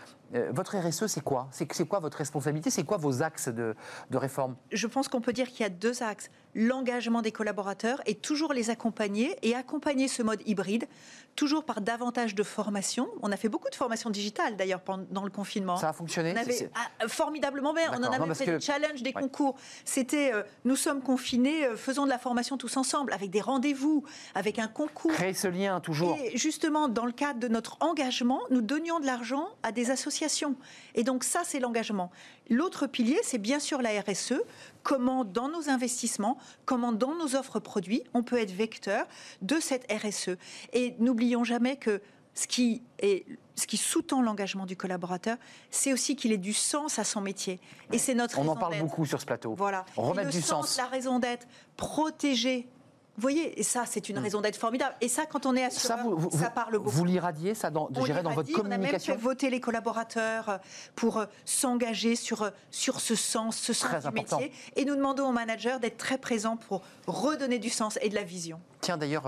votre 0.51 0.77
RSE, 0.77 1.07
c'est 1.07 1.21
quoi? 1.21 1.49
C'est 1.51 1.87
quoi 1.87 1.99
votre 1.99 2.19
responsabilité? 2.19 2.71
C'est 2.71 2.85
quoi 2.85 2.97
vos 2.97 3.23
axes 3.27 3.49
de, 3.49 3.75
réforme 4.13 4.57
Je 4.73 4.87
pense 4.87 5.09
qu'on 5.09 5.21
peut 5.21 5.35
dire 5.35 5.49
qu'il 5.49 5.61
y 5.61 5.65
a 5.65 5.69
deux 5.69 6.03
axes. 6.03 6.31
L'engagement 6.55 7.21
des 7.21 7.33
collaborateurs 7.33 8.01
et 8.07 8.15
toujours 8.15 8.55
les 8.55 8.71
accompagner 8.71 9.37
et 9.43 9.55
accompagner 9.55 10.09
ce 10.09 10.23
mode 10.23 10.41
hybride, 10.47 10.87
toujours 11.35 11.65
par 11.65 11.83
davantage 11.83 12.35
de 12.35 12.43
formation. 12.43 13.09
On 13.21 13.31
a 13.31 13.37
fait 13.37 13.51
beaucoup 13.51 13.69
de 13.69 13.75
formation 13.75 14.09
digitale 14.09 14.57
d'ailleurs 14.57 14.81
pendant 14.81 15.25
le 15.25 15.31
confinement. 15.31 15.77
Ça 15.77 15.91
a 15.91 15.93
fonctionné 15.93 16.35
ah, 16.75 17.09
Formidablement 17.09 17.75
bien. 17.75 17.93
On 17.93 18.03
en 18.03 18.11
a 18.11 18.19
même 18.19 18.35
fait 18.35 18.47
des 18.47 18.61
challenges, 18.61 19.03
des 19.03 19.13
concours. 19.13 19.57
C'était 19.85 20.33
euh, 20.33 20.45
nous 20.65 20.77
sommes 20.77 21.03
confinés, 21.03 21.67
euh, 21.67 21.77
faisons 21.77 22.05
de 22.05 22.11
la 22.11 22.19
formation 22.19 22.57
tous 22.57 22.79
ensemble, 22.79 23.13
avec 23.13 23.29
des 23.29 23.43
rendez-vous, 23.43 24.05
avec 24.35 24.59
un 24.59 24.69
concours. 24.69 25.13
Créer 25.13 25.35
ce 25.35 25.49
lien 25.49 25.81
toujours. 25.81 26.17
Et 26.25 26.39
justement, 26.39 26.89
dans 26.89 27.05
le 27.05 27.13
cadre 27.13 27.39
de 27.39 27.49
notre 27.49 27.77
engagement, 27.81 28.41
nous 28.51 28.63
donnions 28.63 28.99
de 28.99 29.07
l'argent 29.07 29.49
à 29.63 29.73
des 29.73 29.91
associations. 29.91 30.57
Et 30.95 31.05
donc 31.05 31.23
ça, 31.23 31.43
c'est 31.45 31.61
l'engagement. 31.61 32.11
L'autre 32.49 32.87
pilier, 32.87 33.19
c'est 33.23 33.39
bien 33.39 33.59
sûr 33.59 33.83
la 33.83 34.01
RSE. 34.01 34.35
Comment, 34.83 35.25
dans 35.25 35.49
nos 35.49 35.69
investissements, 35.69 36.39
comment, 36.65 36.93
dans 36.93 37.15
nos 37.15 37.35
offres 37.35 37.59
produits, 37.59 38.03
on 38.15 38.23
peut 38.23 38.39
être 38.39 38.53
vecteur 38.53 39.07
de 39.43 39.59
cette 39.61 39.91
RSE. 39.91 40.37
Et 40.73 40.95
n'oublions 40.99 41.45
jamais 41.45 41.77
que 41.77 42.01
ce 42.35 42.47
qui, 42.47 42.83
est, 42.99 43.25
ce 43.57 43.67
qui 43.67 43.79
sous-tend 43.79 44.23
l'engagement 44.23 44.67
du 44.67 44.77
collaborateur, 44.77 45.39
c'est 45.71 45.93
aussi 45.93 46.15
qu'il 46.15 46.33
ait 46.33 46.39
du 46.39 46.53
sens 46.53 46.99
à 46.99 47.05
son 47.05 47.21
métier. 47.21 47.59
Et 47.93 47.99
c'est 47.99 48.15
notre 48.15 48.39
On 48.39 48.47
en 48.47 48.57
parle 48.57 48.79
beaucoup 48.79 49.07
sur 49.07 49.21
ce 49.21 49.27
plateau. 49.27 49.55
Voilà. 49.55 49.85
Remettre 49.97 50.31
du 50.31 50.43
sens. 50.43 50.77
La 50.77 50.87
raison 50.87 51.19
d'être, 51.19 51.49
protéger 51.77 52.69
vous 53.17 53.23
voyez, 53.23 53.59
et 53.59 53.63
ça, 53.63 53.85
c'est 53.87 54.11
une 54.11 54.19
mm. 54.19 54.23
raison 54.23 54.41
d'être 54.43 54.57
formidable. 54.57 54.95
Et 55.01 55.09
ça, 55.09 55.25
quand 55.25 55.47
on 55.47 55.57
est 55.57 55.65
assureur, 55.65 55.99
ça, 56.31 56.39
ça 56.39 56.51
parle 56.51 56.79
beaucoup. 56.79 56.91
Vous 56.91 57.05
l'irradiez, 57.05 57.55
ça, 57.55 57.71
dans, 57.71 57.89
dans 57.89 58.01
votre 58.03 58.53
communication 58.53 58.63
On 58.65 58.71
a 58.71 58.79
même 58.79 59.01
fait 59.01 59.17
voter 59.17 59.49
les 59.49 59.61
collaborateurs 59.61 60.49
euh, 60.51 60.59
pour 60.95 61.19
euh, 61.19 61.27
s'engager 61.47 62.15
sur, 62.15 62.43
euh, 62.43 62.51
sur 62.71 63.01
ce 63.01 63.15
sens, 63.15 63.57
ce 63.57 63.73
sens 63.73 64.05
du 64.05 64.11
métier. 64.13 64.53
Et 64.77 64.85
nous 64.85 64.97
demandons 64.97 65.29
aux 65.29 65.33
managers 65.33 65.79
d'être 65.81 65.97
très 65.97 66.19
présents 66.19 66.59
pour 66.59 66.83
redonner 67.07 67.59
du 67.59 67.71
sens 67.71 67.99
et 68.03 68.11
de 68.11 68.15
la 68.15 68.23
vision. 68.23 68.61
Tiens, 68.83 68.99
d'ailleurs, 68.99 69.25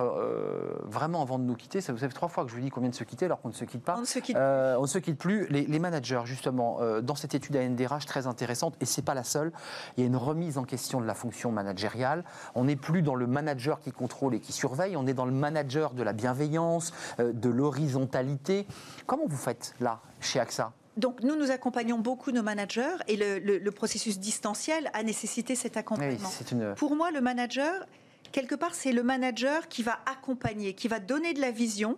vraiment 0.84 1.22
avant 1.22 1.38
de 1.38 1.44
nous 1.44 1.56
quitter, 1.56 1.80
ça 1.80 1.92
vous 1.92 1.98
savez 1.98 2.12
trois 2.12 2.28
fois 2.28 2.44
que 2.44 2.50
je 2.50 2.54
vous 2.54 2.60
dis 2.60 2.68
qu'on 2.68 2.80
vient 2.80 2.90
de 2.90 2.94
se 2.94 3.02
quitter 3.02 3.24
alors 3.24 3.40
qu'on 3.40 3.48
ne 3.48 3.54
se 3.54 3.64
quitte 3.64 3.82
pas. 3.82 3.96
On 3.96 4.02
ne 4.02 4.06
se 4.06 4.18
quitte, 4.20 4.36
on 4.36 4.82
ne 4.82 4.86
se 4.86 4.98
quitte 4.98 5.18
plus. 5.18 5.48
Les, 5.48 5.78
managers, 5.78 6.20
justement, 6.26 6.78
dans 7.02 7.16
cette 7.16 7.34
étude 7.34 7.56
ANDRH 7.56 8.04
très 8.06 8.26
intéressante, 8.26 8.74
et 8.80 8.84
c'est 8.84 9.02
pas 9.02 9.14
la 9.14 9.24
seule, 9.24 9.50
il 9.96 10.02
y 10.02 10.04
a 10.04 10.06
une 10.06 10.16
remise 10.16 10.58
en 10.58 10.64
question 10.64 11.00
de 11.00 11.06
la 11.06 11.14
fonction 11.14 11.50
managériale. 11.50 12.24
On 12.54 12.64
n'est 12.64 12.76
plus 12.76 13.02
dans 13.02 13.16
le 13.16 13.26
manager 13.26 13.77
qui 13.78 13.92
contrôle 13.92 14.34
et 14.34 14.40
qui 14.40 14.52
surveille, 14.52 14.96
on 14.96 15.06
est 15.06 15.14
dans 15.14 15.24
le 15.24 15.32
manager 15.32 15.92
de 15.94 16.02
la 16.02 16.12
bienveillance, 16.12 16.92
euh, 17.20 17.32
de 17.32 17.48
l'horizontalité. 17.48 18.66
Comment 19.06 19.26
vous 19.26 19.36
faites 19.36 19.74
là, 19.80 20.00
chez 20.20 20.40
AXA? 20.40 20.72
Donc 20.96 21.22
nous, 21.22 21.36
nous 21.36 21.52
accompagnons 21.52 21.98
beaucoup 21.98 22.32
nos 22.32 22.42
managers 22.42 22.96
et 23.06 23.16
le, 23.16 23.70
processus 23.70 24.18
distanciel 24.18 24.90
a 24.94 25.02
nécessité 25.04 25.54
cet 25.54 25.76
accompagnement. 25.76 26.28
Pour 26.76 26.96
moi, 26.96 27.12
le 27.12 27.20
manager, 27.20 27.86
quelque 28.32 28.56
part, 28.56 28.74
c'est 28.74 28.90
le 28.90 29.04
manager 29.04 29.68
qui 29.68 29.84
va 29.84 30.00
accompagner, 30.06 30.74
qui 30.74 30.88
va 30.88 30.98
donner 30.98 31.34
de 31.34 31.40
la 31.40 31.52
vision, 31.52 31.96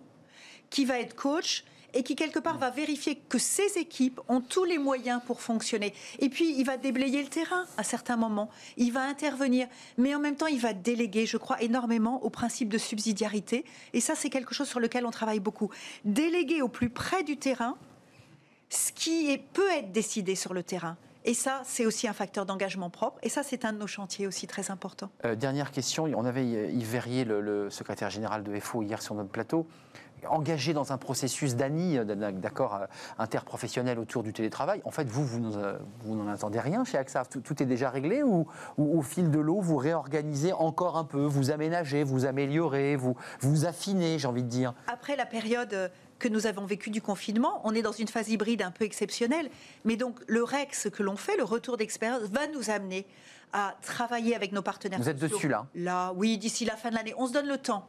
qui 0.69 0.85
va 0.85 0.99
être 0.99 1.15
coach 1.15 1.65
et 1.93 2.03
qui 2.03 2.15
quelque 2.15 2.39
part 2.39 2.57
va 2.57 2.69
vérifier 2.69 3.15
que 3.15 3.37
ses 3.37 3.77
équipes 3.77 4.19
ont 4.27 4.41
tous 4.41 4.63
les 4.63 4.77
moyens 4.77 5.21
pour 5.25 5.41
fonctionner. 5.41 5.93
Et 6.19 6.29
puis 6.29 6.55
il 6.57 6.65
va 6.65 6.77
déblayer 6.77 7.21
le 7.21 7.29
terrain 7.29 7.65
à 7.77 7.83
certains 7.83 8.17
moments, 8.17 8.49
il 8.77 8.91
va 8.91 9.01
intervenir, 9.01 9.67
mais 9.97 10.15
en 10.15 10.19
même 10.19 10.35
temps 10.35 10.47
il 10.47 10.59
va 10.59 10.73
déléguer, 10.73 11.25
je 11.25 11.37
crois, 11.37 11.61
énormément 11.61 12.23
au 12.23 12.29
principe 12.29 12.69
de 12.69 12.77
subsidiarité. 12.77 13.65
Et 13.93 14.01
ça 14.01 14.15
c'est 14.15 14.29
quelque 14.29 14.53
chose 14.53 14.67
sur 14.67 14.79
lequel 14.79 15.05
on 15.05 15.11
travaille 15.11 15.39
beaucoup. 15.39 15.69
Déléguer 16.05 16.61
au 16.61 16.67
plus 16.67 16.89
près 16.89 17.23
du 17.23 17.37
terrain 17.37 17.77
ce 18.69 18.91
qui 18.91 19.37
peut 19.53 19.69
être 19.71 19.91
décidé 19.91 20.35
sur 20.35 20.53
le 20.53 20.63
terrain. 20.63 20.97
Et 21.23 21.35
ça, 21.35 21.61
c'est 21.65 21.85
aussi 21.85 22.07
un 22.07 22.13
facteur 22.13 22.45
d'engagement 22.45 22.89
propre. 22.89 23.19
Et 23.21 23.29
ça, 23.29 23.43
c'est 23.43 23.63
un 23.63 23.73
de 23.73 23.77
nos 23.77 23.87
chantiers 23.87 24.25
aussi 24.25 24.47
très 24.47 24.71
importants. 24.71 25.11
Euh, 25.23 25.35
dernière 25.35 25.71
question. 25.71 26.05
On 26.05 26.25
avait 26.25 26.45
Yves 26.45 26.91
Verrier, 26.91 27.25
le, 27.25 27.41
le, 27.41 27.69
secrétaire 27.69 28.09
général 28.09 28.43
de 28.43 28.59
FO, 28.59 28.81
hier 28.81 29.01
sur 29.01 29.13
notre 29.13 29.29
plateau 29.29 29.67
engagé 30.27 30.73
dans 30.73 30.91
un 30.91 30.97
processus 30.97 31.55
d'ANI, 31.55 31.99
d'accord 32.33 32.75
euh, 32.75 32.85
interprofessionnel 33.17 33.99
autour 33.99 34.23
du 34.23 34.33
télétravail. 34.33 34.81
En 34.85 34.91
fait, 34.91 35.07
vous, 35.07 35.25
vous, 35.25 36.15
n'en 36.15 36.27
attendez 36.27 36.59
rien 36.59 36.83
chez 36.83 36.97
AXA 36.97 37.25
tout, 37.25 37.63
est 37.63 37.65
déjà 37.65 37.89
réglé 37.89 38.23
ou, 38.23 38.47
au 38.77 39.01
fil 39.01 39.31
de 39.31 39.39
l'eau, 39.39 39.61
vous 39.61 39.77
réorganisez 39.77 40.53
encore 40.53 40.97
un 40.97 41.03
peu, 41.03 41.23
vous 41.23 41.51
aménagez, 41.51 42.03
vous 42.03 42.25
améliorez, 42.25 42.95
vous, 42.95 43.15
vous 43.39 43.65
affinez, 43.65 44.19
j'ai 44.19 44.27
envie 44.27 44.43
de 44.43 44.49
dire 44.49 44.73
Après 44.87 45.15
la 45.15 45.25
période 45.25 45.91
que 46.19 46.27
nous 46.27 46.45
avons 46.45 46.65
vécue 46.65 46.91
du 46.91 47.01
confinement, 47.01 47.61
on 47.63 47.73
est 47.73 47.81
dans 47.81 47.91
une 47.91 48.07
phase 48.07 48.29
hybride 48.29 48.61
un 48.61 48.71
peu 48.71 48.85
exceptionnelle. 48.85 49.49
Mais 49.85 49.95
donc, 49.95 50.19
le 50.27 50.43
REX 50.43 50.89
que 50.91 51.03
l'on 51.03 51.17
fait, 51.17 51.35
le 51.35 51.43
retour 51.43 51.77
d'expérience, 51.77 52.21
va 52.29 52.47
nous 52.47 52.69
amener 52.69 53.07
à 53.53 53.75
travailler 53.81 54.35
avec 54.35 54.51
nos 54.51 54.61
partenaires. 54.61 54.99
Vous 54.99 55.09
êtes 55.09 55.19
dessus 55.19 55.47
là 55.47 55.65
Là, 55.75 56.13
oui, 56.15 56.37
d'ici 56.37 56.63
la 56.63 56.75
fin 56.75 56.89
de 56.89 56.95
l'année. 56.95 57.13
On 57.17 57.27
se 57.27 57.33
donne 57.33 57.47
le 57.47 57.57
temps 57.57 57.87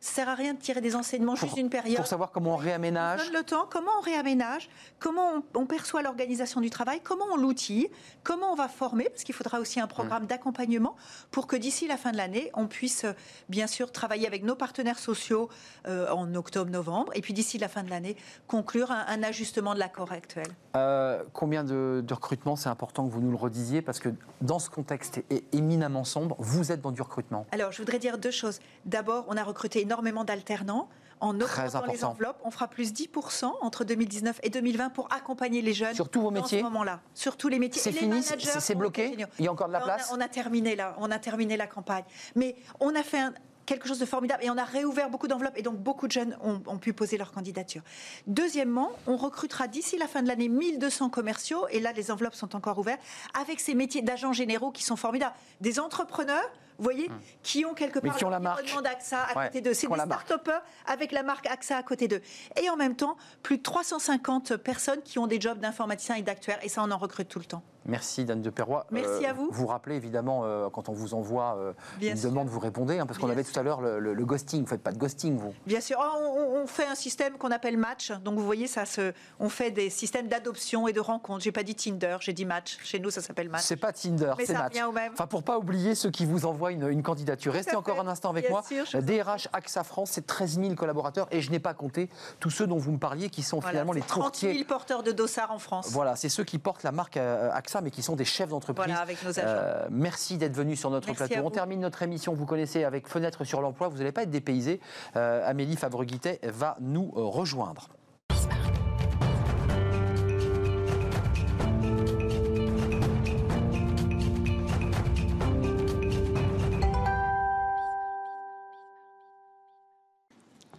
Ça 0.00 0.14
sert 0.14 0.28
à 0.28 0.34
rien 0.34 0.54
de 0.54 0.58
tirer 0.60 0.80
des 0.80 0.94
enseignements 0.94 1.34
Pour- 1.34 1.42
juste 1.48 1.56
d'une 1.56 1.70
période. 1.70 1.96
Pour 1.96 2.06
savoir 2.06 2.30
comment 2.30 2.50
on 2.50 2.54
On 2.54 2.56
réaménage. 2.56 3.24
donne 3.24 3.32
le 3.32 3.42
temps, 3.42 3.66
comment 3.68 3.90
on 3.98 4.02
réaménage, 4.02 4.68
comment 5.00 5.42
on, 5.54 5.60
on 5.60 5.66
perçoit 5.66 6.02
l'organisation 6.02 6.60
du 6.60 6.70
travail, 6.70 7.00
comment 7.02 7.24
on 7.32 7.36
l'outille, 7.36 7.88
comment 8.22 8.52
on 8.52 8.54
va 8.54 8.68
former, 8.68 9.08
parce 9.08 9.24
qu'il 9.24 9.34
faudra 9.34 9.58
aussi 9.60 9.80
un 9.80 9.86
programme 9.88 10.26
d'accompagnement 10.26 10.94
pour 11.32 11.46
que 11.46 11.56
d'ici 11.56 11.88
la 11.88 11.96
fin 11.96 12.12
de 12.12 12.16
l'année, 12.16 12.50
on 12.54 12.66
puisse 12.68 13.04
euh, 13.04 13.12
bien 13.48 13.66
sûr 13.66 13.90
travailler 13.90 14.26
avec 14.26 14.44
nos 14.44 14.54
partenaires 14.54 14.98
sociaux 15.00 15.48
euh, 15.86 16.08
en 16.10 16.32
octobre-novembre, 16.34 17.12
et 17.14 17.20
puis 17.20 17.32
d'ici 17.34 17.58
la 17.58 17.68
fin 17.68 17.82
de 17.82 17.90
l'année, 17.90 18.16
conclure 18.46 18.90
un, 18.92 19.04
un 19.08 19.22
ajustement 19.24 19.74
de 19.74 19.80
l'accord 19.80 20.12
actuel. 20.12 20.46
Euh, 20.76 21.24
combien 21.32 21.64
de, 21.64 22.02
de 22.06 22.14
recrutements 22.14 22.54
C'est 22.56 22.68
important 22.68 23.06
que 23.06 23.12
vous 23.12 23.20
nous 23.20 23.30
le 23.30 23.36
redisiez 23.36 23.82
parce 23.82 23.98
que 23.98 24.10
dans 24.42 24.58
ce 24.60 24.70
contexte 24.70 25.20
éminemment 25.52 26.04
sombre, 26.04 26.36
vous 26.38 26.70
êtes 26.70 26.80
dans 26.80 26.92
du 26.92 27.02
recrutement. 27.02 27.46
Alors, 27.50 27.72
je 27.72 27.78
voudrais 27.78 27.98
dire 27.98 28.18
deux 28.18 28.30
choses. 28.30 28.60
D'abord, 28.84 29.24
on 29.28 29.36
a 29.36 29.42
recruté 29.42 29.80
énormément 29.88 30.24
d'alternants. 30.24 30.88
En 31.20 31.34
augmentant 31.40 31.84
les 31.90 32.04
enveloppes, 32.04 32.38
on 32.44 32.50
fera 32.52 32.68
plus 32.68 32.92
10% 32.92 33.50
entre 33.60 33.82
2019 33.82 34.38
et 34.44 34.50
2020 34.50 34.90
pour 34.90 35.08
accompagner 35.12 35.62
les 35.62 35.72
jeunes. 35.72 35.94
Sur 35.94 36.08
tous 36.10 36.20
vos 36.20 36.26
dans 36.30 36.42
métiers 36.42 36.58
ce 36.58 36.62
moment-là. 36.64 37.00
Sur 37.12 37.36
tous 37.36 37.48
les 37.48 37.58
métiers. 37.58 37.82
C'est 37.82 37.90
fini 37.90 38.22
C'est 38.22 38.74
bloqué. 38.76 39.16
Il 39.40 39.44
y 39.44 39.48
a 39.48 39.52
encore 39.52 39.66
de 39.66 39.72
la 39.72 39.80
On 39.80 39.82
a- 39.82 39.84
place 39.86 40.10
on 40.14 40.20
a, 40.20 40.28
terminé 40.28 40.76
là, 40.76 40.94
on 41.00 41.10
a 41.10 41.18
terminé 41.18 41.56
la 41.56 41.66
campagne. 41.66 42.04
Mais 42.36 42.54
on 42.78 42.94
a 42.94 43.02
fait 43.02 43.18
un- 43.18 43.34
quelque 43.66 43.88
chose 43.88 43.98
de 43.98 44.04
formidable 44.06 44.44
et 44.44 44.50
on 44.50 44.56
a 44.56 44.64
réouvert 44.64 45.10
beaucoup 45.10 45.26
d'enveloppes 45.26 45.56
et 45.58 45.62
donc 45.62 45.78
beaucoup 45.78 46.06
de 46.06 46.12
jeunes 46.12 46.38
ont, 46.40 46.62
ont 46.66 46.78
pu 46.78 46.92
poser 46.92 47.18
leur 47.18 47.32
candidature. 47.32 47.82
Deuxièmement, 48.28 48.90
on 49.08 49.16
recrutera 49.16 49.66
d'ici 49.66 49.98
la 49.98 50.06
fin 50.06 50.22
de 50.22 50.28
l'année 50.28 50.48
1200 50.48 51.10
commerciaux 51.10 51.66
et 51.70 51.80
là 51.80 51.92
les 51.92 52.10
enveloppes 52.12 52.34
sont 52.36 52.54
encore 52.54 52.78
ouvertes 52.78 53.00
avec 53.38 53.58
ces 53.58 53.74
métiers 53.74 54.02
d'agents 54.02 54.32
généraux 54.32 54.70
qui 54.70 54.84
sont 54.84 54.96
formidables. 54.96 55.34
Des 55.60 55.80
entrepreneurs, 55.80 56.48
vous 56.78 56.84
voyez, 56.84 57.10
qui 57.42 57.64
ont 57.64 57.74
quelque 57.74 57.98
Hmm. 57.98 58.08
Part 58.08 58.16
qui 58.16 58.24
ont 58.24 58.30
la 58.30 58.38
marque. 58.40 58.60
l'environnement 58.60 58.88
d'AXA 58.88 59.18
à 59.22 59.36
Ouais, 59.38 59.46
côté 59.48 59.60
d'eux. 59.60 59.74
C'est 59.74 59.88
des 59.88 59.94
start-upers 59.98 60.62
avec 60.86 61.12
la 61.12 61.22
marque 61.22 61.46
AXA 61.46 61.76
à 61.76 61.82
côté 61.82 62.06
d'eux. 62.08 62.20
Et 62.62 62.70
en 62.70 62.76
même 62.76 62.94
temps, 62.96 63.16
plus 63.42 63.58
de 63.58 63.62
350 63.62 64.56
personnes 64.56 65.02
qui 65.02 65.18
ont 65.18 65.26
des 65.26 65.40
jobs 65.40 65.58
d'informaticiens 65.58 66.14
et 66.16 66.22
d'actuaires 66.22 66.58
et 66.62 66.68
ça 66.68 66.82
on 66.84 66.90
en 66.90 66.98
recrute 66.98 67.28
tout 67.28 67.38
le 67.40 67.44
temps. 67.44 67.62
Merci 67.86 68.26
Dan 68.26 68.42
de 68.42 68.50
Perrois. 68.50 68.86
Merci 68.90 69.24
à 69.24 69.32
vous. 69.32 69.48
Vous 69.50 69.66
rappelez 69.66 69.96
évidemment 69.96 70.42
euh, 70.44 70.68
quand 70.68 70.90
on 70.90 70.92
vous 70.92 71.14
envoie 71.14 71.56
euh, 71.56 71.72
une 72.02 72.16
sûr. 72.18 72.28
demande, 72.28 72.48
vous 72.48 72.60
répondez, 72.60 72.98
hein, 72.98 73.06
parce 73.06 73.18
qu'on 73.18 73.30
avait 73.30 73.44
tout 73.44 73.58
à 73.58 73.62
l'heure 73.62 73.80
le, 73.80 73.98
le- 73.98 74.12
le 74.12 74.24
ghosting. 74.26 74.60
Vous 74.62 74.66
faites 74.68 74.82
pas 74.82 74.92
de 74.92 74.98
ghosting, 74.98 75.38
vous? 75.38 75.54
Bien 75.66 75.80
sûr, 75.80 75.96
Oh, 75.98 76.18
on, 76.36 76.62
on 76.62 76.66
fait 76.66 76.84
un 76.86 76.94
système 76.94 77.38
qu'on 77.38 77.50
appelle 77.50 77.78
match. 77.78 78.12
Donc 78.12 78.38
vous 78.38 78.44
voyez, 78.44 78.66
ça 78.66 78.84
se, 78.84 79.14
on 79.40 79.48
fait 79.48 79.70
des 79.70 79.88
systèmes 79.88 80.28
d'adoption 80.28 80.86
et 80.86 80.92
de 80.92 81.00
rencontres. 81.00 81.42
J'ai 81.44 81.52
pas 81.52 81.62
dit 81.62 81.74
Tinder, 81.74 82.18
j'ai 82.20 82.34
dit 82.34 82.44
match. 82.44 82.76
Chez 82.84 82.98
nous, 83.00 83.10
ça 83.10 83.22
s'appelle 83.22 83.48
match. 83.48 83.62
C'est 83.64 83.76
pas 83.76 83.92
Tinder, 83.92 84.34
Mais 84.36 84.44
c'est 84.44 84.52
ça 84.52 84.58
Match. 84.64 84.72
revient 84.74 84.84
au 84.84 84.92
même. 84.92 85.12
Enfin, 85.14 85.26
pour 85.26 85.42
pas 85.42 85.56
oublier 85.58 85.94
ceux 85.94 86.10
qui 86.10 86.26
vous 86.26 86.44
envoient 86.44 86.67
une, 86.72 86.88
une 86.88 87.02
candidature. 87.02 87.52
Restez 87.52 87.76
encore 87.76 87.96
fait. 87.96 88.00
un 88.02 88.08
instant 88.08 88.30
avec 88.30 88.44
Bien 88.44 88.50
moi. 88.50 88.62
sûr, 88.62 89.02
DRH 89.02 89.48
AXA 89.52 89.84
France, 89.84 90.10
c'est 90.12 90.26
13 90.26 90.60
000 90.60 90.74
collaborateurs 90.74 91.26
et 91.30 91.40
je 91.40 91.50
n'ai 91.50 91.58
pas 91.58 91.74
compté 91.74 92.08
tous 92.40 92.50
ceux 92.50 92.66
dont 92.66 92.78
vous 92.78 92.92
me 92.92 92.98
parliez 92.98 93.28
qui 93.30 93.42
sont 93.42 93.58
Voilà, 93.58 93.70
finalement 93.72 93.92
les 93.92 94.00
c'est 94.02 94.06
30 94.08 94.22
courtiers. 94.22 94.52
000 94.54 94.64
porteurs 94.66 95.02
de 95.02 95.12
dossards 95.12 95.50
en 95.52 95.58
France. 95.58 95.88
Voilà, 95.90 96.16
c'est 96.16 96.28
ceux 96.28 96.44
qui 96.44 96.58
portent 96.58 96.82
la 96.82 96.92
marque 96.92 97.16
euh, 97.16 97.50
AXA, 97.52 97.80
mais 97.80 97.90
qui 97.90 98.02
sont 98.02 98.16
des 98.16 98.24
chefs 98.24 98.48
d'entreprise. 98.50 98.86
Voilà, 98.86 99.00
avec 99.00 99.22
nos 99.24 99.30
agents. 99.38 99.48
Euh, 99.48 99.86
merci 99.90 100.36
d'être 100.38 100.54
venu 100.54 100.76
sur 100.76 100.90
notre 100.90 101.06
Merci 101.08 101.24
plateau. 101.28 101.46
On 101.46 101.50
termine 101.50 101.80
notre 101.80 102.02
émission, 102.02 102.34
vous 102.34 102.46
connaissez, 102.46 102.84
avec 102.84 103.08
Fenêtre 103.08 103.44
sur 103.44 103.60
l'emploi. 103.60 103.88
Vous 103.88 103.98
n'allez 103.98 104.12
pas 104.12 104.22
être 104.22 104.30
dépaysé. 104.30 104.80
Euh, 105.16 105.42
Amélie 105.48 105.76
Favre-Guittet 105.76 106.40
va 106.44 106.76
nous 106.80 107.12
euh, 107.16 107.22
rejoindre. 107.22 107.88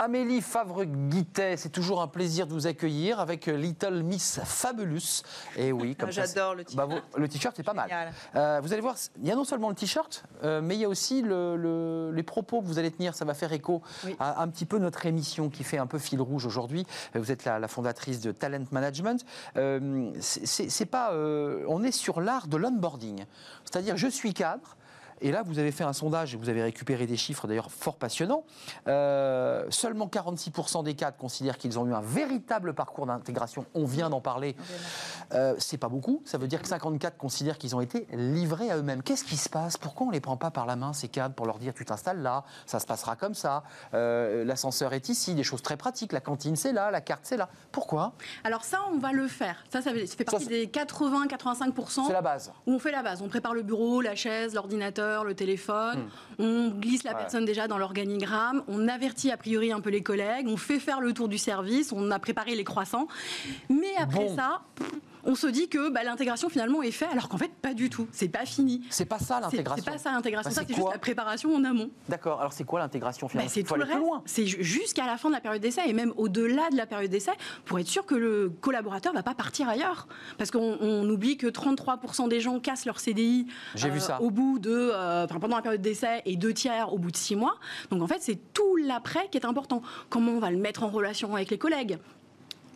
Amélie 0.02 0.40
Favre-Guittet, 0.42 1.58
c'est 1.58 1.68
toujours 1.70 2.02
un 2.02 2.08
plaisir 2.08 2.48
de 2.48 2.54
vous 2.54 2.68
accueillir 2.68 3.20
avec 3.20 3.50
euh, 3.50 3.58
Little 3.58 4.02
Miss 4.02 4.40
Fabulous. 4.46 5.24
Et 5.58 5.74
oui, 5.74 5.94
comme 6.00 6.10
J'adore 6.10 6.56
le 6.56 6.64
bah, 6.74 6.88
t-shirt. 6.88 7.04
le 7.18 7.28
t-shirt 7.28 7.60
est 7.60 7.64
pas 7.64 7.74
mal. 7.74 7.90
Euh, 8.34 8.62
vous 8.64 8.72
allez 8.72 8.82
voir, 8.82 8.96
il 9.22 9.28
y 9.28 9.32
a 9.32 9.36
non 9.36 9.44
seulement 9.44 9.68
le 9.68 9.76
t-shirt, 9.76 10.24
euh, 10.46 10.62
mais 10.64 10.76
il 10.76 10.80
y 10.80 10.86
a 10.86 10.88
aussi 10.90 11.22
le- 11.22 11.58
le- 11.58 12.12
les 12.14 12.24
propos 12.24 12.62
que 12.62 12.66
vous 12.68 12.80
allez 12.80 12.92
tenir. 12.92 13.14
Ça 13.14 13.26
va 13.26 13.34
faire 13.34 13.52
écho 13.52 13.82
Oui. 14.06 14.16
à 14.22 14.42
un 14.42 14.48
petit 14.48 14.66
peu 14.66 14.78
notre 14.78 15.06
émission 15.06 15.50
qui 15.50 15.66
fait 15.66 15.78
un 15.80 15.88
peu 15.88 16.00
fil 16.00 16.22
rouge 16.22 16.46
aujourd'hui. 16.46 16.86
Vous 17.14 17.30
êtes 17.30 17.44
la, 17.44 17.60
la 17.60 17.68
fondatrice 17.68 18.22
de 18.22 18.32
Talent 18.32 18.64
Management. 18.72 19.26
Euh, 19.58 20.12
c'est- 20.22 20.86
pas, 20.86 21.12
on 21.14 21.84
est 21.84 21.92
sur 21.92 22.22
l'art 22.22 22.48
de 22.48 22.56
l'onboarding, 22.56 23.26
c'est-à-dire 23.66 23.98
je 23.98 24.08
suis 24.08 24.34
cadre. 24.34 24.78
Et 25.22 25.32
là, 25.32 25.44
vous 25.44 25.60
avez 25.60 25.72
fait 25.72 25.84
un 25.84 25.94
sondage 25.94 26.34
et 26.34 26.38
vous 26.38 26.50
avez 26.50 26.64
récupéré 26.64 27.08
des 27.08 27.18
chiffres 27.18 27.48
d'ailleurs 27.48 27.72
fort 27.72 27.96
passionnants. 27.96 28.44
Euh, 28.88 29.66
seulement 29.70 30.08
46% 30.08 30.84
des 30.84 30.96
cadres 30.96 31.18
considèrent 31.18 31.58
qu'ils 31.58 31.78
ont 31.80 31.88
eu 31.88 31.94
un 31.94 32.02
véritable 32.02 32.74
parcours 32.74 33.06
d'intégration. 33.06 33.66
On 33.74 33.86
vient 33.86 34.10
d'en 34.10 34.22
parler. 34.22 34.56
Euh, 35.34 35.56
c'est 35.58 35.78
pas 35.78 35.90
beaucoup. 35.90 36.22
Ça 36.26 36.38
veut 36.38 36.48
dire 36.48 36.62
que 36.62 36.68
54 36.68 37.18
considèrent 37.18 37.58
qu'ils 37.58 37.76
ont 37.76 37.82
été 37.82 38.08
livrés 38.14 38.72
à 38.72 38.78
eux-mêmes. 38.78 39.04
Qu'est-ce 39.04 39.24
qui 39.24 39.38
se 39.38 39.50
passe? 39.50 39.78
Pourquoi 39.78 40.08
on 40.08 40.12
les 40.12 40.22
prend 40.22 40.38
pas 40.38 40.52
par 40.52 40.66
la 40.66 40.76
main 40.76 40.94
ces 40.94 41.08
cadres 41.08 41.36
pour 41.36 41.46
leur 41.46 41.60
dire 41.60 41.74
tu 41.74 41.86
t'installes 41.86 42.22
là, 42.22 42.44
ça 42.66 42.80
se 42.80 42.86
passera 42.86 43.16
comme 43.16 43.34
ça, 43.34 43.64
euh, 43.94 44.44
l'ascenseur 44.44 44.94
est 44.94 45.10
ici, 45.10 45.36
des 45.36 45.44
choses 45.44 45.62
très 45.62 45.78
pratiques, 45.78 46.12
la 46.12 46.22
cantine 46.22 46.56
c'est 46.56 46.74
là, 46.74 46.92
la 46.92 47.02
carte 47.02 47.22
c'est 47.24 47.38
là. 47.38 47.50
Pourquoi? 47.72 48.14
Alors 48.44 48.64
ça, 48.64 48.80
on 48.92 48.98
va 48.98 49.12
le 49.12 49.28
faire. 49.28 49.64
Ça, 49.72 49.82
ça 49.82 49.92
fait 49.92 50.24
partie 50.24 50.48
des 50.48 50.68
80-85% 50.68 52.08
C'est 52.08 52.14
la 52.14 52.22
base. 52.22 52.52
où 52.66 52.74
on 52.74 52.80
fait 52.80 52.92
la 52.92 53.04
base. 53.04 53.22
On 53.22 53.28
prépare 53.28 53.54
le 53.54 53.62
bureau, 53.62 54.02
la 54.02 54.16
chaise, 54.16 54.54
l'ordinateur, 54.54 55.09
le 55.24 55.34
téléphone. 55.34 56.08
On 56.38 56.70
glisse 56.70 57.04
la 57.04 57.12
Hmm. 57.12 57.16
Ouais. 57.16 57.20
personne 57.22 57.46
déjà 57.46 57.68
dans 57.68 57.78
l'organigramme. 57.78 58.64
On 58.68 58.88
avertit 58.88 59.32
a 59.32 59.38
priori 59.38 59.72
un 59.72 59.82
peu 59.82 59.90
les 59.90 60.04
collègues. 60.04 60.48
On 60.48 60.58
fait 60.58 60.80
faire 60.80 61.02
le 61.02 61.14
tour 61.14 61.28
du 61.28 61.38
service. 61.38 61.92
On 61.92 62.12
a 62.12 62.20
préparé 62.20 62.56
les 62.56 62.64
croissants. 62.64 63.08
Mais 63.70 63.96
après 63.98 64.26
Bon. 64.28 64.36
ça, 64.36 64.62
on 65.24 65.36
se 65.36 65.48
dit 65.48 65.68
que 65.70 65.90
bah, 65.90 66.04
l'intégration 66.04 66.50
finalement 66.50 66.82
est 66.82 66.92
faite, 66.92 67.10
alors 67.12 67.30
qu'en 67.30 67.38
fait, 67.38 67.52
pas 67.62 67.74
du 67.74 67.90
tout. 67.90 68.08
C'est 68.12 68.30
pas 68.30 68.46
fini. 68.46 68.82
C'est 68.90 69.06
pas 69.06 69.20
ça 69.20 69.40
l'intégration. 69.40 69.84
c'est 69.86 69.92
pas 69.92 69.98
ça 69.98 70.12
l'intégration. 70.12 70.50
Bah, 70.50 70.56
ça, 70.56 70.64
c'est 70.68 70.74
juste 70.76 70.88
la 70.92 70.98
préparation 71.00 71.54
en 71.56 71.64
amont. 71.64 71.90
D'accord. 72.08 72.40
Alors 72.40 72.54
c'est 72.54 72.64
quoi 72.64 72.80
l'intégration 72.80 73.28
Bah, 73.28 73.32
finalement? 73.32 73.52
c'est 73.54 73.64
tout 73.64 73.76
le 73.76 73.84
reste. 73.84 74.00
C'est 74.26 74.46
ju- 74.46 74.64
jusqu'à 74.64 75.06
la 75.06 75.18
fin 75.18 75.30
de 75.30 75.34
la 75.36 75.42
période 75.42 75.62
d'essai 75.62 75.82
et 75.88 75.94
même 75.94 76.14
au-delà 76.18 76.70
de 76.72 76.78
la 76.78 76.86
période 76.86 77.12
d'essai 77.12 77.32
pour 77.66 77.80
être 77.80 77.88
sûr 77.88 78.06
que 78.06 78.16
le 78.16 78.50
collaborateur 78.62 79.14
va 79.14 79.24
pas 79.24 79.36
partir 79.36 79.68
ailleurs. 79.70 80.08
Parce 80.38 80.52
qu'on 80.52 80.78
on 80.80 81.10
oublie 81.10 81.38
que 81.38 81.48
33% 81.48 82.28
des 82.30 82.40
gens 82.40 82.60
cassent 82.60 82.86
leur 82.86 83.00
CDI 83.00 83.48
vu 83.76 84.00
ça. 84.00 84.22
au 84.22 84.30
bout 84.32 84.60
de, 84.60 84.70
euh, 84.72 85.26
enfin, 85.26 85.40
pendant 85.40 85.56
la 85.58 85.62
période 85.62 85.82
d'essai 85.82 86.22
et 86.26 86.36
deux 86.36 86.54
tiers 86.54 86.94
au 86.94 86.98
bout 86.98 87.12
de 87.12 87.18
six 87.18 87.36
mois. 87.36 87.56
Donc 87.92 88.02
en 88.02 88.08
fait, 88.08 88.20
c'est 88.22 88.40
tout 88.54 88.76
l'après 88.78 89.28
qui 89.30 89.38
est 89.38 89.46
important. 89.46 89.82
Comment 90.10 90.32
on 90.34 90.40
va 90.40 90.52
le 90.52 90.58
mettre 90.58 90.84
en 90.84 90.90
relation 90.90 91.36
avec 91.36 91.50
les 91.52 91.58
collègues? 91.58 91.98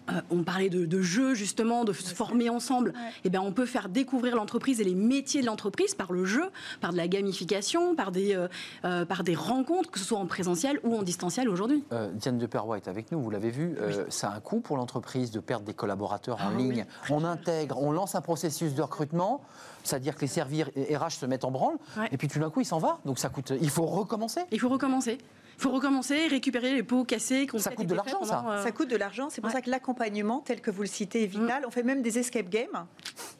Euh, 0.10 0.22
on 0.32 0.44
parlait 0.44 0.70
de, 0.70 0.86
de 0.86 1.02
jeu 1.02 1.34
justement, 1.34 1.84
de 1.86 1.94
se 1.94 2.14
former 2.14 2.50
ensemble. 2.50 2.94
Eh 3.24 3.30
ben, 3.30 3.40
on 3.42 3.52
peut 3.52 3.66
faire 3.66 3.90
découvrir 3.90 4.36
l'entreprise 4.36 4.82
et 4.82 4.84
les 4.84 4.96
métiers 4.96 5.42
de 5.42 5.46
l'entreprise 5.46 5.96
par 5.96 6.12
le 6.12 6.26
jeu, 6.26 6.44
par 6.82 6.92
de 6.92 6.98
la 6.98 7.08
gamification, 7.08 7.96
par 7.96 8.12
des, 8.12 8.36
euh, 8.36 8.48
euh, 8.86 9.06
par 9.06 9.24
des 9.24 9.36
rencontres, 9.36 9.92
que 9.92 10.00
ce 10.00 10.06
soit 10.06 10.20
en 10.20 10.26
présentiel 10.26 10.80
ou 10.84 10.96
en 10.98 11.04
distanciel 11.04 11.50
aujourd'hui. 11.50 11.84
Euh, 11.92 12.12
Diane 12.14 12.38
de 12.38 12.46
Perrois 12.46 12.78
est 12.78 12.88
avec 12.88 13.12
nous, 13.12 13.22
vous 13.22 13.30
l'avez 13.30 13.50
vu. 13.52 13.76
Euh, 13.80 14.06
Ça 14.10 14.30
a 14.30 14.36
un 14.36 14.40
coût 14.40 14.60
pour 14.60 14.78
l'entreprise 14.78 15.32
de 15.32 15.40
perdre 15.40 15.66
des 15.66 15.74
collaborateurs 15.74 16.38
en 16.42 16.52
Ah 16.54 16.58
ligne. 16.58 16.86
On 17.10 17.24
intègre, 17.24 17.82
on 17.82 17.92
lance 17.92 18.16
un 18.16 18.22
processus 18.22 18.74
de 18.74 18.82
recrutement, 18.82 19.42
c'est-à-dire 19.84 20.16
que 20.16 20.22
les 20.22 20.28
services 20.28 20.66
RH 20.66 21.12
se 21.20 21.26
mettent 21.26 21.46
en 21.46 21.52
branle, 21.52 21.76
Ouais. 21.98 22.08
et 22.12 22.18
puis 22.18 22.28
tout 22.28 22.40
d'un 22.40 22.50
coup, 22.50 22.62
il 22.62 22.66
s'en 22.66 22.80
va. 22.80 23.00
Donc 23.06 23.20
ça 23.20 23.30
coûte. 23.30 23.54
Il 23.62 23.70
faut 23.70 23.86
recommencer. 23.86 24.42
Il 24.52 24.60
faut 24.60 24.70
recommencer. 24.70 25.18
Il 25.64 25.70
faut 25.70 25.76
recommencer, 25.76 26.28
récupérer 26.28 26.74
les 26.74 26.84
pots 26.84 27.06
cassés. 27.06 27.48
Ça 27.58 27.72
coûte 27.72 27.88
de 27.88 27.96
l'argent, 27.96 28.22
ça. 28.26 28.44
euh, 28.50 28.62
Ça 28.64 28.74
coûte 28.74 28.90
de 28.90 28.98
l'argent, 28.98 29.30
c'est 29.30 29.40
pour 29.40 29.48
ouais. 29.48 29.54
ça 29.56 29.62
que 29.62 29.70
l'accompagnement, 29.70 30.40
tel 30.42 30.60
que 30.60 30.70
vous 30.70 30.82
le 30.82 30.90
citez, 30.90 31.24
est 31.24 31.28
vital. 31.28 31.64
On 31.66 31.72
fait 31.72 31.84
même 31.84 32.02
des 32.02 32.20
escape 32.20 32.50
games. 32.50 32.86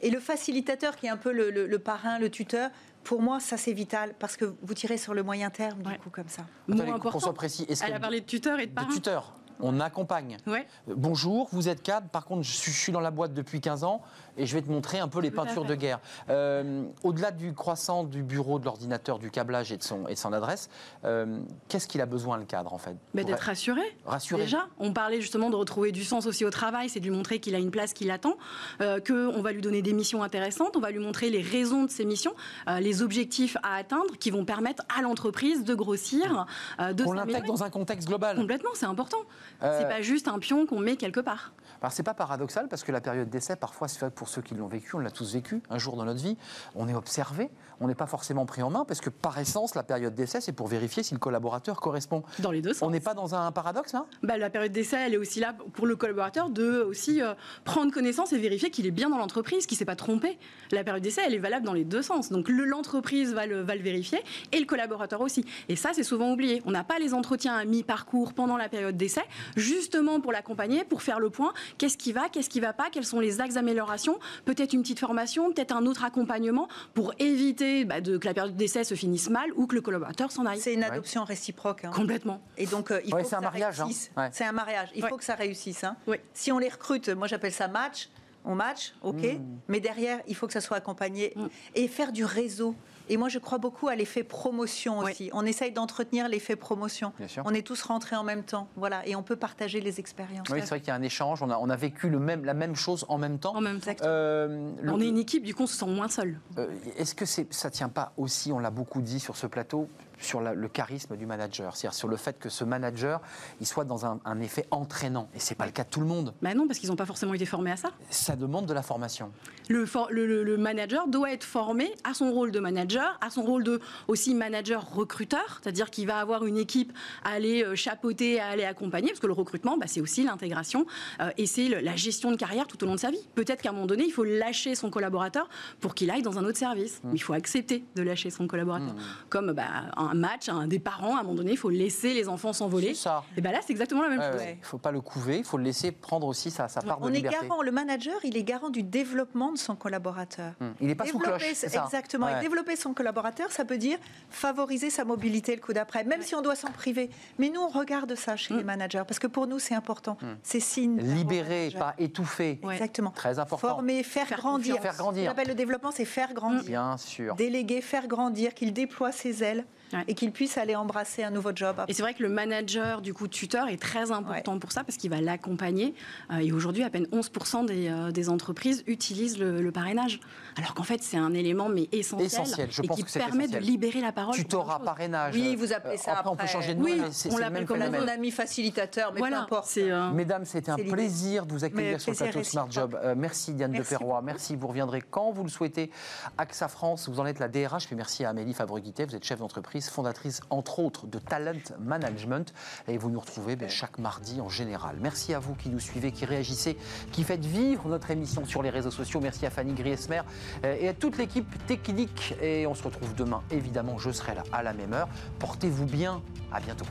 Et 0.00 0.08
le 0.08 0.18
facilitateur, 0.20 0.96
qui 0.96 1.04
est 1.04 1.10
un 1.10 1.18
peu 1.18 1.32
le, 1.32 1.50
le- 1.50 1.66
le 1.66 1.78
parrain, 1.78 2.18
le 2.18 2.30
tuteur, 2.30 2.70
pour 3.02 3.20
moi, 3.20 3.40
ça 3.40 3.58
c'est 3.58 3.74
vital, 3.74 4.14
parce 4.18 4.38
que 4.38 4.54
vous 4.62 4.72
tirez 4.72 4.96
sur 4.96 5.12
le 5.12 5.22
moyen 5.22 5.50
terme, 5.50 5.82
du 5.82 5.90
Ouais. 5.90 5.98
coup, 5.98 6.08
comme 6.08 6.28
ça. 6.28 6.46
mot 6.66 6.74
Attendez, 6.76 6.90
qu'on 6.92 6.96
important. 6.96 7.20
soit 7.20 7.34
précis. 7.34 7.66
Est-ce 7.68 7.84
Elle 7.84 7.92
a 7.92 8.00
parlé 8.00 8.22
de 8.22 8.26
tuteur 8.26 8.58
et 8.58 8.64
de 8.64 8.70
de 8.70 8.74
parrain. 8.74 8.88
tuteur 8.94 9.34
on 9.60 9.78
accompagne. 9.78 10.36
Ouais. 10.48 10.66
Bonjour, 10.88 11.48
vous 11.52 11.68
êtes 11.68 11.80
cadre. 11.80 12.08
Par 12.08 12.24
contre, 12.24 12.42
je 12.42 12.50
suis, 12.50 12.72
je 12.72 12.76
suis 12.76 12.90
dans 12.90 12.98
la 13.00 13.12
boîte 13.12 13.32
depuis 13.34 13.60
15 13.60 13.84
ans 13.84 14.02
et 14.36 14.46
je 14.46 14.54
vais 14.54 14.62
te 14.62 14.70
montrer 14.70 14.98
un 14.98 15.08
peu 15.08 15.20
les 15.20 15.30
peintures 15.30 15.64
de 15.64 15.74
guerre. 15.74 16.00
Euh, 16.30 16.84
Au-delà 17.02 17.30
du 17.30 17.52
croissant 17.54 18.04
du 18.04 18.22
bureau, 18.22 18.58
de 18.58 18.64
l'ordinateur, 18.64 19.18
du 19.18 19.30
câblage 19.30 19.72
et 19.72 19.76
de 19.76 19.82
son, 19.82 20.06
et 20.08 20.14
de 20.14 20.18
son 20.18 20.32
adresse, 20.32 20.68
euh, 21.04 21.38
qu'est-ce 21.68 21.88
qu'il 21.88 22.00
a 22.00 22.06
besoin 22.06 22.36
le 22.36 22.44
cadre 22.44 22.72
en 22.72 22.78
fait 22.78 22.96
Pour 23.14 23.24
D'être 23.24 23.38
rassuré. 23.40 23.82
rassurer. 24.04 24.42
Déjà, 24.42 24.66
on 24.78 24.92
parlait 24.92 25.20
justement 25.20 25.50
de 25.50 25.56
retrouver 25.56 25.92
du 25.92 26.04
sens 26.04 26.26
aussi 26.26 26.44
au 26.44 26.50
travail, 26.50 26.88
c'est 26.88 27.00
de 27.00 27.04
lui 27.04 27.14
montrer 27.14 27.38
qu'il 27.38 27.54
a 27.54 27.58
une 27.58 27.70
place 27.70 27.92
qui 27.92 28.04
l'attend, 28.04 28.36
euh, 28.80 29.00
qu'on 29.00 29.40
va 29.40 29.52
lui 29.52 29.62
donner 29.62 29.82
des 29.82 29.92
missions 29.92 30.22
intéressantes, 30.22 30.76
on 30.76 30.80
va 30.80 30.90
lui 30.90 30.98
montrer 30.98 31.30
les 31.30 31.42
raisons 31.42 31.84
de 31.84 31.90
ses 31.90 32.04
missions, 32.04 32.34
euh, 32.68 32.80
les 32.80 33.02
objectifs 33.02 33.56
à 33.62 33.76
atteindre 33.76 34.16
qui 34.18 34.30
vont 34.30 34.44
permettre 34.44 34.84
à 34.96 35.02
l'entreprise 35.02 35.64
de 35.64 35.74
grossir, 35.74 36.46
de 36.78 37.04
On 37.04 37.12
l'intègre 37.12 37.46
dans 37.46 37.62
un 37.62 37.70
contexte 37.70 38.08
global. 38.08 38.36
Complètement, 38.36 38.70
c'est 38.74 38.86
important. 38.86 39.18
C'est 39.60 39.88
pas 39.88 40.02
juste 40.02 40.28
un 40.28 40.38
pion 40.38 40.66
qu'on 40.66 40.80
met 40.80 40.96
quelque 40.96 41.20
part. 41.20 41.52
Alors 41.84 41.92
c'est 41.92 42.02
pas 42.02 42.14
paradoxal 42.14 42.66
parce 42.68 42.82
que 42.82 42.92
la 42.92 43.02
période 43.02 43.28
d'essai, 43.28 43.56
parfois, 43.56 43.88
c'est 43.88 44.00
vrai 44.00 44.10
pour 44.10 44.26
ceux 44.30 44.40
qui 44.40 44.54
l'ont 44.54 44.68
vécu, 44.68 44.96
on 44.96 45.00
l'a 45.00 45.10
tous 45.10 45.34
vécu 45.34 45.60
un 45.68 45.76
jour 45.76 45.96
dans 45.96 46.06
notre 46.06 46.22
vie, 46.22 46.38
on 46.74 46.88
est 46.88 46.94
observé, 46.94 47.50
on 47.78 47.88
n'est 47.88 47.94
pas 47.94 48.06
forcément 48.06 48.46
pris 48.46 48.62
en 48.62 48.70
main 48.70 48.86
parce 48.86 49.02
que 49.02 49.10
par 49.10 49.38
essence, 49.38 49.74
la 49.74 49.82
période 49.82 50.14
d'essai, 50.14 50.40
c'est 50.40 50.52
pour 50.54 50.66
vérifier 50.66 51.02
si 51.02 51.12
le 51.12 51.20
collaborateur 51.20 51.82
correspond. 51.82 52.22
Dans 52.38 52.50
les 52.52 52.62
deux 52.62 52.72
sens. 52.72 52.80
On 52.80 52.90
n'est 52.90 53.00
pas 53.00 53.12
dans 53.12 53.34
un 53.34 53.52
paradoxe 53.52 53.92
là? 53.92 54.06
Bah, 54.22 54.38
la 54.38 54.48
période 54.48 54.72
d'essai, 54.72 54.96
elle 54.96 55.12
est 55.12 55.18
aussi 55.18 55.40
là 55.40 55.54
pour 55.74 55.84
le 55.86 55.94
collaborateur 55.94 56.48
de 56.48 56.80
aussi 56.88 57.20
euh, 57.20 57.34
prendre 57.64 57.92
connaissance 57.92 58.32
et 58.32 58.38
vérifier 58.38 58.70
qu'il 58.70 58.86
est 58.86 58.90
bien 58.90 59.10
dans 59.10 59.18
l'entreprise, 59.18 59.66
qu'il 59.66 59.76
ne 59.76 59.80
s'est 59.80 59.84
pas 59.84 59.94
trompé. 59.94 60.38
La 60.70 60.84
période 60.84 61.02
d'essai, 61.02 61.20
elle 61.26 61.34
est 61.34 61.38
valable 61.38 61.66
dans 61.66 61.74
les 61.74 61.84
deux 61.84 62.00
sens. 62.00 62.30
Donc 62.30 62.48
le- 62.48 62.64
l'entreprise 62.64 63.34
va 63.34 63.44
le, 63.44 63.60
va 63.60 63.74
le 63.74 63.82
vérifier 63.82 64.22
et 64.52 64.58
le 64.58 64.64
collaborateur 64.64 65.20
aussi. 65.20 65.44
Et 65.68 65.76
ça, 65.76 65.90
c'est 65.92 66.02
souvent 66.02 66.32
oublié. 66.32 66.62
On 66.64 66.70
n'a 66.70 66.82
pas 66.84 66.98
les 66.98 67.12
entretiens 67.12 67.54
à 67.54 67.66
mi-parcours 67.66 68.32
pendant 68.32 68.56
la 68.56 68.70
période 68.70 68.96
d'essai, 68.96 69.20
justement 69.54 70.22
pour 70.22 70.32
l'accompagner, 70.32 70.84
pour 70.84 71.02
faire 71.02 71.20
le 71.20 71.28
point. 71.28 71.52
Qu'est-ce 71.78 71.96
qui 71.98 72.12
va, 72.12 72.28
qu'est-ce 72.28 72.48
qui 72.48 72.60
va 72.60 72.72
pas, 72.72 72.88
quels 72.90 73.04
sont 73.04 73.20
les 73.20 73.40
axes 73.40 73.54
d'amélioration, 73.54 74.18
peut-être 74.44 74.72
une 74.72 74.82
petite 74.82 75.00
formation, 75.00 75.52
peut-être 75.52 75.74
un 75.74 75.86
autre 75.86 76.04
accompagnement 76.04 76.68
pour 76.94 77.12
éviter 77.18 77.84
bah, 77.84 78.00
de, 78.00 78.16
que 78.16 78.26
la 78.26 78.34
période 78.34 78.56
d'essai 78.56 78.84
se 78.84 78.94
finisse 78.94 79.28
mal 79.30 79.50
ou 79.56 79.66
que 79.66 79.74
le 79.74 79.80
collaborateur 79.80 80.30
s'en 80.32 80.46
aille. 80.46 80.60
C'est 80.60 80.74
une 80.74 80.84
adoption 80.84 81.24
réciproque. 81.24 81.84
hein. 81.84 81.90
Complètement. 81.94 82.40
Et 82.56 82.66
donc, 82.66 82.90
euh, 82.90 83.00
il 83.04 83.10
faut 83.10 83.16
que 83.16 83.22
un 83.22 83.24
ça 83.24 83.40
mariage, 83.40 83.80
hein. 83.80 83.84
réussisse. 83.84 84.10
Ouais. 84.16 84.28
C'est 84.32 84.44
un 84.44 84.52
mariage. 84.52 84.88
Il 84.94 85.02
Ouais. 85.02 85.08
faut 85.10 85.16
que 85.16 85.24
ça 85.24 85.34
réussisse. 85.34 85.84
hein. 85.84 85.96
Si 86.32 86.52
on 86.52 86.58
les 86.58 86.68
recrute, 86.68 87.08
moi 87.08 87.26
j'appelle 87.26 87.52
ça 87.52 87.68
match, 87.68 88.08
on 88.44 88.54
match, 88.54 88.94
ok. 89.02 89.16
Hmm. 89.22 89.56
Mais 89.68 89.80
derrière, 89.80 90.20
il 90.28 90.34
faut 90.36 90.46
que 90.46 90.52
ça 90.52 90.60
soit 90.60 90.76
accompagné 90.76 91.32
Mm. 91.34 91.46
et 91.74 91.88
faire 91.88 92.12
du 92.12 92.24
réseau. 92.24 92.74
Et 93.08 93.16
moi, 93.16 93.28
je 93.28 93.38
crois 93.38 93.58
beaucoup 93.58 93.88
à 93.88 93.94
l'effet 93.94 94.22
promotion 94.22 94.98
aussi. 95.00 95.30
On 95.32 95.44
essaye 95.44 95.72
d'entretenir 95.72 96.28
l'effet 96.28 96.56
promotion. 96.56 97.12
Bien 97.18 97.28
sûr. 97.28 97.42
On 97.46 97.52
est 97.54 97.62
tous 97.66 97.82
rentrés 97.82 98.16
en 98.16 98.24
même 98.24 98.42
temps, 98.44 98.68
voilà, 98.76 99.06
et 99.06 99.14
on 99.16 99.22
peut 99.22 99.36
partager 99.36 99.80
les 99.80 100.00
expériences. 100.00 100.48
Oui, 100.50 100.58
c'est 100.60 100.68
vrai 100.68 100.80
qu'il 100.80 100.88
y 100.88 100.92
a 100.92 100.94
un 100.94 101.02
échange, 101.02 101.42
on 101.42 101.50
a, 101.50 101.58
on 101.58 101.68
a 101.70 101.76
vécu 101.76 102.08
le 102.08 102.18
même, 102.18 102.44
la 102.44 102.54
même 102.54 102.74
chose 102.76 103.04
en 103.08 103.18
même 103.18 103.38
temps. 103.38 103.54
En 103.54 103.60
même 103.60 103.80
temps. 103.80 103.92
Euh, 104.02 104.70
le- 104.80 104.92
On 104.92 105.00
est 105.00 105.08
une 105.08 105.18
équipe, 105.18 105.44
du 105.44 105.54
coup, 105.54 105.64
on 105.64 105.66
se 105.66 105.76
sent 105.76 105.86
moins 105.86 106.08
seul. 106.08 106.40
Euh, 106.58 106.68
Est-ce 106.96 107.14
que 107.14 107.24
c'est, 107.26 107.52
ça 107.52 107.70
tient 107.70 107.88
pas 107.88 108.12
aussi, 108.16 108.52
on 108.52 108.58
l'a 108.58 108.70
beaucoup 108.70 109.02
dit 109.02 109.20
sur 109.20 109.36
ce 109.36 109.46
plateau, 109.46 109.88
sur 110.18 110.40
la- 110.40 110.54
le 110.54 110.68
charisme 110.68 111.16
du 111.16 111.26
manager, 111.26 111.76
c'est-à-dire 111.76 111.94
sur 111.94 112.08
le 112.08 112.16
fait 112.16 112.38
que 112.38 112.48
ce 112.48 112.64
manager, 112.64 113.20
il 113.60 113.66
soit 113.66 113.84
dans 113.84 114.06
un, 114.06 114.20
un 114.24 114.40
effet 114.40 114.66
entraînant, 114.70 115.28
et 115.34 115.38
c'est 115.38 115.54
pas 115.54 115.66
le 115.66 115.72
cas 115.72 115.84
de 115.84 115.88
tout 115.90 116.00
le 116.00 116.06
monde. 116.06 116.34
Bah 116.42 116.54
non, 116.54 116.66
parce 116.66 116.78
qu'ils 116.78 116.88
n'ont 116.90 116.96
pas 116.96 117.06
forcément 117.06 117.34
été 117.34 117.46
formés 117.46 117.72
à 117.72 117.76
ça. 117.76 117.90
Ça 118.10 118.36
demande 118.36 118.66
de 118.66 118.72
la 118.74 118.82
formation. 118.82 119.32
Le, 119.68 119.86
for- 119.86 120.08
le- 120.10 120.26
le- 120.26 120.42
le 120.44 120.56
manager 120.56 121.08
doit 121.08 121.32
être 121.32 121.44
formé 121.44 121.94
à 122.04 122.14
son 122.14 122.30
rôle 122.32 122.50
de 122.52 122.60
manager, 122.60 123.18
à 123.20 123.30
son 123.30 123.42
rôle 123.42 123.64
de 123.64 123.80
aussi 124.08 124.34
manager 124.34 124.88
recruteur, 124.94 125.60
c'est-à-dire 125.62 125.90
qu'il 125.90 126.06
va 126.06 126.18
avoir 126.18 126.44
une 126.46 126.56
équipe 126.58 126.92
à 127.24 127.30
aller 127.30 127.64
euh, 127.64 127.74
chapeauter, 127.74 128.40
à 128.40 128.48
aller 128.48 128.64
accompagner, 128.64 129.08
parce 129.08 129.20
que 129.20 129.26
le 129.26 129.32
recrutement, 129.32 129.76
bah, 129.76 129.86
c'est 129.88 130.00
aussi 130.00 130.22
l'intégration 130.24 130.86
euh, 131.20 131.30
et 131.38 131.46
c'est 131.46 131.68
la 131.68 131.96
gestion 131.96 132.30
de 132.30 132.36
carrière 132.36 132.66
tout 132.66 132.82
au 132.82 132.86
long 132.86 132.94
de 132.94 133.00
sa 133.00 133.10
vie. 133.10 133.26
Peut-être 133.34 133.62
qu'à 133.62 133.70
un 133.70 133.72
moment 133.72 133.86
donné, 133.86 134.04
il 134.04 134.10
faut 134.12 134.24
lâcher 134.24 134.74
son 134.74 134.90
collaborateur 134.90 135.48
pour 135.80 135.94
qu'il 135.94 136.10
aille 136.10 136.22
dans 136.22 136.38
un 136.38 136.44
autre 136.44 136.58
service. 136.58 137.00
Mmh. 137.04 137.10
Il 137.14 137.22
faut 137.22 137.32
accepter 137.32 137.84
de 137.96 138.02
lâcher 138.02 138.30
son 138.30 138.46
collaborateur. 138.46 138.94
Comme 139.28 139.52
bah, 139.52 139.64
un 139.96 140.03
match, 140.12 140.48
un, 140.50 140.66
des 140.66 140.78
parents, 140.78 141.16
à 141.16 141.20
un 141.20 141.22
moment 141.22 141.34
donné, 141.36 141.52
il 141.52 141.56
faut 141.56 141.70
laisser 141.70 142.12
les 142.12 142.28
enfants 142.28 142.52
s'envoler. 142.52 142.92
Ça. 142.94 143.22
Et 143.36 143.40
ben 143.40 143.52
là, 143.52 143.60
c'est 143.64 143.72
exactement 143.72 144.02
la 144.02 144.08
même 144.10 144.18
Ouais, 144.18 144.32
chose. 144.32 144.40
ouais. 144.40 144.54
Il 144.58 144.60
ne 144.60 144.66
faut 144.66 144.78
pas 144.78 144.90
le 144.92 145.00
couver, 145.00 145.38
il 145.38 145.44
faut 145.44 145.56
le 145.56 145.64
laisser 145.64 145.92
prendre 145.92 146.26
aussi 146.26 146.50
sa, 146.50 146.68
sa 146.68 146.82
part 146.82 146.98
de 147.00 147.04
On 147.06 147.08
est 147.08 147.12
liberté. 147.16 147.46
garant, 147.48 147.62
le 147.62 147.70
manager, 147.72 148.16
il 148.24 148.36
est 148.36 148.42
garant 148.42 148.68
du 148.70 148.82
développement 148.82 149.52
de 149.52 149.58
son 149.58 149.76
collaborateur. 149.76 150.52
Hum. 150.60 150.74
Il 150.80 150.88
n'est 150.88 150.94
pas 150.94 151.06
sous 151.06 151.18
Développer- 151.18 151.38
cloche, 151.38 151.52
c'est 151.54 151.68
ça 151.70 151.84
Exactement. 151.84 152.26
Ouais. 152.26 152.38
Et 152.38 152.40
développer 152.42 152.76
son 152.76 152.92
collaborateur, 152.92 153.50
ça 153.52 153.64
peut 153.64 153.78
dire 153.78 153.98
favoriser 154.28 154.90
sa 154.90 155.04
mobilité 155.04 155.54
le 155.54 155.60
coup 155.62 155.72
d'après, 155.72 156.04
même 156.04 156.22
si 156.22 156.34
on 156.34 156.42
doit 156.42 156.56
s'en 156.56 156.70
priver. 156.70 157.08
Mais 157.38 157.50
nous, 157.50 157.60
on 157.60 157.68
regarde 157.68 158.14
ça 158.16 158.36
chez 158.36 158.54
les 158.54 158.64
managers, 158.64 159.02
parce 159.06 159.18
que 159.18 159.26
pour 159.28 159.46
nous, 159.46 159.58
c'est 159.58 159.74
important. 159.74 160.16
C'est 160.42 160.60
signe. 160.60 160.96
manager. 160.96 161.78
pas 161.78 161.94
étouffé. 161.98 162.58
Ouais. 162.62 162.74
Exactement. 162.74 163.10
Très 163.10 163.38
important. 163.38 163.68
Former, 163.68 164.02
faire, 164.02 164.26
Faire 164.26 164.38
grandir. 164.38 164.80
Faire 164.80 164.96
grandir. 164.96 165.22
Ce 165.22 165.26
qu'on 165.28 165.32
appelle 165.32 165.48
le 165.48 165.54
développement, 165.54 165.90
c'est 165.92 166.04
faire 166.04 166.32
grandir. 166.34 166.64
Bien 166.64 166.96
sûr. 166.96 167.34
Déléguer, 167.36 167.80
faire 167.80 168.06
grandir, 168.08 168.54
qu'il 168.54 168.72
déploie 168.72 169.12
ses 169.12 169.42
ailes 169.44 169.64
Ouais. 169.94 170.04
et 170.08 170.14
qu'il 170.14 170.32
puisse 170.32 170.58
aller 170.58 170.74
embrasser 170.74 171.22
un 171.22 171.30
nouveau 171.30 171.52
job. 171.54 171.76
Et 171.88 171.92
c'est 171.92 172.02
vrai 172.02 172.14
que 172.14 172.22
le 172.22 172.28
manager, 172.28 173.00
du 173.00 173.14
coup, 173.14 173.28
tuteur, 173.28 173.68
est 173.68 173.80
très 173.80 174.10
important 174.10 174.58
pour 174.58 174.72
ça 174.72 174.84
parce 174.84 174.96
qu'il 174.96 175.10
va 175.10 175.20
l'accompagner. 175.20 175.94
Euh, 176.30 176.38
et 176.38 176.52
aujourd'hui, 176.52 176.82
à 176.82 176.90
peine 176.90 177.06
11% 177.12 177.66
des, 177.66 177.88
euh, 177.88 178.10
des 178.10 178.28
entreprises 178.28 178.82
utilisent 178.86 179.38
le, 179.38 179.60
le 179.62 179.72
parrainage. 179.72 180.20
Alors 180.56 180.74
qu'en 180.74 180.82
fait, 180.84 181.02
c'est 181.02 181.16
un 181.16 181.34
élément 181.34 181.68
mais 181.68 181.88
essentiel, 181.92 182.26
Essentiel, 182.26 182.68
je 182.70 182.82
et 182.82 182.86
pense 182.86 182.96
qui 182.96 183.04
que 183.04 183.12
permet 183.12 183.44
essentiel. 183.44 183.62
de 183.62 183.66
libérer 183.66 184.00
la 184.00 184.12
parole. 184.12 184.34
Tutorat, 184.34 184.78
parrainage. 184.80 185.34
Oui, 185.34 185.56
vous 185.56 185.72
appelez 185.72 185.94
Euh, 185.94 185.98
ça 185.98 186.12
Après, 186.12 186.28
on 186.30 186.36
peut 186.36 186.42
après. 186.42 186.52
changer 186.52 186.74
de 186.74 186.78
nom, 186.78 186.84
Oui, 186.84 186.98
mais 187.00 187.08
c'est 187.10 187.32
on 187.32 187.38
l'appelle 187.38 187.66
comme 187.66 187.82
on. 187.82 187.90
Mon 187.90 188.08
ami 188.08 188.30
facilitateur, 188.30 189.08
mais 189.08 189.14
peu 189.14 189.18
Voilà, 189.20 189.42
importe. 189.42 189.66
c'est 189.68 189.90
euh, 189.90 190.10
Mesdames, 190.12 190.44
c'était 190.44 190.70
un 190.70 190.76
plaisir 190.76 191.46
de 191.46 191.52
vous 191.52 191.64
accueillir 191.64 192.00
sur 192.00 192.12
le 192.12 192.16
plateau 192.18 192.42
Smart. 192.44 192.66
Job. 192.70 192.98
Euh, 193.02 193.14
merci 193.16 193.52
Diane 193.52 193.72
Merci 193.72 193.92
de 193.92 193.98
Perroy, 193.98 194.22
merci. 194.22 194.54
Vous 194.56 194.66
reviendrez 194.68 195.00
quand 195.02 195.32
vous 195.32 195.42
le 195.42 195.48
souhaitez. 195.48 195.90
AXA 196.38 196.68
France, 196.68 197.08
vous 197.08 197.20
en 197.20 197.26
êtes 197.26 197.38
la 197.40 197.48
DRH, 197.48 197.86
puis 197.86 197.96
merci 197.96 198.24
à 198.24 198.30
Amélie 198.30 198.54
Fabre-Guittet, 198.54 199.06
vous 199.06 199.16
êtes 199.16 199.24
chef 199.24 199.38
d'entreprise, 199.40 199.88
fondatrice 199.88 200.40
entre 200.50 200.78
autres 200.78 201.06
de 201.06 201.18
Talent 201.18 201.58
Management, 201.80 202.52
et 202.88 202.96
vous 202.98 203.10
nous 203.10 203.20
retrouvez 203.20 203.56
ben, 203.56 203.68
chaque 203.68 203.98
mardi 203.98 204.40
en 204.40 204.48
général. 204.48 204.96
Merci 205.00 205.34
à 205.34 205.38
vous 205.38 205.54
qui 205.54 205.68
nous 205.68 205.80
suivez, 205.80 206.12
qui 206.12 206.24
réagissez, 206.24 206.76
qui 207.12 207.24
faites 207.24 207.44
vivre 207.44 207.88
notre 207.88 208.10
émission 208.10 208.44
sur 208.44 208.62
les 208.62 208.70
réseaux 208.70 208.90
sociaux. 208.90 209.20
Merci 209.20 209.46
à 209.46 209.50
Fanny 209.50 209.72
Griesmer 209.74 210.22
euh, 210.64 210.76
et 210.80 210.88
à 210.88 210.94
toute 210.94 211.18
l'équipe 211.18 211.46
technique. 211.66 212.34
Et 212.42 212.66
on 212.66 212.74
se 212.74 212.82
retrouve 212.82 213.14
demain, 213.14 213.42
évidemment, 213.50 213.98
je 213.98 214.10
serai 214.10 214.34
là 214.34 214.42
à 214.52 214.62
la 214.62 214.72
même 214.72 214.92
heure. 214.92 215.08
Portez-vous 215.38 215.86
bien, 215.86 216.22
à 216.52 216.60
bientôt. 216.60 216.86